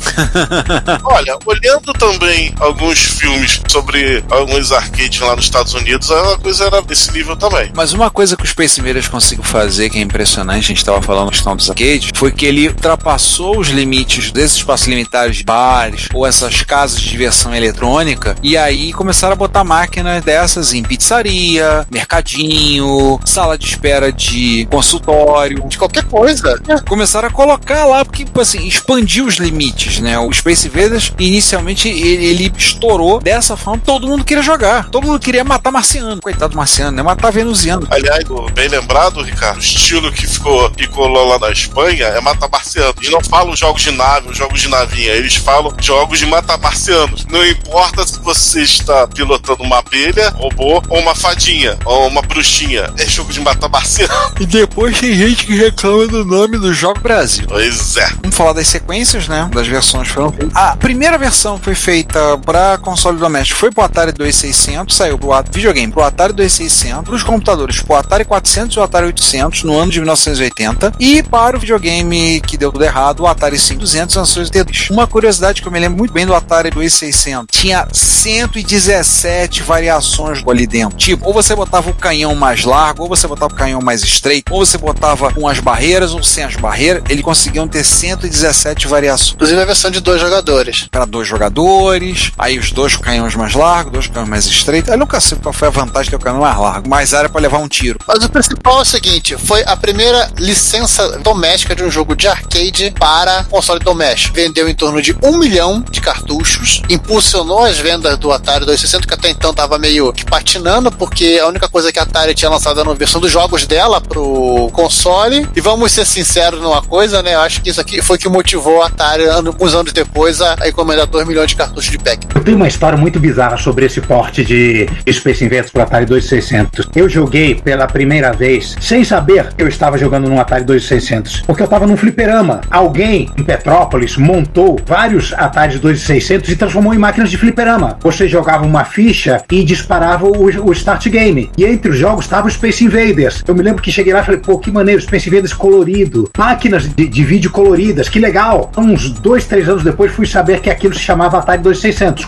Olha, 1.04 1.38
olhando 1.45 1.93
também 1.93 2.54
alguns 2.60 2.99
filmes 2.99 3.62
sobre 3.67 4.23
alguns 4.30 4.71
arcades 4.71 5.19
lá 5.19 5.36
nos 5.36 5.45
Estados 5.45 5.73
Unidos, 5.73 6.12
a 6.12 6.38
coisa 6.38 6.65
era 6.65 6.82
desse 6.82 7.12
nível 7.12 7.36
também. 7.36 7.71
Mas 7.75 7.93
uma 7.93 8.10
coisa 8.10 8.36
que 8.36 8.43
o 8.43 8.47
Space 8.47 8.80
Invaders 8.80 9.08
conseguiu 9.08 9.43
fazer, 9.43 9.89
que 9.89 9.97
é 9.97 10.02
impressionante, 10.02 10.65
a 10.65 10.67
gente 10.67 10.78
estava 10.78 11.02
falando 11.02 11.32
questão 11.32 11.56
dos 11.56 11.69
arcades, 11.69 12.12
foi 12.15 12.32
que 12.32 12.45
ele 12.45 12.67
ultrapassou 12.67 13.60
os 13.60 13.69
limites 13.69 14.32
desses 14.32 14.58
espaços 14.58 14.88
limitados 14.88 15.38
de 15.38 15.43
bares 15.43 16.08
ou 16.13 16.25
essas 16.25 16.62
casas 16.63 16.99
de 16.99 17.10
diversão 17.10 17.54
eletrônica 17.54 18.36
e 18.41 18.58
aí 18.58 18.93
começaram 18.93 19.34
a 19.34 19.36
botar 19.36 19.63
máquinas 19.63 20.23
dessas 20.23 20.73
em 20.73 20.84
pizzaria, 20.84 21.86
mercadinho, 21.91 23.19
sala 23.25 23.58
de 23.58 23.65
espera 23.65 24.12
de 24.12 24.67
consultório. 24.71 25.67
De 25.67 25.78
qualquer 25.80 26.04
coisa. 26.04 26.62
Começaram 26.88 27.30
a 27.30 27.32
colocar 27.32 27.86
lá, 27.86 28.04
porque, 28.04 28.26
tipo 28.26 28.39
assim, 28.42 28.68
expandiu 28.68 29.26
os 29.26 29.36
limites, 29.36 30.00
né? 30.00 30.20
O 30.20 30.32
Space 30.32 30.68
Invaders, 30.68 31.13
inicialmente, 31.18 31.88
ele, 31.88 32.26
ele 32.26 32.54
estourou 32.58 33.20
dessa 33.20 33.56
forma, 33.56 33.82
todo 33.84 34.08
mundo 34.08 34.24
queria 34.24 34.44
jogar. 34.44 34.89
Todo 34.89 35.08
mundo 35.08 35.20
queria 35.20 35.44
matar 35.44 35.72
marciano. 35.72 36.22
Coitado 36.22 36.52
do 36.52 36.58
marciano, 36.58 36.92
né? 36.92 37.02
Matar 37.02 37.32
venusiano. 37.32 37.88
Aliás, 37.89 38.24
bem 38.54 38.68
lembrado, 38.68 39.22
Ricardo, 39.22 39.58
o 39.58 39.62
estilo 39.62 40.12
que 40.12 40.28
ficou 40.28 40.70
que 40.72 40.88
colou 40.88 41.28
lá 41.28 41.39
na 41.39 41.52
Espanha 41.52 42.06
é 42.06 42.20
matar 42.20 42.50
marcianos. 42.50 42.96
Eles 42.98 43.12
não 43.12 43.22
falam 43.22 43.56
jogos 43.56 43.82
de 43.82 43.92
nave, 43.92 44.34
jogos 44.34 44.62
de 44.62 44.68
navinha, 44.68 45.12
eles 45.13 45.36
falam 45.36 45.74
jogos 45.80 46.20
de 46.20 46.26
matar 46.26 46.58
marcianos. 46.58 47.26
Não 47.26 47.46
importa 47.46 48.06
se 48.06 48.20
você 48.20 48.62
está 48.62 49.08
pilotando 49.08 49.63
uma 49.63 49.80
abelha, 49.80 50.30
robô, 50.32 50.82
ou 50.89 51.00
uma 51.00 51.15
fadinha, 51.15 51.78
ou 51.86 52.08
uma 52.08 52.22
bruxinha. 52.22 52.92
É 52.98 53.06
jogo 53.06 53.32
de 53.32 53.39
matar 53.39 53.70
marciano. 53.70 54.13
E 54.39 54.46
depois 54.46 55.00
tem 55.00 55.15
gente 55.15 55.46
que 55.46 55.56
reclama 55.69 56.08
do 56.08 56.25
nome 56.25 56.58
do 56.58 56.73
jogo 56.73 56.99
Brasil. 56.99 57.45
Pois 57.47 57.95
é. 57.95 58.10
Vamos 58.21 58.36
falar 58.36 58.53
das 58.53 58.67
sequências, 58.67 59.27
né? 59.27 59.49
Das 59.53 59.67
versões 59.67 60.08
foram 60.08 60.32
feitas. 60.32 60.55
A 60.55 60.75
primeira 60.75 61.17
versão 61.17 61.58
foi 61.58 61.75
feita 61.75 62.38
para 62.39 62.77
console 62.79 63.17
doméstico, 63.17 63.60
foi 63.60 63.71
pro 63.71 63.84
Atari 63.84 64.12
2600, 64.12 64.95
saiu 64.95 65.17
pro 65.17 65.29
videogame 65.51 65.91
pro 65.91 66.03
Atari 66.03 66.34
2600, 66.34 67.03
pros 67.03 67.23
computadores 67.23 67.82
pro 67.82 67.95
Atari 67.95 68.25
400 68.25 68.75
e 68.75 68.79
o 68.79 68.84
Atari 68.84 69.05
800 69.08 69.63
no 69.63 69.77
ano 69.77 69.91
de 69.91 69.99
1980 69.99 70.93
e 70.99 71.21
para 71.23 71.55
o 71.55 71.60
videogame 71.60 72.41
que 72.41 72.58
deu 72.58 72.71
tudo 72.71 72.84
errado, 72.84 73.21
o 73.21 73.27
Atari 73.27 73.60
5200 73.60 74.15
em 74.15 74.19
1982. 74.19 74.89
Uma 74.89 75.08
curiosidade 75.08 75.62
que 75.62 75.67
eu 75.67 75.71
me 75.71 75.79
lembro 75.79 75.97
muito 75.97 76.13
bem 76.13 76.25
do 76.25 76.34
Atari 76.34 76.71
2600, 76.71 77.47
tinha 77.60 77.88
117 77.91 79.63
variações 79.63 80.43
ali 80.47 80.65
dentro. 80.65 80.97
Tipo, 80.97 81.27
ou 81.27 81.34
você 81.34 81.55
botava 81.55 81.89
o 81.89 81.93
canhão 81.93 82.34
mais 82.36 82.63
largo, 82.63 83.03
ou 83.03 83.10
você 83.10 83.27
botava 83.27 83.53
o 83.53 83.55
canhão 83.58 83.82
mais 83.82 84.03
estreito, 84.03 84.53
ou 84.53 84.65
você 84.65 84.77
botava 84.77 85.32
com 85.32 85.47
as 85.47 85.59
barreiras 85.60 86.13
ou 86.13 86.24
sem 86.24 86.43
as 86.43 86.56
barreiras, 86.56 87.04
ele 87.10 87.22
conseguiam 87.22 87.67
ter 87.67 87.84
117 87.84 88.88
variações 88.88 89.34
Inclusive 89.34 89.62
a 89.62 89.65
versão 89.65 89.91
de 89.91 90.00
dois 90.00 90.19
jogadores. 90.22 90.88
para 90.91 91.06
dois 91.06 91.28
jogadores, 91.28 92.32
aí 92.38 92.58
os 92.58 92.72
dois 92.72 92.95
canhões 92.95 93.36
mais 93.36 93.54
largos, 93.54 93.91
dois 93.91 94.08
canhões 94.08 94.30
mais 94.30 94.45
estreitos. 94.45 94.91
Eu 94.91 94.98
nunca 94.98 95.19
sei 95.19 95.38
qual 95.38 95.54
foi 95.54 95.67
a 95.67 95.72
vantagem 95.72 96.06
de 96.06 96.10
ter 96.12 96.15
o 96.15 96.19
canhão 96.19 96.39
mais 96.39 96.58
largo, 96.58 96.89
mais 96.89 97.13
área 97.13 97.30
para 97.30 97.41
levar 97.41 97.58
um 97.60 97.67
tiro. 97.67 98.00
Mas 98.08 98.24
o 98.24 98.30
principal 98.30 98.80
é 98.80 98.82
o 98.82 98.86
seguinte: 98.86 99.38
foi 99.38 99.63
a 99.65 99.76
primeira 99.76 100.30
licença 100.38 101.17
doméstica 101.19 101.76
de 101.76 101.84
um 101.84 101.91
jogo 101.91 102.15
de 102.15 102.28
arcade 102.28 102.93
para 103.00 103.43
console 103.45 103.80
doméstico. 103.80 104.36
Vendeu 104.36 104.67
em 104.69 104.76
torno 104.76 105.02
de 105.02 105.15
um 105.24 105.38
milhão 105.38 105.84
de 105.89 106.02
cartuchos, 106.02 106.82
impulsionou 106.89 107.65
as 107.65 107.78
vendas 107.78 108.17
do 108.17 108.32
Atari 108.32 108.65
260, 108.65 109.08
que 109.08 109.13
até 109.13 109.30
então 109.30 109.52
estava 109.52 109.78
meio 109.78 110.12
que 110.13 110.26
patinando, 110.26 110.91
porque 110.91 111.39
a 111.41 111.48
única 111.48 111.67
coisa 111.67 111.91
que 111.91 112.00
a 112.00 112.04
Atari 112.04 112.34
tinha 112.34 112.50
lançado 112.50 112.80
era 112.80 112.89
a 112.89 112.93
versão 112.93 113.19
dos 113.19 113.32
jogos 113.32 113.65
dela 113.65 114.00
pro 114.02 114.69
console. 114.74 115.49
E 115.56 115.62
vamos 115.62 115.92
ser 115.92 116.06
sinceros 116.06 116.62
numa 116.62 116.82
coisa, 116.82 117.22
né? 117.22 117.34
Eu 117.34 117.42
acho 117.42 117.62
que 117.62 117.70
isso 117.70 117.82
aqui 117.82 118.02
foi 118.02 118.18
que 118.18 118.30
motivou 118.30 118.82
a 118.84 118.88
Atari, 118.88 119.24
uns 119.60 119.74
anos 119.74 119.92
depois, 119.92 120.42
a, 120.42 120.56
encomendar 120.68 121.08
2 121.08 121.28
milhões 121.28 121.50
de 121.50 121.56
cartuchos 121.56 121.92
de 121.92 121.98
pack. 121.98 122.28
Eu 122.36 122.44
tenho 122.44 122.58
uma 122.58 122.68
história 122.68 122.98
muito 122.98 123.20
bizarra 123.20 123.58
sobre 123.58 123.86
esse 123.86 124.00
porte 124.00 124.46
de 124.46 124.88
Space 125.12 125.44
Invaders 125.44 125.72
para 125.72 125.84
Atari 125.84 126.06
2600. 126.06 126.90
Eu 126.96 127.10
joguei 127.10 127.56
pela 127.56 127.88
primeira 127.88 128.32
vez 128.32 128.76
sem 128.80 129.04
saber 129.04 129.54
que 129.54 129.64
eu 129.64 129.68
estava 129.68 129.98
jogando 129.98 130.30
num 130.30 130.40
Atari 130.40 130.64
2600, 130.64 131.42
porque 131.42 131.62
eu 131.62 131.66
estava 131.66 131.88
num 131.88 131.98
fliperama. 131.98 132.62
Alguém 132.70 133.30
em 133.38 133.44
Petrópolis 133.44 134.18
montou 134.18 134.80
vários 134.86 135.34
Atari 135.34 135.78
2600 135.80 136.50
e 136.50 136.56
transformou 136.56 136.94
em 136.94 136.98
máquinas 136.98 137.30
de 137.30 137.38
fliperama. 137.38 137.98
Você 138.02 138.28
jogava 138.28 138.66
uma 138.66 138.86
ficha 138.86 139.44
e 139.52 139.64
disparava 139.64 140.26
o, 140.26 140.46
o 140.46 140.72
Start 140.74 141.08
Game. 141.10 141.50
E 141.58 141.66
entre 141.66 141.92
os 141.92 141.98
jogos 141.98 142.26
estava 142.26 142.48
o 142.48 142.52
Space 142.52 142.84
Invaders. 142.84 143.44
Eu 143.48 143.56
me 143.56 143.64
lembro 143.64 143.82
que 143.82 143.92
cheguei 143.92 144.14
lá 144.14 144.22
e 144.22 144.26
falei, 144.26 144.40
pô, 144.40 144.58
que 144.60 144.72
maneiro, 144.72 145.02
Space 145.02 145.28
Invaders 145.28 145.38
colorido. 145.54 146.30
Máquinas 146.38 146.88
de, 146.88 147.08
de 147.08 147.23
vídeo 147.23 147.52
coloridas, 147.52 148.10
que 148.10 148.19
legal. 148.19 148.71
Uns 148.78 149.10
dois, 149.12 149.45
três 149.45 149.67
anos 149.67 149.84
depois 149.84 150.12
fui 150.12 150.25
saber 150.25 150.62
que 150.62 150.69
aquilo 150.69 150.93
se 150.93 151.02
chamava 151.02 151.38
Atari 151.38 151.62
2600. 151.62 152.28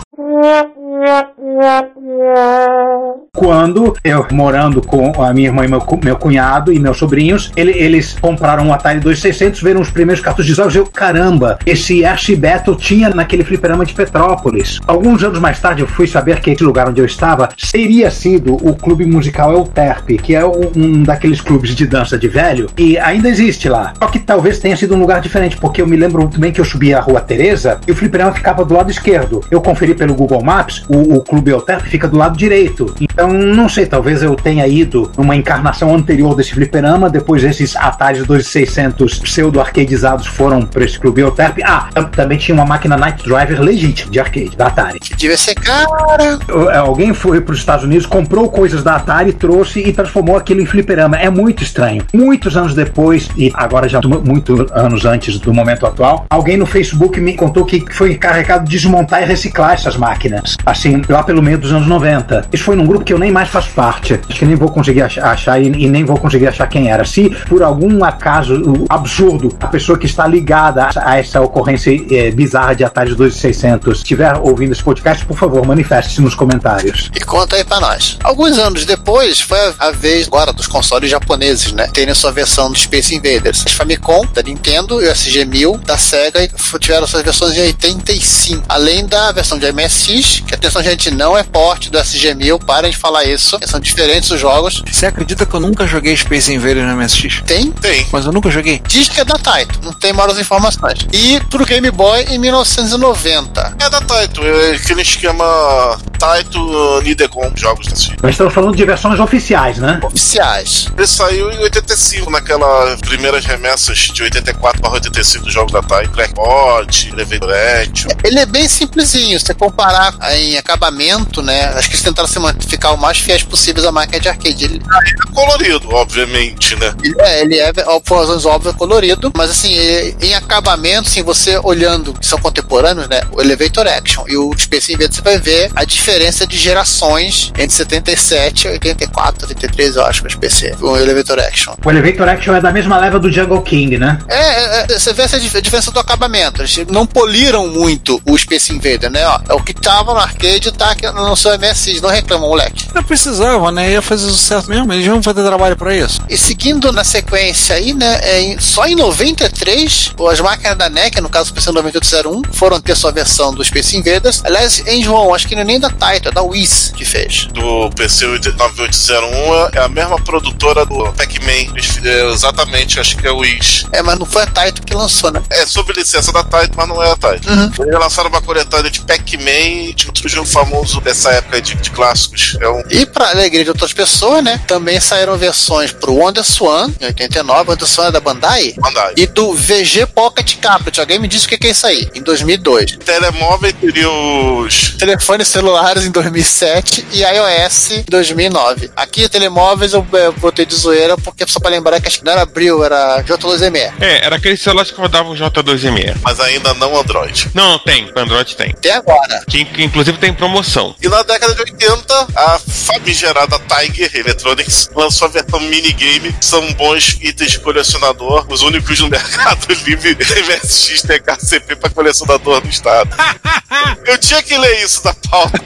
Quando 3.34 3.94
eu, 4.04 4.26
morando 4.30 4.80
com 4.82 5.22
a 5.22 5.32
minha 5.32 5.48
irmã 5.48 5.64
e 5.64 5.68
meu, 5.68 5.82
meu 6.04 6.16
cunhado 6.16 6.72
e 6.72 6.78
meus 6.78 6.96
sobrinhos, 6.98 7.50
ele- 7.56 7.72
eles 7.72 8.16
compraram 8.20 8.66
um 8.66 8.72
Atari 8.72 9.00
2600, 9.00 9.60
viram 9.62 9.80
os 9.80 9.90
primeiros 9.90 10.22
cartuchos 10.22 10.46
de 10.46 10.54
jogos 10.54 10.74
e 10.74 10.78
eu, 10.78 10.86
caramba, 10.86 11.58
esse 11.66 12.04
Ash 12.04 12.30
Battle 12.30 12.76
tinha 12.76 13.10
naquele 13.10 13.42
fliperama 13.44 13.84
de 13.84 13.94
Petrópolis. 13.94 14.78
Alguns 14.86 15.22
anos 15.24 15.38
mais 15.40 15.58
tarde 15.60 15.80
eu 15.82 15.86
fui 15.88 16.06
saber 16.06 16.40
que 16.40 16.50
esse 16.50 16.62
lugar 16.62 16.88
onde 16.88 17.00
eu 17.00 17.06
estava 17.06 17.48
teria 17.72 18.10
sido 18.10 18.54
o 18.54 18.74
clube 18.76 19.04
musical 19.06 19.52
Euterpe, 19.52 20.18
que 20.18 20.34
é 20.34 20.44
um, 20.44 20.70
um 20.76 21.02
daqueles 21.02 21.40
clubes 21.40 21.74
de 21.74 21.86
dança 21.86 22.16
de 22.18 22.28
velho, 22.28 22.68
e 22.78 22.98
ainda 22.98 23.28
existe 23.28 23.68
lá. 23.68 23.92
Só 23.98 24.06
que 24.08 24.18
talvez 24.18 24.58
tenha 24.58 24.76
sido 24.76 24.94
um 24.94 24.98
lugar 24.98 25.20
diferente, 25.20 25.56
porque 25.56 25.80
eu 25.82 25.86
me 25.86 25.96
lembro 25.96 26.22
muito 26.22 26.38
bem 26.38 26.52
que 26.52 26.60
eu 26.60 26.64
subia 26.64 26.98
a 26.98 27.00
rua 27.00 27.20
Teresa 27.20 27.80
e 27.88 27.92
o 27.92 27.96
fliperama 27.96 28.32
ficava 28.32 28.64
do 28.64 28.74
lado 28.74 28.90
esquerdo. 28.90 29.40
Eu 29.50 29.60
conferi 29.60 29.94
pelo 29.94 30.14
Google 30.14 30.42
Maps, 30.44 30.84
o, 30.94 31.16
o 31.16 31.20
clube 31.22 31.50
Euterpe 31.50 31.88
fica 31.88 32.06
do 32.08 32.16
lado 32.16 32.36
direito. 32.36 32.94
Então, 33.00 33.32
não 33.32 33.68
sei, 33.68 33.86
talvez 33.86 34.22
eu 34.22 34.34
tenha 34.34 34.66
ido 34.66 35.10
numa 35.16 35.34
encarnação 35.36 35.94
anterior 35.94 36.34
desse 36.34 36.52
fliperama, 36.54 37.08
depois 37.10 37.44
esses 37.44 37.74
Atari 37.76 38.22
2600 38.22 39.18
pseudo-arcadizados 39.18 40.26
foram 40.26 40.62
para 40.62 40.84
esse 40.84 40.98
clube 40.98 41.20
Euterpe. 41.20 41.62
Ah, 41.62 41.88
tam- 41.92 42.04
também 42.04 42.38
tinha 42.38 42.54
uma 42.54 42.64
máquina 42.64 42.96
Night 42.96 43.24
Driver 43.24 43.60
legítima 43.60 44.10
de 44.10 44.20
arcade, 44.20 44.56
da 44.56 44.66
Atari. 44.68 44.98
Que 45.00 45.16
devia 45.16 45.36
ser 45.36 45.54
cara. 45.54 46.38
Uh, 46.50 46.68
Alguém 46.82 47.12
foi 47.14 47.40
para 47.40 47.52
os 47.52 47.58
Estados 47.58 47.84
Unidos, 47.84 48.06
comprou 48.06 48.48
coisas 48.50 48.82
da 48.82 48.96
Atari, 48.96 49.32
trouxe 49.32 49.80
e 49.80 49.92
transformou 49.92 50.36
aquilo 50.36 50.60
em 50.60 50.66
fliperama. 50.66 51.16
É 51.16 51.30
muito 51.30 51.62
estranho. 51.62 52.02
Muitos 52.12 52.56
anos 52.56 52.74
depois, 52.74 53.28
e 53.36 53.50
agora 53.54 53.88
já 53.88 54.00
mu- 54.04 54.22
muitos 54.24 54.70
anos 54.72 55.04
antes 55.04 55.38
do 55.38 55.52
momento 55.52 55.86
atual, 55.86 56.26
alguém 56.30 56.56
no 56.56 56.66
Facebook 56.66 57.20
me 57.20 57.34
contou 57.34 57.64
que 57.64 57.84
foi 57.92 58.12
encarregado 58.12 58.64
de 58.64 58.70
desmontar 58.70 59.22
e 59.22 59.26
reciclar 59.26 59.72
essas 59.74 59.96
máquinas. 59.96 60.56
Assim, 60.82 61.00
lá 61.08 61.22
pelo 61.22 61.40
meio 61.40 61.56
dos 61.58 61.70
anos 61.70 61.86
90. 61.86 62.48
Isso 62.52 62.64
foi 62.64 62.74
num 62.74 62.84
grupo 62.84 63.04
que 63.04 63.12
eu 63.12 63.18
nem 63.18 63.30
mais 63.30 63.48
faço 63.48 63.70
parte. 63.70 64.18
Acho 64.28 64.38
que 64.40 64.44
nem 64.44 64.56
vou 64.56 64.68
conseguir 64.68 65.02
ach- 65.02 65.18
achar 65.18 65.62
e, 65.62 65.66
e 65.66 65.88
nem 65.88 66.04
vou 66.04 66.16
conseguir 66.16 66.48
achar 66.48 66.66
quem 66.66 66.90
era. 66.90 67.04
Se 67.04 67.30
por 67.48 67.62
algum 67.62 68.02
acaso 68.04 68.84
absurdo 68.88 69.56
a 69.60 69.68
pessoa 69.68 69.96
que 69.96 70.06
está 70.06 70.26
ligada 70.26 70.88
a, 70.96 71.18
essa 71.18 71.40
ocorrência 71.40 71.92
eh, 72.10 72.32
bizarra 72.32 72.74
de 72.74 72.82
Atari 72.82 73.14
2600 73.14 73.98
estiver 73.98 74.34
ouvindo 74.38 74.72
esse 74.72 74.82
podcast, 74.82 75.24
por 75.24 75.36
favor, 75.38 75.64
manifeste-se 75.64 76.20
nos 76.20 76.34
comentários. 76.34 77.10
E 77.14 77.20
conta 77.20 77.54
aí 77.54 77.62
pra 77.64 77.78
nós. 77.78 78.18
Alguns 78.24 78.58
anos 78.58 78.84
depois, 78.84 79.40
foi 79.40 79.58
a, 79.78 79.92
vez 79.92 80.26
agora 80.26 80.52
dos 80.52 80.66
consoles 80.66 81.08
japoneses, 81.08 81.72
né? 81.72 81.86
Terem 81.92 82.12
sua 82.14 82.32
versão 82.32 82.72
do 82.72 82.76
Space 82.78 83.14
Invaders. 83.14 83.62
As 83.66 83.72
Famicom, 83.72 84.26
da 84.34 84.42
Nintendo 84.42 85.00
e 85.00 85.06
o 85.06 85.12
SG-1000 85.12 85.78
da 85.84 85.96
Sega 85.96 86.48
tiveram 86.80 87.06
suas 87.06 87.22
versões 87.22 87.56
em 87.56 87.60
85. 87.60 88.64
Além 88.68 89.06
da 89.06 89.30
versão 89.30 89.56
de 89.58 89.70
MSX, 89.70 90.42
que 90.44 90.54
atenção, 90.72 90.82
gente, 90.82 91.10
não 91.10 91.36
é 91.36 91.42
porte 91.42 91.90
do 91.90 91.98
SG-1000, 91.98 92.64
parem 92.64 92.90
de 92.90 92.96
falar 92.96 93.24
isso. 93.24 93.58
São 93.66 93.78
diferentes 93.78 94.30
os 94.30 94.40
jogos. 94.40 94.82
Você 94.90 95.06
acredita 95.06 95.44
que 95.44 95.54
eu 95.54 95.60
nunca 95.60 95.86
joguei 95.86 96.16
Space 96.16 96.52
Invaders 96.52 96.86
no 96.86 96.96
MSX? 96.96 97.42
Tem? 97.46 97.70
Tem. 97.70 98.06
Mas 98.10 98.24
eu 98.24 98.32
nunca 98.32 98.50
joguei. 98.50 98.80
Diz 98.86 99.08
que 99.08 99.20
é 99.20 99.24
da 99.24 99.34
Taito, 99.34 99.80
não 99.82 99.92
tem 99.92 100.12
maiores 100.12 100.38
informações. 100.38 101.06
E 101.12 101.40
pro 101.50 101.64
Game 101.64 101.90
Boy 101.90 102.24
em 102.28 102.38
1990. 102.38 103.76
É 103.78 103.90
da 103.90 104.00
Taito, 104.00 104.42
é 104.42 104.76
aquele 104.76 105.02
esquema 105.02 105.98
Taito 106.18 106.58
uh, 106.58 107.02
Nidecom, 107.02 107.52
jogos 107.56 107.86
desse 107.86 108.10
tipo. 108.10 108.22
Nós 108.22 108.32
estamos 108.32 108.54
falando 108.54 108.76
de 108.76 108.84
versões 108.84 109.18
oficiais, 109.20 109.78
né? 109.78 110.00
Oficiais. 110.02 110.86
Ele 110.96 111.06
saiu 111.06 111.50
em 111.50 111.58
85, 111.58 112.30
naquelas 112.30 113.00
primeiras 113.00 113.44
remessas 113.44 113.98
de 113.98 114.22
84 114.22 114.80
para 114.80 114.92
85 114.92 115.44
dos 115.44 115.52
jogos 115.52 115.72
da 115.72 115.82
Taito. 115.82 116.12
Blackbot, 116.12 117.10
Elevator. 117.10 118.16
Ele 118.24 118.38
é 118.38 118.46
bem 118.46 118.68
simplesinho, 118.68 119.38
se 119.38 119.46
você 119.46 119.54
comparar 119.54 120.14
em 120.36 120.51
acabamento, 120.56 121.42
né? 121.42 121.64
Acho 121.74 121.88
que 121.88 121.94
eles 121.94 122.02
tentaram 122.02 122.28
se 122.28 122.38
ficar 122.68 122.92
o 122.92 122.96
mais 122.98 123.18
fiéis 123.18 123.42
possíveis 123.42 123.84
à 123.86 123.92
máquina 123.92 124.20
de 124.20 124.28
arcade. 124.28 124.64
Ele, 124.64 124.80
É 124.82 125.32
colorido, 125.32 125.88
obviamente, 125.94 126.76
né? 126.76 126.94
ele 127.02 127.14
é, 127.20 127.40
ele 127.42 127.58
é, 127.58 127.72
ó, 127.86 128.00
por 128.00 128.18
razões 128.18 128.44
óbvias, 128.44 128.74
colorido, 128.76 129.32
mas 129.36 129.50
assim, 129.50 129.72
ele- 129.72 130.16
em 130.20 130.34
acabamento, 130.34 131.08
assim, 131.08 131.22
você 131.22 131.58
olhando, 131.62 132.12
que 132.14 132.26
são 132.26 132.38
contemporâneos, 132.38 133.08
né? 133.08 133.22
O 133.32 133.40
Elevator 133.40 133.86
Action 133.86 134.24
e 134.28 134.36
o 134.36 134.52
Space 134.58 134.92
Invaders, 134.92 135.16
você 135.16 135.22
vai 135.22 135.38
ver 135.38 135.70
a 135.74 135.84
diferença 135.84 136.46
de 136.46 136.56
gerações 136.56 137.50
entre 137.56 137.70
77 137.70 138.66
e 138.66 138.70
84, 138.70 139.46
83, 139.46 139.96
eu 139.96 140.04
acho, 140.04 140.22
com 140.22 140.28
o 140.28 140.38
PC, 140.38 140.74
o 140.80 140.96
Elevator 140.96 141.38
Action. 141.38 141.74
O 141.84 141.90
Elevator 141.90 142.28
Action 142.28 142.54
é 142.54 142.60
da 142.60 142.72
mesma 142.72 142.98
leva 142.98 143.18
do 143.18 143.30
Jungle 143.30 143.62
King, 143.62 143.98
né? 143.98 144.18
É, 144.28 144.36
é, 144.36 144.86
é, 144.90 144.98
você 144.98 145.12
vê 145.12 145.22
essa 145.22 145.38
dif- 145.40 145.60
diferença 145.60 145.90
do 145.90 145.98
acabamento. 146.00 146.62
Eles 146.62 146.76
não 146.88 147.06
poliram 147.06 147.68
muito 147.68 148.20
o 148.26 148.36
Space 148.36 148.72
Invader, 148.72 149.10
né? 149.10 149.26
Ó, 149.26 149.40
é 149.48 149.54
o 149.54 149.62
que 149.62 149.72
tava 149.74 150.12
no 150.12 150.18
arcade 150.20 150.41
tá 150.72 150.90
aqui 150.90 151.08
no 151.10 151.36
seu 151.36 151.52
MSX. 151.58 152.00
Não 152.00 152.10
reclamam, 152.10 152.48
moleque. 152.48 152.86
Não 152.94 153.02
precisava, 153.02 153.70
né? 153.70 153.92
Ia 153.92 154.02
fazer 154.02 154.28
sucesso 154.28 154.68
mesmo. 154.68 154.92
Eles 154.92 155.06
iam 155.06 155.22
fazer 155.22 155.42
trabalho 155.44 155.76
pra 155.76 155.96
isso. 155.96 156.20
E 156.28 156.36
seguindo 156.36 156.92
na 156.92 157.04
sequência 157.04 157.76
aí, 157.76 157.92
né? 157.94 158.20
é 158.22 158.40
em- 158.42 158.60
só 158.60 158.86
em 158.86 158.94
93, 158.94 160.12
as 160.30 160.40
máquinas 160.40 160.76
da 160.76 160.88
NEC, 160.88 161.20
no 161.20 161.28
caso 161.28 161.50
o 161.50 161.54
PC 161.54 161.70
9801, 161.72 162.42
foram 162.52 162.80
ter 162.80 162.96
sua 162.96 163.12
versão 163.12 163.52
do 163.54 163.64
Space 163.64 163.96
Invaders. 163.96 164.42
Aliás, 164.44 164.82
em 164.86 165.02
João, 165.02 165.34
acho 165.34 165.46
que 165.48 165.54
não 165.54 165.62
é 165.62 165.64
nem 165.64 165.78
da 165.80 165.90
Taito, 165.90 166.28
é 166.28 166.32
da 166.32 166.42
Wiz 166.42 166.92
que 166.96 167.04
fez. 167.04 167.46
Do 167.52 167.90
PC 167.90 168.26
9801 168.26 169.68
é 169.78 169.80
a 169.84 169.88
mesma 169.88 170.16
produtora 170.20 170.84
do 170.84 171.12
Pac-Man. 171.12 171.72
É, 172.04 172.32
Exatamente, 172.32 172.98
acho 173.00 173.16
que 173.16 173.26
é 173.26 173.30
o 173.30 173.38
Wish. 173.38 173.86
É, 173.92 174.02
mas 174.02 174.18
não 174.18 174.26
foi 174.26 174.42
a 174.42 174.46
Taito 174.46 174.82
que 174.82 174.94
lançou, 174.94 175.30
né? 175.30 175.42
É 175.50 175.66
sob 175.66 175.92
licença 175.92 176.32
da 176.32 176.42
Taito, 176.42 176.74
mas 176.76 176.88
não 176.88 177.02
é 177.02 177.10
a 177.12 177.16
Taito. 177.16 177.48
Uhum. 177.50 177.70
Eles 177.80 177.98
lançaram 177.98 178.28
uma 178.30 178.40
coletânea 178.40 178.90
de 178.90 179.00
Pac-Man 179.00 179.88
e 179.90 179.94
de 179.94 180.06
jogo 180.36 180.46
famoso 180.46 181.00
dessa 181.00 181.30
época 181.30 181.60
de, 181.60 181.74
de 181.74 181.90
clássicos. 181.90 182.56
É 182.60 182.68
um 182.68 182.82
E 182.90 183.06
pra 183.06 183.30
alegria 183.30 183.64
de 183.64 183.70
outras 183.70 183.92
pessoas, 183.92 184.42
né? 184.42 184.60
Também 184.66 185.00
saíram 185.00 185.36
versões 185.36 185.92
pro 185.92 186.14
Wonder 186.14 186.44
Swan, 186.44 186.90
em 187.00 187.06
89. 187.06 187.70
Wonder 187.70 187.88
Swan 187.88 188.06
é 188.06 188.10
da 188.10 188.20
Bandai. 188.20 188.74
Bandai. 188.78 189.14
E 189.16 189.26
do 189.26 189.54
VG 189.54 190.06
Pocket 190.06 190.56
Caplet. 190.56 191.00
Alguém 191.00 191.18
me 191.18 191.28
disse 191.28 191.46
o 191.46 191.48
que 191.48 191.58
que 191.58 191.68
é 191.68 191.70
isso 191.70 191.86
aí, 191.86 192.08
em 192.14 192.22
2002. 192.22 192.98
Telemóvel 193.04 193.72
teria 193.72 194.10
os. 194.10 194.96
Telefones 194.98 195.48
celulares 195.48 196.04
em 196.04 196.10
2007 196.10 197.06
e 197.12 197.22
iOS 197.22 197.90
em 197.92 198.04
2009. 198.08 198.90
Aqui, 198.96 199.28
telemóveis, 199.28 199.92
eu, 199.92 200.06
eu 200.12 200.32
botei 200.34 200.64
de 200.64 200.74
zoeira 200.74 201.16
porque 201.16 201.44
só 201.46 201.60
pra 201.60 201.70
lembrar 201.70 202.00
que 202.00 202.08
acho 202.08 202.18
que 202.18 202.24
não 202.24 202.32
era 202.32 202.42
Abril, 202.42 202.84
era 202.84 203.22
J2ME. 203.22 203.92
É, 204.00 204.24
era 204.24 204.36
aquele 204.36 204.56
celular 204.56 204.84
que 204.84 204.94
rodava 204.94 205.28
o 205.30 205.34
J2ME. 205.34 206.16
Mas 206.22 206.40
ainda 206.40 206.74
não 206.74 206.98
Android. 206.98 207.50
Não, 207.54 207.78
tem. 207.78 208.10
Android 208.16 208.56
tem. 208.56 208.70
Até 208.70 208.92
agora. 208.92 209.44
Que, 209.48 209.64
que 209.64 209.82
inclusive 209.82 210.18
tem 210.22 210.32
promoção. 210.32 210.94
E 211.02 211.08
na 211.08 211.20
década 211.24 211.52
de 211.52 211.62
80, 211.62 212.28
a 212.36 212.60
famigerada 212.60 213.58
Tiger 213.58 214.08
Electronics 214.14 214.88
lançou 214.94 215.26
a 215.26 215.30
versão 215.32 215.58
minigame. 215.58 216.32
São 216.40 216.72
bons 216.74 217.18
itens 217.20 217.50
de 217.50 217.58
colecionador, 217.58 218.46
os 218.48 218.62
únicos 218.62 219.00
no 219.00 219.08
Mercado 219.10 219.66
Livre 219.84 220.16
MSX 220.16 221.02
TKCP 221.02 221.74
para 221.74 221.90
colecionador 221.90 222.62
no 222.62 222.70
estado. 222.70 223.10
Eu 224.06 224.16
tinha 224.18 224.40
que 224.44 224.56
ler 224.56 224.84
isso 224.84 225.02
da 225.02 225.12
pauta 225.14 225.58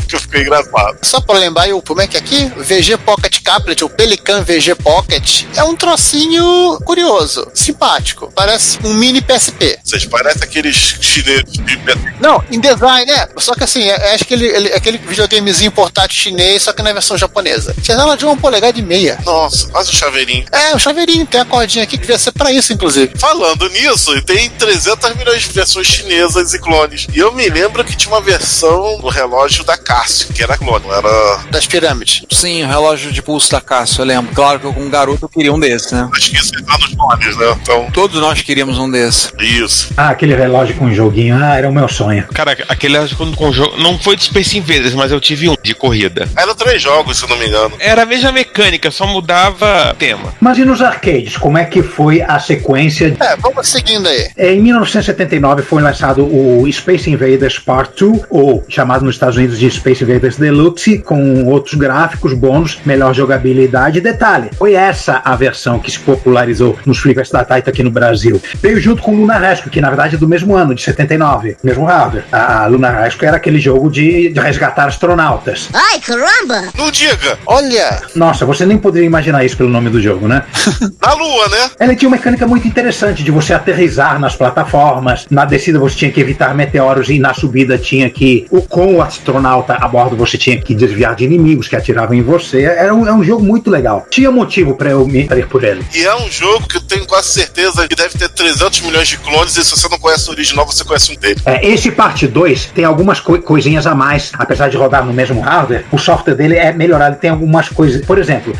porque 0.00 0.18
ficou 0.18 0.40
engraçado. 0.40 0.98
Só 1.02 1.20
pra 1.20 1.38
lembrar, 1.38 1.68
o, 1.72 1.82
como 1.82 2.00
é 2.00 2.06
que 2.06 2.16
é 2.16 2.20
aqui? 2.20 2.52
O 2.56 2.62
VG 2.62 2.96
Pocket 2.98 3.40
Caplet, 3.42 3.84
o 3.84 3.88
Pelican 3.88 4.42
VG 4.42 4.74
Pocket, 4.76 5.44
é 5.54 5.62
um 5.62 5.76
trocinho 5.76 6.78
curioso, 6.84 7.46
simpático. 7.54 8.32
Parece 8.34 8.78
um 8.84 8.94
mini 8.94 9.20
PSP. 9.20 9.78
Vocês 9.84 10.04
parecem 10.06 10.42
aqueles 10.42 10.76
chineses 11.00 11.52
de 11.52 11.78
Não, 12.20 12.42
em 12.50 12.60
design, 12.60 13.10
é. 13.10 13.28
Só 13.44 13.54
que 13.54 13.64
assim, 13.64 13.82
é, 13.82 14.10
é, 14.10 14.14
acho 14.14 14.24
que 14.24 14.32
ele, 14.34 14.46
ele- 14.46 14.72
aquele 14.72 14.98
videogamezinho 14.98 15.70
portátil 15.70 16.18
chinês, 16.18 16.62
só 16.62 16.72
que 16.72 16.82
na 16.82 16.92
versão 16.92 17.16
japonesa. 17.18 17.74
Janela 17.82 18.16
de 18.16 18.24
uma 18.24 18.36
polegada 18.36 18.78
e 18.78 18.82
meia. 18.82 19.18
Nossa, 19.24 19.68
faz 19.68 19.88
o 19.88 19.94
chaveirinho. 19.94 20.44
É, 20.50 20.74
o 20.74 20.78
chaveirinho, 20.78 21.26
tem 21.26 21.40
a 21.40 21.44
cordinha 21.44 21.84
aqui 21.84 21.96
que 21.96 22.02
devia 22.02 22.18
ser 22.18 22.32
pra 22.32 22.50
isso, 22.52 22.72
inclusive. 22.72 23.12
Falando 23.18 23.68
nisso, 23.68 24.20
tem 24.22 24.48
300 24.50 25.14
milhões 25.16 25.42
de 25.42 25.48
versões 25.50 25.86
chinesas 25.86 26.54
e 26.54 26.58
clones. 26.58 27.06
E 27.14 27.18
eu 27.18 27.32
me 27.32 27.48
lembro 27.48 27.84
que 27.84 27.94
tinha 27.96 28.12
uma 28.14 28.20
versão 28.20 28.98
do 29.00 29.08
relógio 29.08 29.62
da 29.64 29.76
Casio, 29.76 30.28
que 30.32 30.42
era 30.42 30.56
clone, 30.56 30.86
não 30.86 30.94
era. 30.94 31.38
Das 31.50 31.66
pirâmides. 31.66 32.22
Sim, 32.32 32.64
o 32.64 32.66
relógio 32.66 33.12
de 33.12 33.20
pulso 33.22 33.50
da 33.50 33.60
Cássio, 33.60 34.00
eu 34.02 34.06
lembro. 34.06 34.34
Claro 34.34 34.58
que 34.60 34.66
eu, 34.66 34.72
como 34.72 34.88
garoto, 34.88 35.24
eu 35.24 35.28
queria 35.28 35.52
um 35.52 35.58
desse, 35.60 35.94
né? 35.94 36.08
Acho 36.16 36.30
que 36.30 36.36
isso 36.36 36.52
tá 36.64 36.78
nos 36.78 36.94
clones, 36.94 37.36
né? 37.36 37.58
Então, 37.62 37.90
Todos 37.92 38.20
nós 38.20 38.40
queríamos 38.40 38.78
um 38.78 38.90
desse. 38.90 39.28
isso. 39.40 39.88
Ah, 39.96 40.10
aquele 40.10 40.34
relógio 40.34 40.74
com 40.76 40.92
joguinho. 40.92 41.36
Ah, 41.42 41.56
era 41.56 41.68
o 41.68 41.72
meu 41.72 41.88
sonho. 41.88 42.26
Cara, 42.34 42.56
aquele 42.68 42.96
com, 43.34 43.44
com 43.44 43.52
jogo. 43.52 43.76
Não 43.78 43.98
foi 43.98 44.16
de 44.16 44.24
Space 44.24 44.56
Invaders, 44.56 44.94
mas 44.94 45.12
eu 45.12 45.20
tive 45.20 45.48
um 45.48 45.56
de 45.62 45.74
corrida. 45.74 46.28
Eram 46.36 46.54
três 46.54 46.80
jogos, 46.80 47.18
se 47.18 47.24
eu 47.24 47.28
não 47.28 47.38
me 47.38 47.46
engano. 47.46 47.74
Era 47.78 48.02
a 48.02 48.06
mesma 48.06 48.32
mecânica, 48.32 48.90
só 48.90 49.06
mudava 49.06 49.94
tema. 49.98 50.34
Mas 50.40 50.58
e 50.58 50.64
nos 50.64 50.82
arcades, 50.82 51.36
como 51.36 51.58
é 51.58 51.64
que 51.64 51.82
foi 51.82 52.22
a 52.22 52.38
sequência? 52.38 53.16
É, 53.20 53.36
vamos 53.36 53.68
seguindo 53.68 54.08
aí. 54.08 54.28
Em 54.36 54.60
1979 54.60 55.62
foi 55.62 55.82
lançado 55.82 56.24
o 56.24 56.70
Space 56.70 57.10
Invaders 57.10 57.58
Part 57.58 57.92
2, 57.98 58.22
ou 58.30 58.64
chamado 58.68 59.04
nos 59.04 59.16
Estados 59.16 59.36
Unidos 59.36 59.58
de 59.58 59.70
Space 59.70 60.02
Invaders 60.04 60.36
Deluxe, 60.36 60.98
com 60.98 61.44
outros 61.46 61.74
gráficos, 61.74 62.32
bônus, 62.32 62.78
melhor 62.84 63.14
jogabilidade. 63.14 64.00
Detalhe, 64.00 64.50
foi 64.56 64.74
essa 64.74 65.20
a 65.24 65.36
versão 65.36 65.78
que 65.78 65.90
se 65.90 65.98
popularizou 65.98 66.78
nos 66.84 66.98
flippers 66.98 67.30
da 67.30 67.44
Taito 67.44 67.70
aqui 67.70 67.82
no 67.82 67.90
Brasil. 67.90 68.40
Veio 68.60 68.80
junto 68.80 69.02
com 69.02 69.14
Luna 69.14 69.38
Rescue, 69.38 69.70
que 69.70 69.80
na 69.80 69.88
verdade 69.88 70.16
é 70.16 70.18
do 70.18 70.28
mesmo 70.28 70.54
ano, 70.56 70.74
de 70.74 70.82
79, 70.82 71.56
mesmo 71.62 71.84
hardware. 71.84 72.24
A 72.32 72.66
Luna 72.66 72.90
Rescue 72.90 73.23
era 73.24 73.36
aquele 73.36 73.58
jogo 73.58 73.90
de, 73.90 74.30
de 74.30 74.40
resgatar 74.40 74.86
astronautas. 74.86 75.68
Ai, 75.72 76.00
caramba! 76.00 76.68
Não 76.76 76.90
diga! 76.90 77.38
Olha! 77.46 78.02
Nossa, 78.14 78.44
você 78.44 78.64
nem 78.66 78.78
poderia 78.78 79.06
imaginar 79.06 79.44
isso 79.44 79.56
pelo 79.56 79.68
nome 79.68 79.90
do 79.90 80.00
jogo, 80.00 80.28
né? 80.28 80.44
Na 81.00 81.12
lua, 81.14 81.48
né? 81.48 81.70
Ele 81.80 81.96
tinha 81.96 82.08
uma 82.08 82.16
mecânica 82.16 82.46
muito 82.46 82.66
interessante 82.66 83.22
de 83.22 83.30
você 83.30 83.52
aterrizar 83.52 84.18
nas 84.18 84.34
plataformas. 84.34 85.26
Na 85.30 85.44
descida 85.44 85.78
você 85.78 85.96
tinha 85.96 86.10
que 86.10 86.20
evitar 86.20 86.54
meteoros 86.54 87.08
e 87.10 87.18
na 87.18 87.34
subida 87.34 87.76
tinha 87.76 88.08
que, 88.08 88.46
com 88.68 88.96
o 88.96 89.02
astronauta 89.02 89.74
a 89.74 89.88
bordo, 89.88 90.16
você 90.16 90.38
tinha 90.38 90.60
que 90.60 90.74
desviar 90.74 91.14
de 91.14 91.24
inimigos 91.24 91.68
que 91.68 91.76
atiravam 91.76 92.14
em 92.14 92.22
você. 92.22 92.62
Era 92.62 92.94
um, 92.94 93.06
é 93.06 93.12
um 93.12 93.22
jogo 93.22 93.44
muito 93.44 93.70
legal. 93.70 94.06
Tinha 94.10 94.30
motivo 94.30 94.74
pra 94.74 94.90
eu 94.90 95.06
me 95.06 95.24
ir 95.24 95.46
por 95.48 95.64
ele. 95.64 95.84
E 95.94 96.04
é 96.04 96.16
um 96.16 96.30
jogo 96.30 96.66
que 96.66 96.76
eu 96.76 96.82
tenho 96.82 97.06
quase 97.06 97.28
certeza 97.28 97.86
que 97.88 97.94
deve 97.94 98.16
ter 98.16 98.28
300 98.28 98.80
milhões 98.82 99.08
de 99.08 99.18
clones 99.18 99.56
e 99.56 99.64
se 99.64 99.70
você 99.70 99.88
não 99.88 99.98
conhece 99.98 100.28
o 100.28 100.32
original, 100.32 100.66
você 100.66 100.84
conhece 100.84 101.12
um 101.12 101.16
dele. 101.16 101.40
É, 101.44 101.66
esse 101.66 101.90
parte 101.90 102.26
2 102.26 102.66
tem 102.74 102.84
algumas 102.84 103.13
coi- 103.20 103.40
coisinhas 103.40 103.86
a 103.86 103.94
mais, 103.94 104.32
apesar 104.38 104.68
de 104.68 104.76
rodar 104.76 105.04
no 105.04 105.12
mesmo 105.12 105.40
hardware, 105.40 105.84
o 105.90 105.98
software 105.98 106.34
dele 106.34 106.56
é 106.56 106.72
melhorado, 106.72 107.16
tem 107.16 107.30
algumas 107.30 107.68
coisas. 107.68 108.04
Por 108.04 108.18
exemplo, 108.18 108.52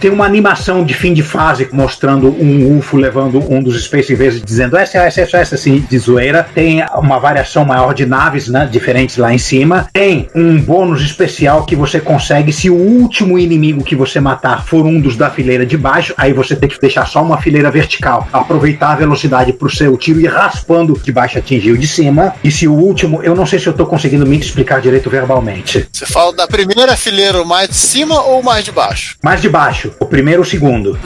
tem 0.00 0.10
uma 0.10 0.24
animação 0.24 0.84
de 0.84 0.94
fim 0.94 1.12
de 1.12 1.22
fase 1.22 1.68
mostrando 1.72 2.28
um 2.28 2.78
UFO 2.78 2.96
levando 2.96 3.42
um 3.52 3.62
dos 3.62 3.82
Space 3.84 4.12
Invaders 4.12 4.42
dizendo 4.42 4.76
SOS, 4.76 5.28
SOS, 5.30 5.52
assim, 5.52 5.84
de 5.88 5.98
zoeira. 5.98 6.46
Tem 6.54 6.84
uma 6.94 7.18
variação 7.18 7.64
maior 7.64 7.94
de 7.94 8.06
naves, 8.06 8.48
né, 8.48 8.68
diferentes 8.70 9.16
lá 9.16 9.32
em 9.32 9.38
cima. 9.38 9.88
Tem 9.92 10.28
um 10.34 10.60
bônus 10.60 11.02
especial 11.02 11.64
que 11.64 11.76
você 11.76 12.00
consegue 12.00 12.52
se 12.52 12.70
o 12.70 12.74
último 12.74 13.38
inimigo 13.38 13.84
que 13.84 13.94
você 13.96 14.20
matar 14.20 14.64
for 14.64 14.84
um 14.86 15.00
dos 15.00 15.16
da 15.16 15.30
fileira 15.30 15.64
de 15.66 15.76
baixo, 15.76 16.14
aí 16.16 16.32
você 16.32 16.54
tem 16.56 16.68
que 16.68 16.80
deixar 16.80 17.06
só 17.06 17.22
uma 17.22 17.38
fileira 17.38 17.70
vertical, 17.70 18.28
aproveitar 18.32 18.92
a 18.92 18.96
velocidade 18.96 19.52
pro 19.52 19.70
seu 19.70 19.96
tiro 19.96 20.20
e 20.20 20.24
ir 20.24 20.28
raspando 20.28 20.98
de 21.02 21.12
baixo 21.12 21.38
atingir 21.38 21.72
o 21.72 21.78
de 21.78 21.86
cima. 21.86 22.34
E 22.42 22.50
se 22.50 22.66
o 22.68 22.72
último, 22.72 23.22
eu 23.22 23.34
não 23.34 23.46
sei 23.46 23.58
se 23.58 23.66
eu 23.66 23.72
tô 23.72 23.81
conseguindo 23.86 24.26
me 24.26 24.38
explicar 24.38 24.80
direito 24.80 25.08
verbalmente. 25.10 25.88
Você 25.92 26.06
fala 26.06 26.32
da 26.32 26.46
primeira 26.46 26.96
fileira, 26.96 27.40
o 27.42 27.46
mais 27.46 27.68
de 27.68 27.74
cima 27.76 28.20
ou 28.22 28.40
o 28.40 28.44
mais 28.44 28.64
de 28.64 28.72
baixo? 28.72 29.16
Mais 29.22 29.40
de 29.40 29.48
baixo, 29.48 29.92
o 30.00 30.06
primeiro 30.06 30.40
ou 30.40 30.46
o 30.46 30.48
segundo. 30.48 30.98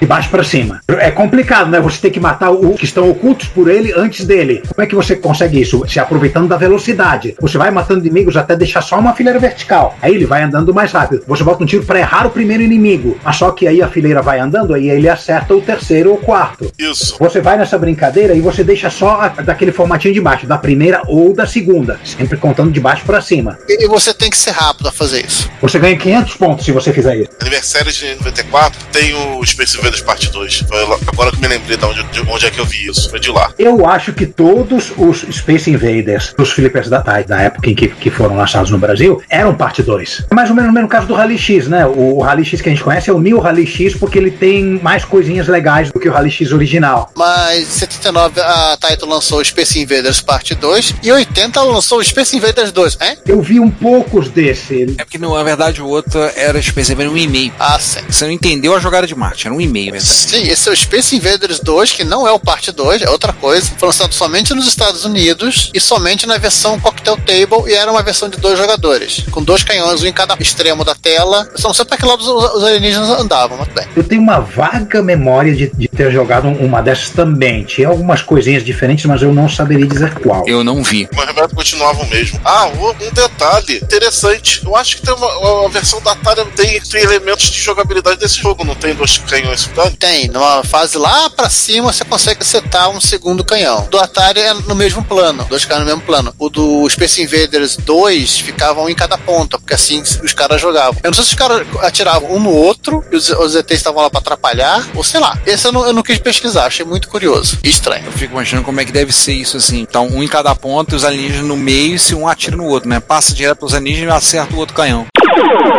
De 0.00 0.06
baixo 0.06 0.28
pra 0.30 0.44
cima. 0.44 0.80
É 0.88 1.10
complicado, 1.10 1.70
né? 1.70 1.80
Você 1.80 1.98
tem 2.00 2.10
que 2.10 2.20
matar 2.20 2.50
os 2.50 2.78
que 2.78 2.84
estão 2.84 3.10
ocultos 3.10 3.48
por 3.48 3.68
ele 3.68 3.92
antes 3.96 4.24
dele. 4.24 4.62
Como 4.68 4.82
é 4.82 4.86
que 4.86 4.94
você 4.94 5.16
consegue 5.16 5.60
isso? 5.60 5.84
Se 5.88 5.98
aproveitando 6.00 6.48
da 6.48 6.56
velocidade. 6.56 7.34
Você 7.40 7.58
vai 7.58 7.70
matando 7.70 8.00
inimigos 8.00 8.36
até 8.36 8.56
deixar 8.56 8.82
só 8.82 8.98
uma 8.98 9.14
fileira 9.14 9.38
vertical. 9.38 9.96
Aí 10.00 10.14
ele 10.14 10.26
vai 10.26 10.42
andando 10.42 10.72
mais 10.74 10.92
rápido. 10.92 11.22
Você 11.26 11.42
bota 11.44 11.62
um 11.62 11.66
tiro 11.66 11.84
pra 11.84 11.98
errar 11.98 12.26
o 12.26 12.30
primeiro 12.30 12.62
inimigo. 12.62 13.16
Mas 13.24 13.36
só 13.36 13.50
que 13.50 13.66
aí 13.66 13.80
a 13.82 13.88
fileira 13.88 14.22
vai 14.22 14.38
andando, 14.40 14.74
aí 14.74 14.88
ele 14.88 15.08
acerta 15.08 15.54
o 15.54 15.60
terceiro 15.60 16.10
ou 16.10 16.16
o 16.16 16.20
quarto. 16.20 16.70
Isso. 16.78 17.16
Você 17.18 17.40
vai 17.40 17.56
nessa 17.56 17.78
brincadeira 17.78 18.34
e 18.34 18.40
você 18.40 18.62
deixa 18.64 18.90
só 18.90 19.20
a- 19.20 19.28
daquele 19.28 19.72
formatinho 19.72 20.14
de 20.14 20.20
baixo, 20.20 20.46
da 20.46 20.58
primeira 20.58 21.02
ou 21.06 21.32
da 21.34 21.46
segunda. 21.46 21.98
Sempre 22.22 22.38
contando 22.38 22.70
de 22.70 22.78
baixo 22.78 23.04
pra 23.04 23.20
cima. 23.20 23.58
E 23.68 23.88
você 23.88 24.14
tem 24.14 24.30
que 24.30 24.36
ser 24.36 24.52
rápido 24.52 24.88
a 24.88 24.92
fazer 24.92 25.26
isso. 25.26 25.50
Você 25.60 25.76
ganha 25.78 25.96
500 25.96 26.34
pontos 26.36 26.64
se 26.64 26.70
você 26.70 26.92
fizer 26.92 27.16
isso. 27.16 27.30
Aniversário 27.40 27.90
de 27.92 28.14
94 28.14 28.78
tem 28.92 29.12
o 29.12 29.44
Space 29.44 29.76
Invaders 29.76 30.00
Parte 30.02 30.30
2. 30.30 30.64
Foi 30.68 30.86
lá- 30.86 30.98
agora 31.08 31.30
que 31.32 31.36
eu 31.38 31.40
me 31.40 31.48
lembrei 31.48 31.76
de 31.76 31.84
onde, 31.84 32.02
de 32.04 32.20
onde 32.20 32.46
é 32.46 32.50
que 32.50 32.60
eu 32.60 32.64
vi 32.64 32.86
isso. 32.86 33.10
Foi 33.10 33.18
de 33.18 33.28
lá. 33.30 33.52
Eu 33.58 33.84
acho 33.88 34.12
que 34.12 34.24
todos 34.24 34.92
os 34.96 35.22
Space 35.36 35.68
Invaders 35.68 36.32
dos 36.38 36.50
flippers 36.52 36.88
da 36.88 37.00
da 37.02 37.40
época 37.42 37.68
em 37.68 37.74
que, 37.74 37.88
que 37.88 38.10
foram 38.10 38.36
lançados 38.36 38.70
no 38.70 38.78
Brasil, 38.78 39.20
eram 39.28 39.54
parte 39.54 39.82
2. 39.82 40.24
É 40.30 40.34
mais 40.34 40.48
ou 40.48 40.54
menos 40.54 40.70
o 40.70 40.72
mesmo 40.72 40.88
caso 40.88 41.06
do 41.08 41.14
Rally 41.14 41.36
X, 41.36 41.66
né? 41.66 41.84
O, 41.84 42.18
o 42.18 42.22
Rally 42.22 42.44
X 42.44 42.60
que 42.60 42.68
a 42.68 42.72
gente 42.72 42.84
conhece 42.84 43.10
é 43.10 43.12
o 43.12 43.18
New 43.18 43.40
Rally 43.40 43.66
X 43.66 43.94
porque 43.96 44.16
ele 44.18 44.30
tem 44.30 44.78
mais 44.80 45.04
coisinhas 45.04 45.48
legais 45.48 45.90
do 45.90 45.98
que 45.98 46.08
o 46.08 46.12
Rally 46.12 46.30
X 46.30 46.52
original. 46.52 47.10
Mas 47.16 47.62
em 47.62 47.64
79 47.80 48.40
a 48.40 48.76
Taito 48.80 49.04
lançou 49.06 49.40
o 49.40 49.44
Space 49.44 49.78
Invaders 49.78 50.20
Parte 50.20 50.54
2 50.54 50.94
e 51.02 51.08
em 51.08 51.12
80 51.12 51.58
ela 51.58 51.72
lançou 51.72 51.98
o 51.98 52.04
Space 52.12 52.36
Invaders 52.36 52.70
2, 52.72 52.98
hein? 53.00 53.16
Eu 53.26 53.40
vi 53.40 53.58
um 53.58 53.70
poucos 53.70 54.28
desse. 54.28 54.94
É 54.98 55.04
porque, 55.04 55.16
na 55.16 55.42
verdade, 55.42 55.80
o 55.80 55.86
outro 55.86 56.20
era 56.36 56.60
Space 56.60 56.92
Invaders 56.92 57.14
um 57.14 57.16
e-mail. 57.16 57.50
Ah, 57.58 57.78
sim. 57.78 58.00
Você 58.06 58.26
não 58.26 58.32
entendeu 58.32 58.76
a 58.76 58.78
jogada 58.78 59.06
de 59.06 59.14
Marte, 59.14 59.46
era 59.46 59.54
um 59.54 59.60
e-mail, 59.60 59.92
verdade. 59.92 60.12
Sim, 60.12 60.46
esse 60.46 60.68
é 60.68 60.72
o 60.72 60.76
Space 60.76 61.16
Invaders 61.16 61.58
2, 61.60 61.92
que 61.92 62.04
não 62.04 62.28
é 62.28 62.30
o 62.30 62.38
parte 62.38 62.70
2, 62.70 63.00
é 63.00 63.08
outra 63.08 63.32
coisa. 63.32 63.72
Foi 63.78 63.86
lançado 63.86 64.12
somente 64.12 64.52
nos 64.52 64.68
Estados 64.68 65.06
Unidos 65.06 65.70
e 65.72 65.80
somente 65.80 66.26
na 66.26 66.36
versão 66.36 66.78
Cocktail 66.78 67.16
Table 67.16 67.70
e 67.70 67.74
era 67.74 67.90
uma 67.90 68.02
versão 68.02 68.28
de 68.28 68.36
dois 68.36 68.58
jogadores, 68.58 69.24
com 69.30 69.42
dois 69.42 69.62
canhões, 69.62 70.02
um 70.02 70.06
em 70.06 70.12
cada 70.12 70.36
extremo 70.38 70.84
da 70.84 70.94
tela. 70.94 71.48
Eu 71.50 71.58
só 71.58 71.68
não 71.68 71.74
sei 71.74 71.86
pra 71.86 71.96
que 71.96 72.04
lado 72.04 72.20
os, 72.20 72.54
os 72.56 72.64
alienígenas 72.64 73.08
andavam, 73.08 73.56
mas 73.56 73.68
bem. 73.68 73.86
Eu 73.96 74.04
tenho 74.04 74.20
uma 74.20 74.40
vaga 74.40 75.02
memória 75.02 75.54
de, 75.54 75.70
de 75.74 75.88
ter 75.88 76.10
jogado 76.12 76.48
uma 76.48 76.82
dessas 76.82 77.08
também. 77.08 77.64
Tinha 77.64 77.88
algumas 77.88 78.20
coisinhas 78.20 78.62
diferentes, 78.62 79.06
mas 79.06 79.22
eu 79.22 79.32
não 79.32 79.48
saberia 79.48 79.86
dizer 79.86 80.12
qual. 80.20 80.46
Eu 80.46 80.62
não 80.62 80.82
vi. 80.82 81.08
Mas 81.14 81.24
o 81.24 81.28
Roberto 81.28 81.54
continuava 81.54 82.01
o 82.02 82.08
mesmo. 82.08 82.40
Ah, 82.44 82.66
um 82.66 83.10
detalhe 83.12 83.76
interessante. 83.76 84.62
Eu 84.64 84.76
acho 84.76 84.96
que 84.96 85.02
tem 85.02 85.14
uma, 85.14 85.66
a 85.66 85.68
versão 85.68 86.00
da 86.00 86.12
Atari 86.12 86.44
tem, 86.56 86.80
tem 86.80 87.02
elementos 87.02 87.50
de 87.50 87.60
jogabilidade 87.60 88.18
desse 88.18 88.38
jogo. 88.38 88.64
Não 88.64 88.74
tem 88.74 88.94
dois 88.94 89.18
canhões 89.18 89.60
simultâneos? 89.60 89.96
Tem, 89.98 90.28
numa 90.28 90.62
fase 90.64 90.98
lá 90.98 91.30
pra 91.30 91.48
cima 91.48 91.92
você 91.92 92.04
consegue 92.04 92.44
setar 92.44 92.90
um 92.90 93.00
segundo 93.00 93.44
canhão. 93.44 93.86
Do 93.90 93.98
Atari 93.98 94.40
é 94.40 94.54
no 94.54 94.74
mesmo 94.74 95.02
plano, 95.04 95.44
dois 95.48 95.64
canhões 95.64 95.84
no 95.84 95.86
mesmo 95.86 96.02
plano. 96.02 96.34
O 96.38 96.48
do 96.48 96.88
Space 96.88 97.22
Invaders 97.22 97.76
2 97.76 98.38
ficava 98.38 98.80
um 98.80 98.88
em 98.88 98.94
cada 98.94 99.16
ponta, 99.18 99.58
porque 99.58 99.74
assim 99.74 100.02
os 100.22 100.32
caras 100.32 100.60
jogavam. 100.60 101.00
Eu 101.02 101.10
não 101.10 101.14
sei 101.14 101.24
se 101.24 101.30
os 101.30 101.36
caras 101.36 101.66
atiravam 101.80 102.32
um 102.34 102.40
no 102.40 102.50
outro 102.50 103.04
e 103.10 103.16
os, 103.16 103.28
os 103.30 103.54
ETs 103.54 103.76
estavam 103.76 104.02
lá 104.02 104.10
pra 104.10 104.20
atrapalhar, 104.20 104.86
ou 104.94 105.04
sei 105.04 105.20
lá. 105.20 105.38
Esse 105.46 105.66
eu 105.66 105.72
não, 105.72 105.86
eu 105.86 105.92
não 105.92 106.02
quis 106.02 106.18
pesquisar, 106.18 106.66
achei 106.66 106.84
muito 106.84 107.08
curioso 107.08 107.58
e 107.62 107.68
estranho. 107.68 108.06
Eu 108.06 108.12
fico 108.12 108.32
imaginando 108.32 108.64
como 108.64 108.80
é 108.80 108.84
que 108.84 108.92
deve 108.92 109.12
ser 109.12 109.34
isso 109.34 109.56
assim. 109.56 109.80
Então, 109.80 110.08
um 110.08 110.22
em 110.22 110.28
cada 110.28 110.54
ponta 110.54 110.94
e 110.94 110.96
os 110.96 111.04
alienígenas 111.04 111.46
no 111.46 111.56
meio, 111.56 111.91
e 111.94 111.98
se 111.98 112.14
um 112.14 112.26
atira 112.28 112.56
no 112.56 112.66
outro, 112.66 112.88
né? 112.88 113.00
Passa 113.00 113.34
direto 113.34 113.58
pros 113.58 113.74
alienígenas 113.74 114.14
e 114.14 114.16
acerta 114.16 114.54
o 114.54 114.58
outro 114.58 114.74
canhão. 114.74 115.06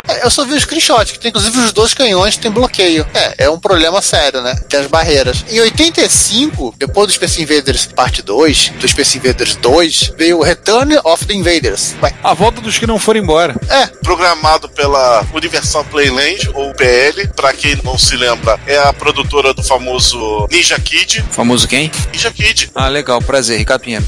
É, 0.09 0.25
Eu 0.25 0.29
só 0.29 0.43
vi 0.45 0.53
o 0.53 0.59
screenshot, 0.59 1.05
que 1.13 1.19
tem 1.19 1.29
inclusive 1.29 1.57
os 1.59 1.71
dois 1.71 1.93
canhões 1.93 2.35
tem 2.37 2.51
bloqueio. 2.51 3.05
É, 3.13 3.45
é 3.45 3.49
um 3.49 3.59
problema 3.59 4.01
sério, 4.01 4.41
né? 4.41 4.53
Tem 4.69 4.79
as 4.79 4.87
barreiras. 4.87 5.45
Em 5.49 5.59
85, 5.61 6.75
depois 6.77 7.07
do 7.07 7.13
Space 7.13 7.41
Invaders 7.41 7.85
Parte 7.85 8.21
2, 8.21 8.73
do 8.79 8.87
Space 8.87 9.17
Invaders 9.17 9.55
2, 9.55 10.13
veio 10.17 10.39
o 10.39 10.43
Return 10.43 10.97
of 11.03 11.25
the 11.25 11.33
Invaders. 11.33 11.95
Ué, 12.01 12.13
A 12.23 12.33
volta 12.33 12.59
dos 12.61 12.77
que 12.77 12.85
não 12.87 12.99
foram 12.99 13.21
embora. 13.21 13.55
é, 13.69 13.87
Programado 14.03 14.67
pela 14.69 15.25
Universal 15.33 15.85
Playland, 15.85 16.49
ou 16.53 16.73
PL. 16.73 17.27
Pra 17.35 17.53
quem 17.53 17.77
não 17.83 17.97
se 17.97 18.15
lembra, 18.17 18.59
é 18.67 18.77
a 18.77 18.91
produtora 18.93 19.53
do 19.53 19.63
famoso 19.63 20.47
Ninja 20.51 20.79
Kid. 20.79 21.23
Famoso 21.31 21.67
quem? 21.67 21.91
Ninja 22.11 22.31
Kid. 22.31 22.71
Ah, 22.75 22.87
legal, 22.89 23.21
prazer, 23.21 23.57
Ricardo 23.57 23.81
Pinheiro. 23.81 24.05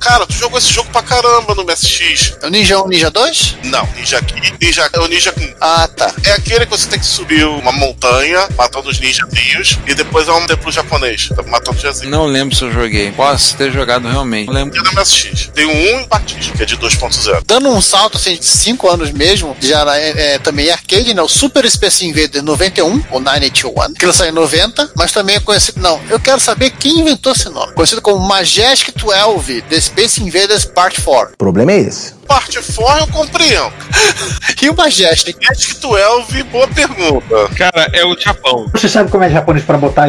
Cara, 0.00 0.26
tu 0.26 0.34
jogou 0.52 0.58
esse 0.58 0.72
jogo 0.72 0.90
pra 0.90 1.02
caramba 1.02 1.54
no 1.54 1.64
MSX. 1.64 2.36
é 2.42 2.46
o 2.46 2.50
Ninja 2.50 2.82
1, 2.82 2.88
Ninja 2.88 3.10
2? 3.10 3.56
Não, 3.64 3.88
Ninja 3.96 4.20
Kid. 4.20 4.54
Ninja, 4.60 4.90
é 4.92 4.98
o 4.98 5.06
Ninja 5.06 5.34
Ah, 5.60 5.88
tá. 5.88 6.12
É 6.24 6.32
aquele 6.32 6.66
que 6.66 6.70
você 6.70 6.88
tem 6.88 6.98
que 6.98 7.06
subir 7.06 7.46
uma 7.46 7.72
montanha, 7.72 8.46
matando 8.56 8.90
os 8.90 9.00
ninjazinhos, 9.00 9.78
e 9.86 9.94
depois 9.94 10.28
é 10.28 10.32
um 10.32 10.46
templo 10.46 10.70
japonês, 10.70 11.30
tá 11.34 11.42
matando 11.44 11.70
os 11.70 11.76
ninjazinhos. 11.76 12.10
Não 12.10 12.26
lembro 12.26 12.54
se 12.54 12.62
eu 12.62 12.72
joguei. 12.72 13.12
Posso 13.12 13.56
ter 13.56 13.72
jogado 13.72 14.06
realmente. 14.08 14.46
Não 14.46 14.54
lembro. 14.54 14.76
E 14.76 14.82
no 14.82 14.92
MSX. 14.92 15.50
Tem 15.54 15.64
um 15.64 15.96
1 15.96 16.00
em 16.00 16.04
Patins, 16.08 16.50
que 16.50 16.62
é 16.62 16.66
de 16.66 16.76
2.0. 16.76 17.42
Dando 17.46 17.70
um 17.70 17.80
salto 17.80 18.18
assim 18.18 18.36
de 18.36 18.44
5 18.44 18.90
anos 18.90 19.10
mesmo, 19.10 19.56
já 19.60 19.96
é, 19.96 20.34
é, 20.34 20.38
também 20.38 20.68
é 20.68 20.72
arcade, 20.72 21.14
né? 21.14 21.22
O 21.22 21.28
Super 21.28 21.68
Space 21.70 22.04
Invaders 22.04 22.44
91, 22.44 23.04
o 23.10 23.20
981, 23.20 23.94
que 23.94 24.04
ele 24.04 24.12
saiu 24.12 24.30
em 24.30 24.34
90, 24.34 24.90
mas 24.94 25.12
também 25.12 25.36
é 25.36 25.40
conhecido. 25.40 25.80
Não, 25.80 26.00
eu 26.10 26.20
quero 26.20 26.40
saber 26.40 26.70
quem 26.70 27.00
inventou 27.00 27.32
esse 27.32 27.48
nome. 27.48 27.72
Conhecido 27.72 28.02
como 28.02 28.18
Majestic 28.26 28.94
12, 28.98 29.62
The 29.62 29.80
Space 29.80 30.22
Invaders 30.42 30.64
Part 30.64 31.00
4. 31.00 31.34
O 31.34 31.36
problema 31.36 31.70
é 31.70 31.78
esse. 31.78 32.14
Parte 32.26 32.58
4 32.74 33.00
eu 33.00 33.06
compreendo. 33.08 33.72
E 34.62 34.70
o 34.70 34.76
Majestic? 34.76 35.36
Magic 35.42 35.74
12, 35.80 36.42
boa 36.44 36.68
pergunta. 36.68 37.48
Cara, 37.56 37.90
é 37.92 38.04
o 38.04 38.16
Japão. 38.18 38.68
Você 38.72 38.88
sabe 38.88 39.10
como 39.10 39.24
é 39.24 39.30
japonês 39.30 39.64
para 39.64 39.76
botar 39.76 40.08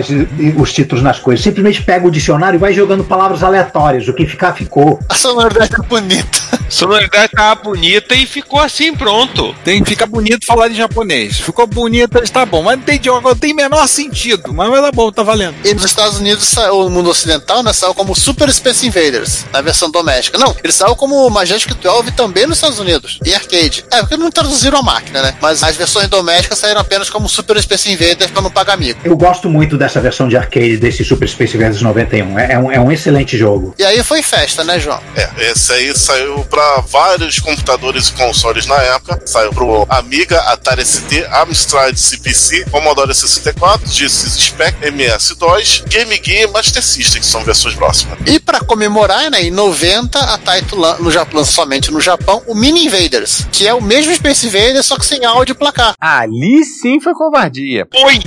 os 0.58 0.72
títulos 0.74 1.04
nas 1.04 1.20
coisas? 1.20 1.44
Simplesmente 1.44 1.82
pega 1.82 2.06
o 2.08 2.12
dicionário 2.12 2.58
e 2.58 2.60
vai 2.60 2.74
jogando 2.74 3.04
palavras 3.04 3.44
aleatórias. 3.44 4.08
O 4.08 4.14
que 4.14 4.26
ficar, 4.28 4.54
ficou. 4.54 5.00
A 5.10 5.16
sonoridade 5.16 5.74
é 5.74 5.84
bonita. 5.88 6.40
Sonoridade 6.70 7.32
tava 7.34 7.62
bonita 7.62 8.16
e 8.16 8.26
ficou 8.26 8.60
assim, 8.60 8.96
pronto. 8.96 9.54
Tem, 9.64 9.84
fica 9.84 10.06
bonito 10.06 10.46
falar 10.46 10.70
em 10.70 10.76
japonês. 10.76 11.40
Ficou 11.40 11.66
bonito, 11.68 12.18
está 12.24 12.46
bom. 12.46 12.64
Mas 12.64 12.78
não 12.78 12.84
tem, 12.84 13.00
não 13.24 13.36
tem 13.36 13.54
menor 13.54 13.88
sentido. 13.88 14.54
Mas 14.54 14.70
vai 14.70 14.82
dar 14.82 14.92
bom, 14.92 15.12
tá 15.12 15.24
valendo. 15.24 15.56
E 15.66 15.74
nos 15.74 15.86
Estados 15.86 16.20
Unidos, 16.20 16.46
saiu- 16.48 16.86
o 16.86 16.90
mundo 16.90 17.10
ocidental, 17.10 17.62
né, 17.64 17.74
saiu 17.74 17.94
como 17.94 18.16
Super 18.16 18.52
Space 18.52 18.86
Invaders, 18.88 19.46
na 19.52 19.62
versão 19.62 19.90
doméstica. 19.90 20.38
Não, 20.38 20.56
ele 20.64 20.74
saiu 20.74 20.96
como 20.96 21.30
Majestic 21.30 21.74
12 21.76 22.03
também 22.12 22.46
nos 22.48 22.58
Estados 22.58 22.80
Unidos, 22.80 23.20
em 23.26 23.34
arcade. 23.34 23.86
É, 23.92 24.00
porque 24.00 24.18
não 24.18 24.32
traduziram 24.32 24.80
a 24.80 24.84
máquina, 24.84 25.22
né? 25.22 25.36
Mas 25.42 25.62
as 25.64 25.76
versões 25.76 26.08
domésticas 26.10 26.60
saíram 26.60 26.82
apenas 26.82 27.10
como 27.10 27.30
Super 27.30 27.62
Space 27.62 27.90
Invaders 27.92 28.32
pra 28.32 28.42
não 28.42 28.50
pagar 28.52 28.78
mico. 28.78 29.00
Eu 29.04 29.16
gosto 29.16 29.50
muito 29.50 29.78
dessa 29.78 30.02
versão 30.02 30.28
de 30.28 30.36
arcade 30.36 30.78
desse 30.78 31.04
Super 31.04 31.28
Space 31.30 31.56
Invaders 31.56 31.82
91. 31.82 32.40
É, 32.40 32.54
é 32.54 32.60
um, 32.60 32.72
é 32.72 32.80
um 32.80 32.92
excelente 32.92 33.38
jogo. 33.38 33.76
E 33.78 33.84
aí 33.84 34.02
foi 34.04 34.22
festa, 34.24 34.64
né, 34.64 34.80
João? 34.80 35.00
É, 35.16 35.52
esse 35.52 35.72
aí 35.72 35.96
saiu 35.98 36.44
pra 36.50 36.64
para 36.64 36.82
vários 36.82 37.40
computadores 37.40 38.08
e 38.08 38.14
consoles 38.14 38.66
na 38.66 38.76
época. 38.76 39.20
Saiu 39.26 39.52
pro 39.52 39.86
Amiga, 39.90 40.40
Atari 40.44 40.86
ST, 40.86 41.26
Amstrad 41.30 41.96
CPC, 41.98 42.66
Commodore 42.72 43.14
64, 43.14 43.92
Genesis 43.92 44.34
Spec, 44.46 44.76
MS-DOS, 44.82 45.84
Game 45.88 46.20
Gear 46.24 46.44
e 46.44 46.48
Master 46.48 46.82
System, 46.84 47.22
que 47.22 47.28
são 47.28 47.44
versões 47.44 47.76
próximas. 47.76 48.18
E 48.26 48.40
pra 48.40 48.60
comemorar, 48.62 49.30
né, 49.30 49.44
em 49.44 49.52
90, 49.52 50.18
a 50.20 50.38
Taito 50.38 50.76
lan- 50.76 50.98
no 51.00 51.12
Japão, 51.12 51.44
somente 51.44 51.92
no 51.94 52.02
Japão, 52.02 52.42
o 52.48 52.56
Mini 52.56 52.86
Invaders, 52.86 53.46
que 53.52 53.68
é 53.68 53.74
o 53.74 53.82
mesmo 53.82 54.14
Space 54.16 54.48
Invaders, 54.48 54.86
só 54.86 54.98
que 54.98 55.06
sem 55.06 55.24
áudio 55.24 55.54
e 55.54 55.56
placar. 55.56 55.94
Ali 56.00 56.64
sim 56.66 57.00
foi 57.00 57.14
covardia. 57.14 57.88
Oi! 58.04 58.20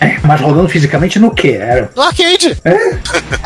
É, 0.00 0.16
mas 0.24 0.40
rodando 0.40 0.68
fisicamente 0.68 1.18
no 1.18 1.30
que? 1.34 1.50
Era. 1.52 1.90
No 1.94 2.02
arcade. 2.02 2.56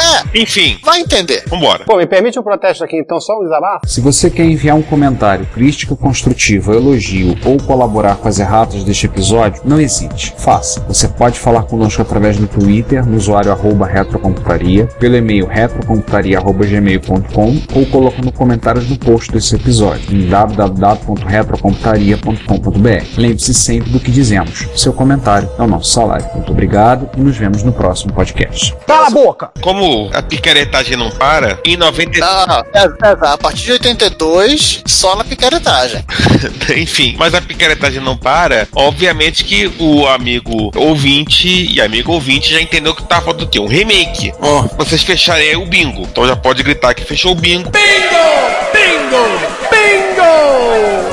É, 0.01 0.22
Enfim, 0.40 0.78
vai 0.82 1.01
entender. 1.01 1.42
vambora. 1.46 1.84
Pô, 1.84 1.96
me 1.96 2.07
permite 2.07 2.38
um 2.38 2.42
protesto 2.42 2.82
aqui 2.82 2.96
então, 2.98 3.20
só 3.20 3.38
um 3.38 3.42
desabafo? 3.44 3.86
Se 3.86 4.01
você 4.01 4.30
quer 4.30 4.44
enviar 4.44 4.74
um 4.76 4.82
comentário, 4.82 5.44
crítica 5.46 5.94
construtiva, 5.94 6.74
elogio 6.74 7.36
ou 7.44 7.59
colaborar 7.59 8.16
com 8.16 8.26
as 8.26 8.38
erratas 8.38 8.82
deste 8.82 9.05
episódio, 9.07 9.61
não 9.64 9.78
hesite. 9.80 10.34
Faça. 10.38 10.80
Você 10.88 11.07
pode 11.07 11.38
falar 11.38 11.62
conosco 11.64 12.01
através 12.03 12.36
do 12.38 12.46
Twitter, 12.48 13.07
no 13.07 13.16
usuário 13.16 13.53
arroba 13.53 13.86
retrocomputaria, 13.86 14.86
pelo 14.98 15.16
e-mail 15.16 15.46
retrocomputaria.gmail.com 15.46 17.62
ou 17.74 17.86
colocando 17.86 18.24
no 18.24 18.32
comentários 18.32 18.86
do 18.86 18.98
post 18.98 19.30
desse 19.30 19.55
episódio 19.55 20.12
em 20.14 20.26
www.retrocomputaria.com.br. 20.28 23.05
Lembre-se 23.16 23.55
sempre 23.55 23.90
do 23.90 24.01
que 24.01 24.11
dizemos. 24.11 24.66
Seu 24.74 24.92
comentário 24.92 25.48
é 25.59 25.62
o 25.62 25.66
nosso 25.66 25.92
salário. 25.92 26.26
Muito 26.41 26.53
obrigado 26.53 27.11
e 27.18 27.20
nos 27.20 27.36
vemos 27.36 27.62
no 27.62 27.70
próximo 27.70 28.14
podcast. 28.14 28.74
Cala 28.86 29.09
a 29.09 29.11
boca! 29.11 29.51
Como 29.61 30.11
a 30.14 30.22
picaretagem 30.22 30.97
não 30.97 31.11
para, 31.11 31.59
em 31.66 31.76
90. 31.76 32.18
Não, 32.18 32.47
não. 32.47 32.64
É, 32.72 32.84
é, 32.84 33.28
a 33.28 33.36
partir 33.36 33.64
de 33.64 33.72
82, 33.72 34.82
só 34.86 35.14
na 35.16 35.22
picaretagem. 35.22 36.03
Enfim, 36.78 37.14
mas 37.18 37.34
a 37.34 37.43
picaretagem 37.43 38.01
não 38.01 38.16
para. 38.16 38.66
Obviamente 38.74 39.45
que 39.45 39.70
o 39.78 40.07
amigo 40.07 40.70
ouvinte 40.74 41.47
e 41.47 41.78
amigo 41.78 42.11
ouvinte 42.11 42.51
já 42.51 42.61
entendeu 42.61 42.95
que 42.95 43.03
tá 43.03 43.20
falando 43.20 43.41
do 43.41 43.47
quê? 43.47 43.61
Um 43.61 43.68
remake. 43.68 44.32
Ó, 44.41 44.62
Vocês 44.78 45.03
fecharem 45.03 45.51
aí 45.51 45.57
o 45.57 45.66
bingo. 45.66 46.09
Então 46.11 46.26
já 46.26 46.36
pode 46.36 46.62
gritar 46.62 46.95
que 46.95 47.05
fechou 47.05 47.32
o 47.32 47.34
bingo. 47.34 47.70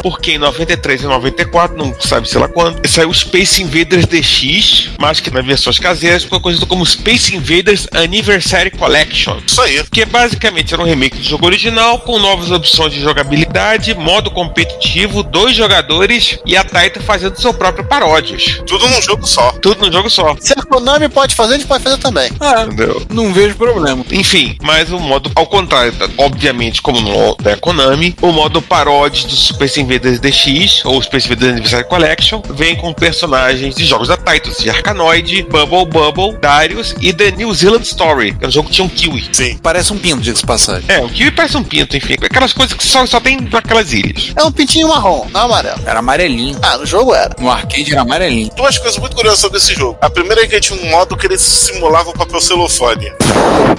Porque 0.02 0.32
em 0.34 0.38
93 0.38 1.02
e 1.02 1.06
94, 1.06 1.78
não 1.78 1.94
sabe 2.00 2.30
sei 2.30 2.40
lá 2.40 2.48
quando, 2.48 2.86
saiu 2.88 3.14
Space 3.14 3.62
Invaders 3.62 4.06
DX, 4.06 4.90
mas 5.00 5.20
que 5.20 5.30
nas 5.32 5.46
versões 5.46 5.80
caseiras 5.80 6.24
ficou 6.24 6.40
conhecido 6.40 6.66
como 6.68 6.86
Space 6.86 7.36
Invaders 7.36 7.88
Anniversary 7.94 8.72
Collection. 8.72 9.38
Isso 9.46 9.62
aí. 9.62 9.84
Que 9.92 10.06
basicamente 10.06 10.74
era 10.74 10.82
um 10.82 10.86
remake 10.86 11.18
do 11.18 11.24
jogo 11.24 11.46
original, 11.46 12.00
com 12.00 12.20
novas 12.20 12.52
opções 12.52 12.94
de 12.94 13.02
jogabilidade, 13.02 13.94
modo 13.96 14.32
competitivo, 14.32 15.24
dois 15.24 15.56
jogadores 15.56 16.40
e 16.46 16.56
a 16.56 16.64
Taito 16.64 17.02
fazendo 17.02 17.40
seu 17.40 17.54
próprio 17.54 17.86
paródias. 17.86 18.62
Tudo 18.66 18.88
num 18.88 19.02
jogo 19.02 19.26
só. 19.28 19.52
Tudo 19.54 19.86
num 19.86 19.92
jogo 19.92 20.10
só. 20.10 20.36
Se 20.40 20.54
a 20.54 20.64
Konami 20.64 21.10
pode 21.10 21.36
fazer, 21.36 21.56
a 21.56 21.58
gente 21.58 21.68
pode 21.68 21.84
fazer 21.84 21.98
também. 21.98 22.30
é, 22.42 22.64
Entendeu? 22.64 23.06
não 23.10 23.34
vejo 23.34 23.56
problema. 23.56 24.06
Enfim, 24.12 24.58
mas 24.62 24.92
o 24.92 25.00
modo 25.00 25.32
ao 25.36 25.46
contrário, 25.48 25.94
obviamente, 26.18 26.82
como 26.82 27.00
no 27.02 27.36
da 27.38 27.56
Konami, 27.58 28.16
o 28.22 28.32
modo 28.32 28.62
paródia 28.62 29.28
do 29.28 29.36
Space 29.36 29.80
Invaders 29.88 30.20
DX, 30.20 30.84
ou 30.84 31.02
Space 31.02 31.28
Invaders 31.28 31.52
Anniversary 31.54 31.88
Collection, 31.88 32.42
vem 32.50 32.76
com 32.76 32.94
personagens 32.94 33.74
de 33.74 33.86
jogos 33.86 34.10
da 34.10 34.18
Taito, 34.18 34.52
de 34.62 34.70
Arkanoid, 34.70 35.44
Bubble 35.44 35.86
Bubble, 35.86 36.38
Darius 36.40 36.94
e 37.00 37.14
The 37.14 37.32
New 37.32 37.54
Zealand 37.54 37.84
Story, 37.84 38.34
que 38.34 38.44
é 38.44 38.48
um 38.50 38.52
jogo 38.52 38.68
que 38.68 38.76
tinha 38.76 38.86
um 38.86 38.90
Kiwi. 38.90 39.30
Sim. 39.32 39.58
Parece 39.64 39.94
um 39.94 39.98
pinto, 39.98 40.22
diga-se 40.22 40.42
de 40.42 40.48
passagem. 40.48 40.84
É, 40.90 41.00
o 41.00 41.08
Kiwi 41.08 41.32
parece 41.32 41.56
um 41.56 41.64
pinto, 41.64 41.96
enfim, 41.96 42.16
aquelas 42.22 42.52
coisas 42.52 42.76
que 42.76 42.84
só, 42.84 43.06
só 43.06 43.20
tem 43.22 43.40
naquelas 43.40 43.94
ilhas. 43.94 44.34
É 44.36 44.44
um 44.44 44.52
pintinho 44.52 44.90
marrom, 44.90 45.26
não 45.32 45.42
amarelo. 45.42 45.80
Era 45.86 46.00
amarelinho. 46.00 46.60
Ah, 46.62 46.78
no 46.78 46.86
jogo 46.86 47.16
era. 47.16 47.34
No 47.40 47.50
arcade 47.50 47.92
era 47.92 48.02
amarelinho. 48.02 48.52
Duas 48.58 48.78
coisas 48.78 49.00
muito 49.00 49.16
curiosas 49.16 49.40
sobre 49.40 49.58
esse 49.58 49.74
jogo. 49.74 49.98
A 50.02 50.10
primeira 50.10 50.44
é 50.44 50.48
que 50.48 50.60
tinha 50.60 50.80
um 50.80 50.90
modo 50.90 51.16
que 51.16 51.28
ele 51.28 51.38
simulava 51.38 52.10
o 52.10 52.14
papel 52.14 52.42
celofane. 52.42 53.12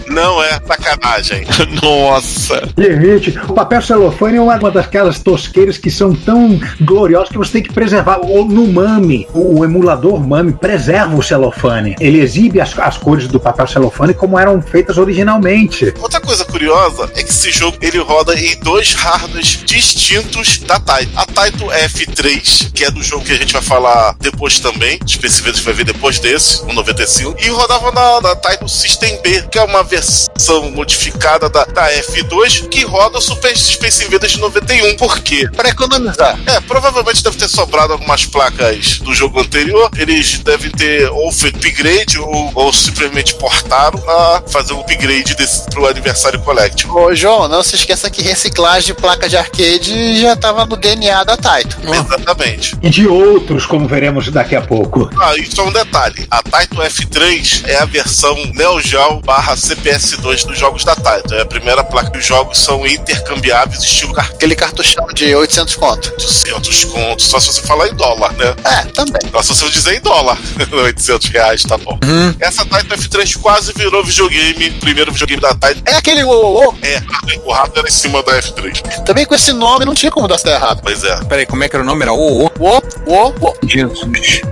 Não 0.06 0.42
é 0.42 0.58
sacanagem. 0.66 1.46
Nossa! 1.82 2.68
Limite. 2.76 3.38
O 3.48 3.52
papel 3.52 3.82
celofane 3.82 4.38
é 4.38 4.40
uma 4.40 4.58
daquelas 4.70 5.18
tosqueiras 5.18 5.76
que 5.76 5.90
são 5.98 6.14
tão 6.14 6.58
gloriosas 6.80 7.28
que 7.28 7.38
você 7.38 7.52
tem 7.52 7.62
que 7.62 7.72
preservar. 7.72 8.20
Ou 8.22 8.44
no 8.44 8.66
MAME, 8.72 9.26
o, 9.34 9.58
o 9.58 9.64
emulador 9.64 10.20
MAME 10.20 10.52
preserva 10.52 11.16
o 11.16 11.22
celofane. 11.22 11.96
Ele 12.00 12.20
exibe 12.20 12.60
as, 12.60 12.78
as 12.78 12.96
cores 12.96 13.26
do 13.26 13.40
papel 13.40 13.66
celofane 13.66 14.14
como 14.14 14.38
eram 14.38 14.62
feitas 14.62 14.96
originalmente. 14.96 15.92
Outra 16.00 16.20
coisa 16.20 16.44
curiosa 16.44 17.10
é 17.16 17.22
que 17.22 17.30
esse 17.30 17.50
jogo 17.50 17.76
ele 17.80 17.98
roda 17.98 18.38
em 18.38 18.56
dois 18.60 18.94
hardwares 18.94 19.62
distintos 19.64 20.58
da 20.58 20.78
Taito. 20.78 21.10
A 21.16 21.26
Taito 21.26 21.64
F3, 21.66 22.72
que 22.72 22.84
é 22.84 22.90
do 22.90 23.02
jogo 23.02 23.24
que 23.24 23.32
a 23.32 23.36
gente 23.36 23.52
vai 23.52 23.62
falar 23.62 24.14
depois 24.20 24.60
também, 24.60 24.98
especificamente 25.04 25.64
vai 25.64 25.74
ver 25.74 25.84
depois 25.84 26.18
desse, 26.18 26.62
o 26.62 26.72
95, 26.72 27.36
e 27.40 27.48
rodava 27.48 27.90
na, 27.90 28.20
na 28.20 28.36
Taito 28.36 28.68
System 28.68 29.20
B, 29.22 29.42
que 29.50 29.58
é 29.58 29.64
uma 29.64 29.82
versão 29.82 30.27
modificada 30.70 31.48
da, 31.48 31.64
da 31.64 31.90
F2 31.92 32.68
que 32.68 32.84
roda 32.84 33.18
o 33.18 33.20
Super 33.20 33.56
Space 33.56 34.04
Invaders 34.04 34.32
de 34.32 34.40
91. 34.40 34.96
Por 34.96 35.18
quê? 35.20 35.48
Pra 35.54 35.68
economizar. 35.68 36.38
É, 36.46 36.60
provavelmente 36.60 37.22
deve 37.22 37.36
ter 37.36 37.48
sobrado 37.48 37.92
algumas 37.92 38.24
placas 38.24 38.98
do 38.98 39.14
jogo 39.14 39.40
anterior. 39.40 39.90
Eles 39.96 40.38
devem 40.38 40.70
ter 40.70 41.10
ou 41.10 41.32
feito 41.32 41.56
upgrade 41.56 42.18
ou, 42.18 42.52
ou 42.54 42.72
simplesmente 42.72 43.34
portaram 43.34 43.98
a 44.08 44.42
fazer 44.48 44.72
um 44.72 44.80
upgrade 44.80 45.34
desse, 45.34 45.68
pro 45.70 45.86
aniversário 45.86 46.40
collective. 46.40 46.90
Ô, 46.90 47.14
João, 47.14 47.48
não 47.48 47.62
se 47.62 47.74
esqueça 47.74 48.08
que 48.08 48.22
reciclagem 48.22 48.94
de 48.94 48.94
placa 48.94 49.28
de 49.28 49.36
arcade 49.36 50.20
já 50.20 50.36
tava 50.36 50.64
no 50.64 50.76
DNA 50.76 51.24
da 51.24 51.36
Taito. 51.36 51.76
Exatamente. 51.82 52.76
E 52.82 52.88
de 52.90 53.06
outros, 53.06 53.66
como 53.66 53.88
veremos 53.88 54.28
daqui 54.30 54.54
a 54.54 54.62
pouco. 54.62 55.10
Ah, 55.20 55.36
e 55.36 55.44
só 55.46 55.66
um 55.66 55.72
detalhe: 55.72 56.26
a 56.30 56.42
Taito 56.42 56.76
F3 56.76 57.68
é 57.68 57.78
a 57.78 57.84
versão 57.84 58.34
Neo 58.54 58.80
Geo 58.80 59.20
barra 59.20 59.54
CPS2 59.56 60.27
dos 60.28 60.58
jogos 60.58 60.84
da 60.84 60.94
Taito. 60.94 61.34
É 61.34 61.42
a 61.42 61.46
primeira 61.46 61.82
placa 61.82 62.10
que 62.10 62.18
os 62.18 62.26
jogos 62.26 62.58
são 62.58 62.86
intercambiáveis, 62.86 63.82
estilo 63.82 64.14
Aquele 64.18 64.54
cartuchão 64.54 65.06
de 65.14 65.34
800 65.34 65.76
conto. 65.76 66.12
800 66.12 66.84
contos, 66.84 67.26
só 67.26 67.40
se 67.40 67.46
você 67.48 67.62
falar 67.62 67.88
em 67.88 67.94
dólar, 67.94 68.32
né? 68.34 68.54
É, 68.64 68.84
também. 68.86 69.20
Só 69.32 69.42
se 69.42 69.54
você 69.54 69.70
dizer 69.70 69.96
em 69.96 70.00
dólar, 70.00 70.38
800 70.72 71.28
reais, 71.28 71.62
tá 71.62 71.76
bom. 71.76 71.98
Essa 72.40 72.64
Taito 72.64 72.94
F3 72.94 73.38
quase 73.38 73.72
virou 73.74 74.04
videogame, 74.04 74.70
primeiro 74.72 75.12
videogame 75.12 75.40
da 75.40 75.54
Taito. 75.54 75.82
É 75.86 75.96
aquele 75.96 76.24
ô, 76.24 76.68
ô. 76.68 76.74
É, 76.82 77.02
o 77.44 77.52
rato 77.52 77.78
era 77.78 77.88
em 77.88 77.92
cima 77.92 78.22
da 78.22 78.32
F3. 78.40 79.04
Também 79.04 79.24
com 79.24 79.34
esse 79.34 79.52
nome 79.52 79.84
não 79.84 79.94
tinha 79.94 80.10
como 80.10 80.28
dar 80.28 80.38
certo 80.38 80.62
errado. 80.62 80.80
Pois 80.82 81.04
é. 81.04 81.16
Peraí, 81.24 81.46
como 81.46 81.64
é 81.64 81.68
que 81.68 81.76
era 81.76 81.82
o 81.82 81.86
nome? 81.86 82.02
Era 82.02 82.12
o 82.12 82.28
o? 82.44 82.50
Ô, 82.58 83.28
ô. 83.40 83.54
Jesus. 83.66 84.00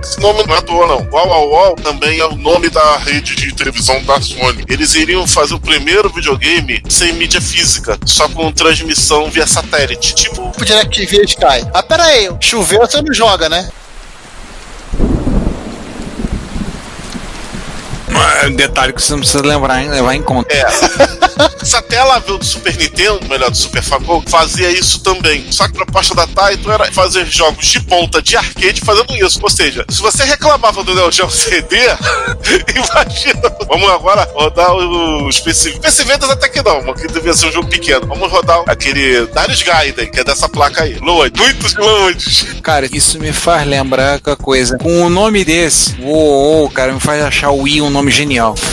Esse 0.03 0.19
nome 0.19 0.43
não 0.45 0.55
é 0.55 0.57
à 0.57 0.61
toa, 0.61 0.87
não. 0.87 1.07
Uau, 1.11 1.27
uau, 1.27 1.49
uau 1.49 1.75
também 1.75 2.19
é 2.19 2.25
o 2.25 2.35
nome 2.35 2.69
da 2.69 2.97
rede 2.97 3.35
de 3.35 3.53
televisão 3.53 4.01
da 4.03 4.19
Sony. 4.21 4.63
Eles 4.67 4.93
iriam 4.95 5.25
fazer 5.27 5.53
o 5.53 5.59
primeiro 5.67 6.09
videogame 6.09 6.81
sem 6.87 7.11
mídia 7.13 7.41
física, 7.41 7.97
só 8.05 8.29
com 8.29 8.49
transmissão 8.53 9.29
via 9.29 9.45
satélite. 9.45 10.15
Tipo, 10.15 10.49
Tipo 10.51 10.63
DirecTV 10.65 11.17
e 11.21 11.25
Sky. 11.25 11.67
Ah, 11.73 11.83
pera 11.83 12.05
aí. 12.05 12.29
Choveu, 12.39 12.79
você 12.79 13.01
não 13.01 13.13
joga, 13.13 13.49
né? 13.49 13.69
Ah, 18.15 18.49
Detalhe 18.49 18.93
que 18.93 19.01
você 19.01 19.11
não 19.11 19.19
precisa 19.19 19.43
lembrar, 19.45 19.81
hein? 19.83 19.89
levar 19.89 20.15
em 20.15 20.23
conta. 20.23 20.53
é. 20.53 20.63
Essa 21.67 21.81
tela 21.81 22.17
do 22.19 22.41
Super 22.45 22.77
Nintendo, 22.77 23.27
melhor 23.27 23.51
do 23.51 23.57
Super 23.57 23.83
Famicom, 23.83 24.23
fazia 24.29 24.71
isso 24.71 25.01
também. 25.01 25.45
Só 25.51 25.67
que 25.67 25.73
a 25.73 25.83
proposta 25.83 26.15
da 26.15 26.25
Taito 26.25 26.71
era 26.71 26.89
fazer 26.93 27.25
jogos 27.25 27.67
de 27.67 27.81
ponta 27.81 28.21
de 28.21 28.37
arcade 28.37 28.79
fazendo 28.79 29.13
isso. 29.17 29.37
Ou 29.43 29.49
seja, 29.49 29.83
se 29.89 29.99
você 29.99 30.23
reclamava 30.23 30.81
do 30.81 30.95
Neo 30.95 31.11
Geo 31.11 31.29
CD, 31.29 31.75
imagina. 32.73 33.53
Vamos 33.67 33.89
agora 33.89 34.23
rodar 34.33 34.73
o 34.73 35.29
Space 35.29 35.73
Space 35.73 36.03
Invaders 36.03 36.31
até 36.31 36.47
que 36.47 36.63
não, 36.63 36.93
que 36.93 37.05
devia 37.09 37.33
ser 37.33 37.47
um 37.47 37.51
jogo 37.51 37.67
pequeno. 37.67 38.07
Vamos 38.07 38.31
rodar 38.31 38.63
aquele 38.65 39.25
Darius 39.27 39.61
Gaiden, 39.61 40.09
que 40.09 40.21
é 40.21 40.23
dessa 40.23 40.47
placa 40.47 40.83
aí. 40.83 40.97
Load, 41.01 41.37
muitos 41.37 41.75
loads. 41.75 42.45
Cara, 42.63 42.87
isso 42.89 43.19
me 43.19 43.33
faz 43.33 43.67
lembrar 43.67 44.21
que 44.21 44.29
a 44.29 44.37
coisa. 44.37 44.77
Com 44.77 45.01
o 45.01 45.09
nome 45.09 45.43
desse, 45.43 45.97
o, 46.01 46.71
cara, 46.73 46.93
me 46.93 47.01
faz 47.01 47.21
achar 47.21 47.49
o 47.49 47.63
Wii 47.63 47.81
um 47.81 47.89
nome 47.89 48.09
genial. 48.09 48.55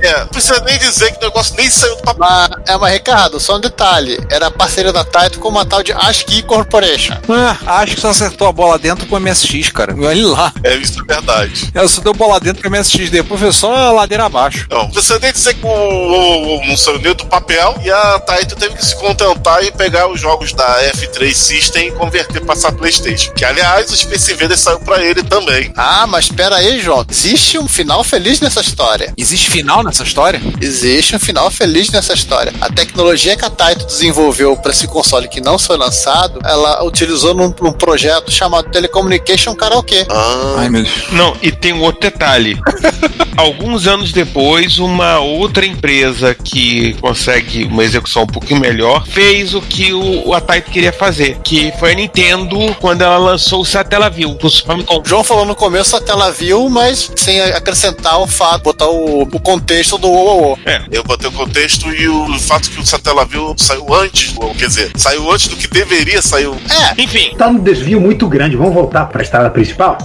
É, 0.00 0.20
não 0.20 0.26
precisa 0.26 0.60
nem 0.66 0.76
dizer 0.78 1.12
que 1.12 1.24
o 1.24 1.28
negócio 1.28 1.54
nem 1.56 1.70
saiu 1.70 1.96
do 1.96 2.02
papel. 2.02 2.13
Mas, 2.18 2.50
é, 2.66 2.76
mas 2.76 2.92
Ricardo, 2.92 3.40
só 3.40 3.56
um 3.56 3.60
detalhe. 3.60 4.18
Era 4.30 4.50
parceria 4.50 4.92
da 4.92 5.04
Taito 5.04 5.38
com 5.38 5.48
uma 5.48 5.64
tal 5.64 5.82
de 5.82 5.92
ASCII 5.92 6.42
Corporation. 6.42 7.14
Ah, 7.28 7.56
acho 7.80 7.94
que 7.94 8.00
você 8.00 8.06
acertou 8.06 8.48
a 8.48 8.52
bola 8.52 8.78
dentro 8.78 9.06
com 9.06 9.16
o 9.16 9.20
MSX, 9.20 9.70
cara. 9.70 9.94
Olha 9.98 10.26
lá. 10.26 10.52
É, 10.62 10.74
isso 10.76 11.00
é 11.00 11.14
verdade. 11.14 11.70
Ela 11.74 11.88
só 11.88 12.00
deu 12.00 12.14
bola 12.14 12.40
dentro 12.40 12.62
com 12.62 12.68
o 12.68 12.70
MSX, 12.70 13.10
depois 13.10 13.40
foi 13.40 13.52
só 13.52 13.74
a 13.74 13.92
ladeira 13.92 14.24
abaixo. 14.24 14.66
Não, 14.70 14.90
você 14.90 15.18
nem 15.18 15.32
dizer 15.32 15.54
que 15.54 15.66
o, 15.66 15.68
o, 15.68 16.60
o 16.60 17.14
do 17.14 17.26
papel 17.26 17.78
e 17.84 17.90
a 17.90 18.18
Taito 18.20 18.56
teve 18.56 18.74
que 18.74 18.84
se 18.84 18.96
contentar 18.96 19.62
e 19.64 19.70
pegar 19.70 20.08
os 20.08 20.20
jogos 20.20 20.52
da 20.52 20.82
F3 20.92 21.32
System 21.34 21.88
e 21.88 21.92
converter 21.92 22.40
para 22.40 22.54
essa 22.54 22.72
PlayStation. 22.72 23.32
Que 23.32 23.44
aliás, 23.44 23.90
o 23.90 23.96
Space 23.96 24.32
Invaders 24.32 24.60
saiu 24.60 24.80
para 24.80 25.02
ele 25.04 25.22
também. 25.22 25.72
Ah, 25.76 26.06
mas 26.06 26.28
pera 26.28 26.56
aí, 26.56 26.80
João. 26.80 27.04
Existe 27.08 27.58
um 27.58 27.68
final 27.68 28.02
feliz 28.04 28.40
nessa 28.40 28.60
história. 28.60 29.12
Existe 29.16 29.50
final 29.50 29.82
nessa 29.82 30.02
história? 30.02 30.40
Existe 30.60 31.16
um 31.16 31.18
final 31.18 31.50
feliz 31.50 31.90
nessa 31.90 32.03
essa 32.04 32.14
história. 32.14 32.52
A 32.60 32.70
tecnologia 32.70 33.36
que 33.36 33.44
a 33.44 33.50
Taito 33.50 33.86
desenvolveu 33.86 34.56
para 34.56 34.70
esse 34.70 34.86
console 34.86 35.26
que 35.26 35.40
não 35.40 35.58
foi 35.58 35.76
lançado, 35.76 36.38
ela 36.44 36.84
utilizou 36.84 37.34
num, 37.34 37.52
num 37.60 37.72
projeto 37.72 38.30
chamado 38.30 38.70
Telecommunication 38.70 39.54
Karaoke. 39.54 40.06
Ai, 40.58 40.68
meu 40.68 40.82
Deus. 40.82 41.12
Não, 41.12 41.34
e 41.40 41.50
tem 41.50 41.72
um 41.72 41.82
outro 41.82 42.02
detalhe. 42.02 42.58
Alguns 43.36 43.86
anos 43.86 44.12
depois, 44.12 44.78
uma 44.78 45.18
outra 45.18 45.66
empresa 45.66 46.34
que 46.34 46.94
consegue 47.00 47.64
uma 47.64 47.82
execução 47.82 48.22
um 48.22 48.26
pouquinho 48.26 48.60
melhor 48.60 49.04
fez 49.06 49.54
o 49.54 49.60
que 49.60 49.92
o, 49.92 50.28
o 50.28 50.34
Ataito 50.34 50.70
queria 50.70 50.92
fazer, 50.92 51.38
que 51.42 51.72
foi 51.78 51.92
a 51.92 51.94
Nintendo 51.94 52.58
quando 52.80 53.02
ela 53.02 53.18
lançou 53.18 53.62
o 53.62 53.64
Satellaview 53.64 54.34
pro 54.34 54.50
Super 54.50 54.74
Famicom. 54.74 55.00
O 55.00 55.08
João 55.08 55.24
falou 55.24 55.44
no 55.44 55.54
começo 55.54 55.96
a 55.96 56.00
tela 56.00 56.30
viu, 56.30 56.68
mas 56.68 57.10
sem 57.16 57.40
acrescentar 57.40 58.20
o 58.20 58.26
fato, 58.26 58.62
botar 58.62 58.88
o, 58.88 59.22
o 59.22 59.40
contexto 59.40 59.98
do 59.98 60.08
OOO. 60.08 60.58
Eu 60.90 61.02
botei 61.02 61.28
o 61.28 61.32
contexto 61.32 61.83
e 61.92 62.08
o 62.08 62.38
fato 62.38 62.70
que 62.70 62.80
o 62.80 62.86
Satellaview 62.86 63.54
saiu 63.56 63.94
antes, 63.94 64.34
ou 64.36 64.54
quer 64.54 64.68
dizer, 64.68 64.90
saiu 64.96 65.30
antes 65.30 65.48
do 65.48 65.56
que 65.56 65.68
deveria 65.68 66.22
sair. 66.22 66.46
É, 66.46 67.02
Enfim, 67.02 67.34
Tá 67.36 67.50
num 67.50 67.58
desvio 67.58 68.00
muito 68.00 68.28
grande. 68.28 68.56
Vamos 68.56 68.74
voltar 68.74 69.06
para 69.06 69.20
a 69.20 69.24
estrada 69.24 69.50
principal? 69.50 69.98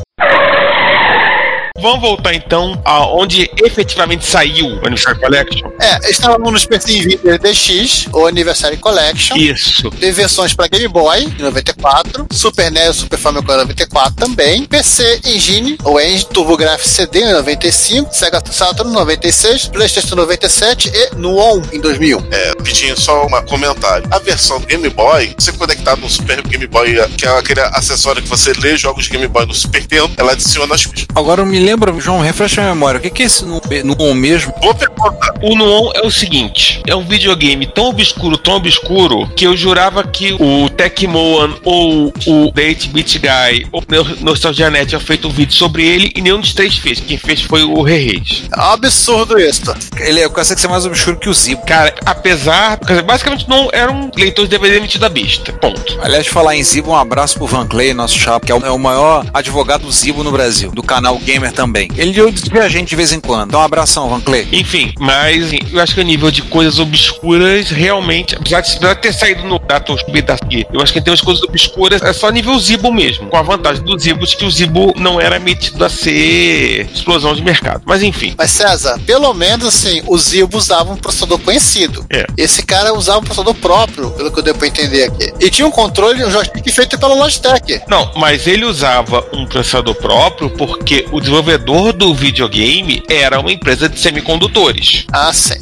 Vamos 1.81 2.01
voltar 2.01 2.33
então 2.33 2.79
aonde 2.85 3.49
efetivamente 3.63 4.25
saiu 4.25 4.67
o 4.67 4.87
Anniversary 4.87 5.19
Collection. 5.19 5.71
é, 5.79 6.09
estávamos 6.09 6.63
no 6.63 6.69
PC 6.69 6.97
Invader 6.97 7.39
DX, 7.39 8.07
ou 8.11 8.27
Anniversary 8.27 8.77
Collection. 8.77 9.35
Isso. 9.37 9.89
Teve 9.91 10.11
versões 10.11 10.53
para 10.53 10.67
Game 10.67 10.87
Boy 10.87 11.23
em 11.23 11.41
94, 11.41 12.27
Super 12.31 12.71
NES, 12.71 12.97
Super 12.97 13.17
Famicom 13.17 13.53
em 13.53 13.57
94 13.57 14.15
também, 14.15 14.65
PC 14.65 15.21
Engine 15.25 15.77
ou 15.83 15.99
Engine 15.99 16.25
TurboGrafx 16.25 16.89
CD 16.89 17.21
em 17.21 17.33
95, 17.33 18.13
Sega 18.13 18.41
Saturn 18.51 18.91
em 18.91 18.95
96, 18.95 19.67
PlayStation 19.67 20.15
97 20.15 20.91
e 20.93 21.15
Nuon 21.15 21.61
em 21.71 21.79
2001. 21.79 22.27
É, 22.31 22.55
pedindo 22.55 22.99
só 22.99 23.25
um 23.25 23.45
comentário. 23.45 24.07
A 24.11 24.19
versão 24.19 24.59
do 24.59 24.67
Game 24.67 24.89
Boy, 24.89 25.33
você 25.37 25.51
conectado 25.51 26.01
no 26.01 26.09
Super 26.09 26.41
Game 26.41 26.67
Boy, 26.67 26.95
que 27.17 27.25
é 27.25 27.37
aquele 27.37 27.61
acessório 27.61 28.21
que 28.21 28.27
você 28.27 28.51
lê 28.53 28.77
jogos 28.77 29.05
de 29.05 29.11
Game 29.11 29.27
Boy 29.27 29.45
no 29.45 29.53
Super 29.53 29.81
Nintendo, 29.81 30.11
ela 30.17 30.31
adiciona 30.31 30.75
as 30.75 30.87
Agora 31.15 31.45
me 31.45 31.59
lembra, 31.69 31.93
João, 31.99 32.19
refresca 32.19 32.63
a 32.63 32.73
memória. 32.73 32.97
O 32.97 33.01
que, 33.01 33.11
que 33.11 33.23
é 33.23 33.25
esse 33.25 33.45
no, 33.45 33.61
no 33.85 34.15
mesmo? 34.15 34.53
Boa 34.59 34.73
pergunta. 34.73 35.33
O 35.41 35.55
Nuon 35.55 35.91
é 35.93 36.05
o 36.05 36.09
seguinte: 36.09 36.81
é 36.87 36.95
um 36.95 37.05
videogame 37.05 37.67
tão 37.67 37.89
obscuro, 37.89 38.37
tão 38.37 38.55
obscuro, 38.55 39.27
que 39.35 39.45
eu 39.45 39.55
jurava 39.55 40.03
que 40.03 40.33
o 40.33 40.69
Tecmoan 40.69 41.55
ou 41.63 42.07
o 42.25 42.51
The 42.51 42.61
8-Bit 42.69 43.19
Guy 43.19 43.67
ou 43.71 43.81
o 43.81 44.23
Nostalgia 44.23 44.69
Net 44.69 44.87
tinha 44.87 44.99
feito 44.99 45.27
um 45.27 45.31
vídeo 45.31 45.53
sobre 45.53 45.85
ele 45.85 46.11
e 46.15 46.21
nenhum 46.21 46.39
dos 46.39 46.53
três 46.53 46.77
fez. 46.77 46.99
Quem 46.99 47.17
fez 47.17 47.41
foi 47.41 47.63
o 47.63 47.81
Re 47.83 47.97
Reis. 47.97 48.43
É 48.55 48.61
absurdo 48.73 49.39
isso. 49.39 49.73
Ele 49.97 50.21
é 50.21 50.29
consegue 50.29 50.59
ser 50.59 50.67
mais 50.67 50.85
obscuro 50.85 51.17
que 51.17 51.29
o 51.29 51.33
Zibo. 51.33 51.61
Cara, 51.65 51.93
apesar. 52.05 52.79
Basicamente 53.05 53.47
não 53.47 53.69
era 53.71 53.91
um 53.91 54.09
leitor 54.15 54.45
de 54.45 54.51
DVD 54.51 54.77
emitido 54.77 55.05
à 55.05 55.09
vista. 55.09 55.53
Ponto. 55.53 55.99
Aliás, 56.01 56.27
falar 56.27 56.55
em 56.55 56.63
Zibo, 56.63 56.91
um 56.91 56.95
abraço 56.95 57.37
pro 57.37 57.45
Van 57.45 57.67
Clay, 57.67 57.93
nosso 57.93 58.17
chapa, 58.17 58.45
que 58.45 58.51
é 58.51 58.55
o, 58.55 58.65
é 58.65 58.71
o 58.71 58.79
maior 58.79 59.25
advogado 59.33 59.91
Zibo 59.91 60.23
no 60.23 60.31
Brasil, 60.31 60.71
do 60.71 60.81
canal 60.81 61.17
Gamer 61.19 61.51
também. 61.59 61.89
Ele 61.97 62.13
vê 62.13 62.59
a 62.59 62.69
gente 62.69 62.87
de 62.87 62.95
vez 62.95 63.11
em 63.11 63.19
quando. 63.19 63.49
Então, 63.49 63.59
um 63.59 63.63
abração, 63.63 64.07
Van 64.07 64.21
Clay. 64.21 64.47
Enfim, 64.53 64.93
mas 64.97 65.51
eu 65.73 65.81
acho 65.81 65.93
que 65.93 65.99
o 65.99 66.03
nível 66.05 66.31
de 66.31 66.41
coisas 66.43 66.79
obscuras 66.79 67.69
realmente, 67.69 68.33
apesar 68.33 68.61
de, 68.61 68.77
apesar 68.77 68.93
de 68.93 69.01
ter 69.01 69.13
saído 69.13 69.43
no 69.43 69.59
Dato 69.59 69.93
daqui, 70.25 70.65
eu 70.71 70.79
acho 70.79 70.93
que 70.93 71.01
tem 71.01 71.11
umas 71.11 71.19
coisas 71.19 71.43
obscuras, 71.43 72.01
é 72.01 72.13
só 72.13 72.29
nível 72.29 72.57
Zibo 72.57 72.93
mesmo. 72.93 73.27
Com 73.27 73.35
a 73.35 73.41
vantagem 73.41 73.83
do 73.83 73.99
Zibo 73.99 74.25
que 74.25 74.45
o 74.45 74.49
Zibo 74.49 74.93
não 74.95 75.19
era 75.19 75.37
metido 75.37 75.83
a 75.83 75.89
ser 75.89 76.89
explosão 76.93 77.35
de 77.35 77.41
mercado. 77.41 77.81
Mas 77.85 78.03
enfim. 78.03 78.35
Mas 78.37 78.51
César, 78.51 78.97
pelo 79.05 79.33
menos 79.33 79.67
assim, 79.67 80.01
o 80.07 80.17
Zibo 80.17 80.57
usava 80.57 80.93
um 80.93 80.95
processador 80.95 81.39
conhecido. 81.39 82.05
É. 82.09 82.25
Esse 82.37 82.63
cara 82.63 82.93
usava 82.93 83.19
um 83.19 83.23
processador 83.23 83.55
próprio, 83.55 84.11
pelo 84.11 84.31
que 84.31 84.39
eu 84.39 84.43
dei 84.43 84.53
pra 84.53 84.67
entender 84.67 85.03
aqui. 85.03 85.33
E 85.41 85.49
tinha 85.49 85.67
um 85.67 85.71
controle, 85.71 86.23
um 86.23 86.31
joystick 86.31 86.71
feito 86.71 86.97
pela 86.97 87.15
Logitech. 87.15 87.81
Não, 87.89 88.13
mas 88.15 88.47
ele 88.47 88.63
usava 88.63 89.25
um 89.33 89.45
processador 89.45 89.95
próprio 89.95 90.49
porque 90.51 91.05
o 91.11 91.19
desenvolvedor 91.19 91.48
do 91.57 92.13
videogame 92.13 93.03
era 93.09 93.39
uma 93.39 93.51
empresa 93.51 93.89
de 93.89 93.99
semicondutores. 93.99 95.05
Ah, 95.11 95.33
sim. 95.33 95.59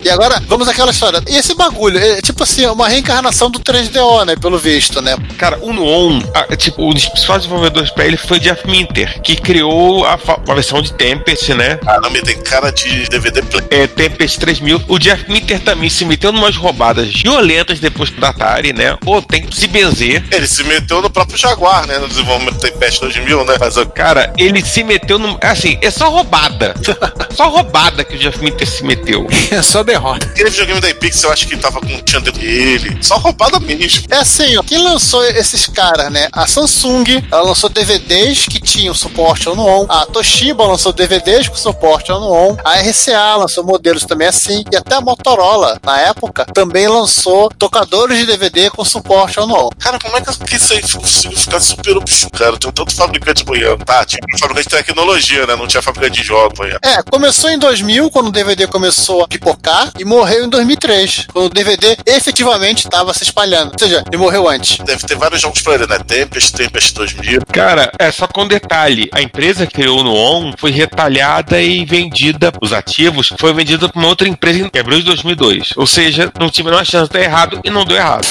E 0.00 0.08
agora, 0.10 0.40
vamos 0.46 0.68
àquela 0.68 0.90
história. 0.90 1.20
E 1.28 1.36
esse 1.36 1.54
bagulho, 1.54 1.98
é 1.98 2.20
tipo 2.22 2.42
assim, 2.42 2.64
uma 2.66 2.88
reencarnação 2.88 3.50
do 3.50 3.58
3DO, 3.60 4.24
né? 4.24 4.36
Pelo 4.36 4.58
visto, 4.58 5.00
né? 5.02 5.16
Cara, 5.36 5.58
o 5.60 5.72
Nuon, 5.72 6.20
a- 6.34 6.56
tipo, 6.56 6.82
um 6.88 6.94
dos 6.94 7.06
principais 7.06 7.42
desenvolvedores 7.42 7.90
pra 7.90 8.04
ele 8.06 8.16
foi 8.16 8.38
Jeff 8.38 8.66
Minter, 8.68 9.20
que 9.22 9.36
criou 9.36 10.06
a, 10.06 10.18
a 10.48 10.54
versão 10.54 10.80
de 10.80 10.92
Tempest, 10.92 11.52
né? 11.54 11.76
Caramba, 11.76 12.20
tem 12.22 12.40
cara 12.40 12.70
de 12.70 13.08
DVD 13.08 13.42
Play. 13.42 13.64
É, 13.70 13.86
Tempest 13.86 14.38
3000. 14.38 14.82
O 14.88 14.98
Jeff 14.98 15.30
Minter 15.30 15.60
também 15.60 15.90
se 15.90 16.04
meteu 16.04 16.32
numas 16.32 16.56
roubadas 16.56 17.12
violentas 17.12 17.80
depois 17.80 18.10
da 18.10 18.28
Atari, 18.30 18.72
né? 18.72 18.96
Pô, 19.00 19.20
tem 19.20 19.42
que 19.42 19.54
se 19.56 19.66
benzer. 19.66 20.24
Ele 20.30 20.46
se 20.46 20.62
meteu 20.64 21.02
no 21.02 21.10
próprio 21.10 21.36
Jaguar, 21.36 21.86
né? 21.86 21.98
No 21.98 22.08
desenvolvimento 22.08 22.54
do 22.54 22.60
Tempest 22.60 23.00
2000, 23.00 23.44
né? 23.44 23.54
Mas, 23.58 23.74
Cara, 23.94 24.32
ele 24.38 24.64
se 24.64 24.82
meteu 24.84 25.18
num. 25.18 25.36
Assim, 25.40 25.78
é 25.82 25.90
só 25.90 26.08
roubada. 26.08 26.74
só 27.34 27.48
roubada 27.48 28.04
que 28.04 28.16
o 28.16 28.18
Jeff 28.18 28.38
Minter 28.42 28.66
se 28.68 28.84
meteu. 28.84 29.26
É 29.50 29.62
só 29.62 29.82
derrota. 29.82 29.97
Aquele 29.98 30.50
videogame 30.50 30.80
da 30.80 30.90
Epix, 30.90 31.22
eu 31.22 31.32
acho 31.32 31.46
que 31.46 31.56
tava 31.56 31.80
com 31.80 31.98
tinha 32.02 32.20
dentro 32.20 32.40
dele. 32.40 32.98
Só 33.02 33.16
roubada 33.16 33.58
mesmo. 33.60 34.06
É 34.10 34.16
assim, 34.16 34.56
ó, 34.56 34.62
quem 34.62 34.78
lançou 34.78 35.24
esses 35.24 35.66
caras, 35.66 36.10
né? 36.10 36.28
A 36.32 36.46
Samsung, 36.46 37.22
ela 37.30 37.42
lançou 37.42 37.68
DVDs 37.68 38.46
que 38.46 38.60
tinham 38.60 38.94
suporte 38.94 39.48
ao 39.48 39.56
Nuon. 39.56 39.86
A 39.88 40.06
Toshiba 40.06 40.64
lançou 40.64 40.92
DVDs 40.92 41.48
com 41.48 41.56
suporte 41.56 42.10
ao 42.10 42.20
Nuon. 42.20 42.56
A 42.64 42.80
RCA 42.80 43.36
lançou 43.36 43.64
modelos 43.64 44.04
também 44.04 44.28
assim. 44.28 44.64
E 44.72 44.76
até 44.76 44.96
a 44.96 45.00
Motorola, 45.00 45.78
na 45.84 46.00
época, 46.00 46.44
também 46.46 46.88
lançou 46.88 47.50
tocadores 47.50 48.18
de 48.18 48.26
DVD 48.26 48.70
com 48.70 48.84
suporte 48.84 49.38
ao 49.38 49.46
Nuon. 49.46 49.70
Cara, 49.78 49.98
como 49.98 50.16
é 50.16 50.20
que 50.20 50.56
isso 50.56 50.72
aí 50.72 50.80
conseguiu 50.80 51.38
ficar 51.38 51.60
super 51.60 51.96
obscuro? 51.96 52.38
Cara, 52.38 52.58
tem 52.58 52.72
tanto 52.72 52.94
fabricante 52.94 53.44
boiando. 53.44 53.84
Tá, 53.84 54.04
tinha 54.04 54.20
fabricante 54.38 54.68
de 54.68 54.76
tecnologia, 54.76 55.46
né? 55.46 55.56
Não 55.56 55.66
tinha 55.66 55.82
fabricante 55.82 56.20
de 56.20 56.26
jogos. 56.26 56.58
É, 56.82 57.02
começou 57.02 57.50
em 57.50 57.58
2000, 57.58 58.10
quando 58.10 58.28
o 58.28 58.32
DVD 58.32 58.66
começou 58.66 59.22
a 59.22 59.28
pipocar, 59.28 59.77
e 59.98 60.04
morreu 60.04 60.44
em 60.44 60.48
2003, 60.48 61.26
quando 61.32 61.46
o 61.46 61.48
DVD 61.50 61.96
efetivamente 62.06 62.84
estava 62.86 63.12
se 63.14 63.22
espalhando. 63.24 63.72
Ou 63.72 63.78
seja, 63.78 64.04
ele 64.08 64.16
morreu 64.16 64.48
antes. 64.48 64.78
Deve 64.84 65.06
ter 65.06 65.16
vários 65.16 65.40
jogos 65.40 65.60
pra 65.62 65.74
ele, 65.74 65.86
né? 65.86 65.98
Tempest, 66.06 66.52
Tempest 66.52 66.94
2000. 66.94 67.40
Cara, 67.52 67.90
é 67.98 68.10
só 68.10 68.26
com 68.26 68.46
detalhe: 68.46 69.08
a 69.12 69.20
empresa 69.20 69.66
que 69.66 69.74
criou 69.74 70.00
o 70.00 70.02
Nuon 70.02 70.52
foi 70.56 70.70
retalhada 70.70 71.60
e 71.60 71.84
vendida, 71.84 72.52
os 72.60 72.72
ativos, 72.72 73.32
foi 73.38 73.52
vendida 73.52 73.88
pra 73.88 73.98
uma 74.00 74.08
outra 74.08 74.28
empresa 74.28 74.58
em 74.74 74.78
abril 74.80 74.98
de 74.98 75.04
2002. 75.04 75.70
Ou 75.76 75.86
seja, 75.86 76.32
não 76.38 76.50
tive 76.50 76.68
nenhuma 76.68 76.84
chance 76.84 77.10
de 77.10 77.18
dar 77.18 77.24
errado 77.24 77.60
e 77.64 77.70
não 77.70 77.84
deu 77.84 77.96
errado. 77.96 78.26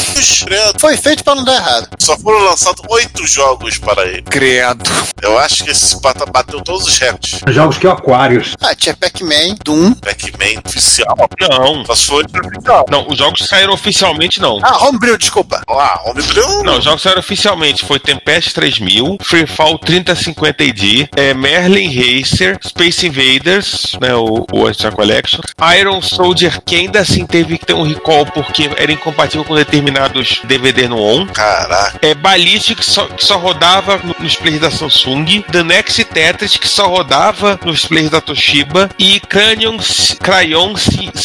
Credo. 0.46 0.80
Foi 0.80 0.98
feito 0.98 1.24
para 1.24 1.36
não 1.36 1.44
dar 1.44 1.56
errado. 1.56 1.88
Só 2.00 2.18
foram 2.18 2.40
lançados 2.44 2.82
oito 2.90 3.26
jogos 3.26 3.78
para 3.78 4.06
ele. 4.06 4.22
Credo. 4.24 4.84
Eu 5.22 5.38
acho 5.40 5.64
que 5.64 5.72
esse 5.72 6.00
bata- 6.02 6.26
bateu 6.26 6.62
todos 6.62 6.88
os 6.88 6.98
recordes. 6.98 7.40
Jogos 7.50 7.78
que 7.78 7.88
o 7.88 7.92
Aquarius. 7.92 8.54
Ah, 8.62 8.76
tinha 8.76 8.96
Pac-Man, 8.96 9.56
Doom. 9.64 9.94
Pac-Man 9.94 10.62
oficial. 10.66 11.16
Não. 11.40 11.86
Só 11.86 11.96
se 11.96 12.06
foi 12.08 12.24
oficial. 12.24 12.86
Não, 12.90 13.08
os 13.08 13.18
jogos 13.18 13.48
saíram 13.48 13.74
oficialmente, 13.74 14.42
não. 14.42 14.60
Ah, 14.64 14.86
Homebrew, 14.86 15.18
desculpa. 15.18 15.62
Ah, 15.68 16.02
Homebrew. 16.06 16.64
Não, 16.64 16.78
os 16.80 16.84
jogos 16.84 17.02
saíram 17.02 17.20
oficialmente. 17.20 17.86
Foi 17.86 18.00
Tempest 18.00 18.54
3000, 18.54 19.18
Freefall 19.22 19.78
3050 19.80 20.64
AD, 20.64 21.10
é, 21.16 21.34
Merlin 21.34 21.88
Racer, 21.94 22.58
Space 22.66 23.06
Invaders, 23.06 23.96
né, 24.02 24.14
o, 24.16 24.46
o 24.52 24.68
Extra 24.70 24.92
Collection, 24.92 25.42
Iron 25.80 26.02
Soldier, 26.02 26.62
que 26.66 26.76
ainda 26.76 27.00
assim 27.02 27.26
teve 27.26 27.58
que 27.58 27.66
ter 27.66 27.74
um 27.74 27.84
recall 27.84 28.26
porque 28.26 28.70
era 28.76 28.92
incompatível 28.92 29.44
com 29.46 29.56
determinados 29.56 30.42
DVD 30.46 30.88
no 30.88 31.00
ON. 31.00 31.28
Caraca. 31.28 32.00
É 32.02 32.14
Ballistic, 32.16 32.78
que 32.80 32.86
só, 32.86 33.06
que 33.06 33.24
só 33.26 33.38
rodava 33.38 33.98
no- 34.04 34.16
nos 34.20 34.36
plays 34.36 34.60
da 34.60 34.72
Samsung, 34.72 35.42
The 35.52 35.64
Next 35.64 36.04
Tetris, 36.06 36.58
que 36.58 36.68
só 36.68 36.88
rodava 36.88 37.60
nos 37.64 37.86
plays 37.86 38.10
da 38.10 38.22
Toshiba, 38.22 38.90
e 38.98 39.20
Cranion, 39.20 39.78
Crayon 40.22 40.76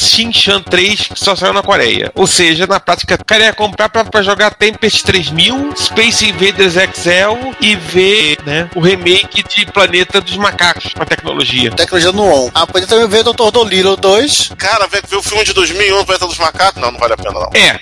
Shi- 0.02 0.22
Shinshan 0.32 0.62
3, 0.62 1.00
que 1.08 1.18
só 1.20 1.34
saiu 1.36 1.52
na 1.52 1.62
Coreia. 1.62 2.10
Ou 2.14 2.26
seja, 2.26 2.66
na 2.66 2.78
prática, 2.80 3.16
o 3.20 3.24
cara 3.24 3.44
ia 3.44 3.52
comprar 3.52 3.88
pra, 3.88 4.04
pra 4.04 4.22
jogar 4.22 4.54
Tempest 4.54 5.02
3000, 5.04 5.74
Space 5.76 6.24
Invaders 6.28 6.74
XL 6.74 7.52
e 7.60 7.74
ver 7.76 8.38
né, 8.46 8.68
o 8.74 8.80
remake 8.80 9.42
de 9.42 9.66
Planeta 9.66 10.20
dos 10.20 10.36
Macacos 10.36 10.92
com 10.94 11.02
a 11.02 11.06
tecnologia. 11.06 11.70
Tecnologia 11.72 12.12
no 12.12 12.24
ON. 12.24 12.50
Ah, 12.54 12.66
podia 12.66 12.86
também 12.86 13.08
ver 13.08 13.24
Dr. 13.24 13.50
Dolittle 13.50 13.96
2. 13.96 14.52
Cara, 14.56 14.86
ver 14.86 15.02
o 15.16 15.22
filme 15.22 15.44
de 15.44 15.52
2001, 15.52 16.04
Planeta 16.04 16.26
dos 16.26 16.38
Macacos? 16.38 16.80
Não, 16.80 16.92
não 16.92 16.98
vale 16.98 17.14
a 17.14 17.16
pena, 17.16 17.32
não. 17.32 17.50
É, 17.54 17.80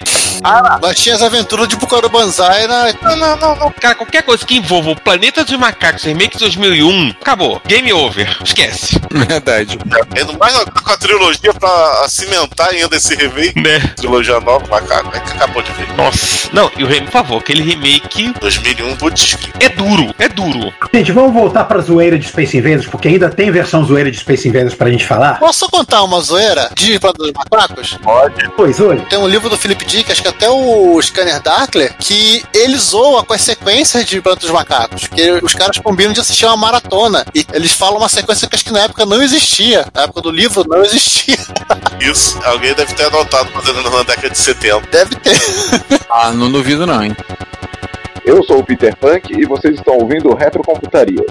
Mas 0.83 0.97
tinha 1.01 1.15
as 1.15 1.23
aventuras 1.23 1.69
de 1.69 1.77
Pucaro 1.77 2.09
Banzai 2.09 2.67
na. 2.67 2.93
Não, 3.03 3.17
não, 3.17 3.37
não, 3.37 3.57
não. 3.57 3.71
Cara, 3.73 3.95
qualquer 3.95 4.23
coisa 4.23 4.45
que 4.45 4.57
envolva 4.57 4.91
o 4.91 5.01
Planeta 5.01 5.45
dos 5.45 5.57
Macacos 5.57 6.05
Remake 6.05 6.39
2001, 6.39 7.11
acabou. 7.21 7.61
Game 7.67 7.93
over. 7.93 8.37
Esquece. 8.45 8.99
Verdade. 9.11 9.79
Indo 10.21 10.39
mais 10.39 10.55
com 10.65 10.91
a 10.93 10.97
trilogia 10.97 11.53
pra 11.55 12.07
cimentar 12.11 12.69
ainda 12.71 12.97
esse 12.97 13.15
remake. 13.15 13.61
Né? 13.61 13.79
Trilogia 13.97 14.41
nova, 14.41 14.67
macaco. 14.69 15.17
É 15.17 15.21
que 15.21 15.33
acabou 15.33 15.63
de 15.63 15.73
ver. 15.73 15.93
Nossa. 15.97 16.49
Não, 16.53 16.71
e 16.77 16.85
o 16.85 16.87
remake, 16.87 17.07
por 17.07 17.13
favor, 17.13 17.39
aquele 17.39 17.63
remake 17.63 18.33
2001, 18.41 18.97
putz. 18.97 19.37
é 19.61 19.69
duro. 19.69 20.15
É 20.19 20.29
duro. 20.29 20.73
Gente, 20.93 21.13
vamos 21.13 21.33
voltar 21.33 21.65
pra 21.65 21.81
zoeira 21.81 22.19
de 22.19 22.27
Space 22.27 22.57
Invaders, 22.57 22.87
porque 22.87 23.09
ainda 23.09 23.31
tem 23.31 23.51
versão 23.51 23.85
zoeira 23.85 24.11
de 24.11 24.19
Space 24.19 24.49
Invaders 24.49 24.75
pra 24.75 24.91
gente 24.91 25.07
falar? 25.07 25.39
Posso 25.39 25.69
contar 25.71 26.03
uma 26.03 26.21
zoeira 26.21 26.71
de 26.75 26.99
Planeta 26.99 27.23
dos 27.23 27.33
Macacos? 27.33 27.99
Pois, 28.57 28.81
oi. 28.81 29.01
Tem 29.09 29.19
um 29.19 29.29
livro 29.29 29.49
do 29.49 29.57
Philip 29.57 29.85
Dick, 29.85 30.11
acho 30.11 30.23
que 30.23 30.29
até 30.29 30.49
o 30.49 31.01
Scanner 31.01 31.41
Darkler, 31.41 31.95
que 31.99 32.43
ele 32.55 32.77
zoa 32.79 33.25
com 33.25 33.33
as 33.33 33.41
sequências 33.43 34.05
de 34.05 34.21
Planeta 34.21 34.43
dos 34.47 34.51
Macacos. 34.51 35.07
Que 35.09 35.31
os 35.43 35.55
caras 35.55 35.79
combinam 35.79 36.13
de 36.13 36.21
assistir 36.21 36.47
uma 36.47 36.57
maratona. 36.57 37.25
E 37.35 37.47
eles 37.53 37.73
falam 37.73 37.99
uma 37.99 38.09
sequência 38.09 38.49
que 38.49 38.55
acho 38.55 38.65
que 38.65 38.73
na 38.73 38.81
época 38.81 39.07
não 39.07 39.23
existia. 39.23 39.87
Na 39.95 40.03
época 40.03 40.21
do 40.21 40.31
livro 40.31 40.65
não 40.69 40.83
existia. 40.83 41.39
Isso, 42.01 42.41
alguém 42.45 42.75
deve 42.75 42.95
ter 42.95 43.05
anotado 43.05 43.51
fazendo 43.51 43.83
na 43.83 44.03
década 44.03 44.31
de 44.31 44.39
70. 44.39 44.81
Deve 44.91 45.15
ter. 45.17 45.37
Ah, 46.13 46.33
não 46.33 46.51
duvido 46.51 46.87
não, 46.87 47.05
hein? 47.05 47.17
Eu 48.25 48.43
sou 48.43 48.59
o 48.59 48.65
Peter 48.65 48.97
Funk 49.01 49.33
e 49.33 49.47
vocês 49.47 49.77
estão 49.77 49.95
ouvindo 49.95 50.35
Retrocomputaria. 50.35 51.25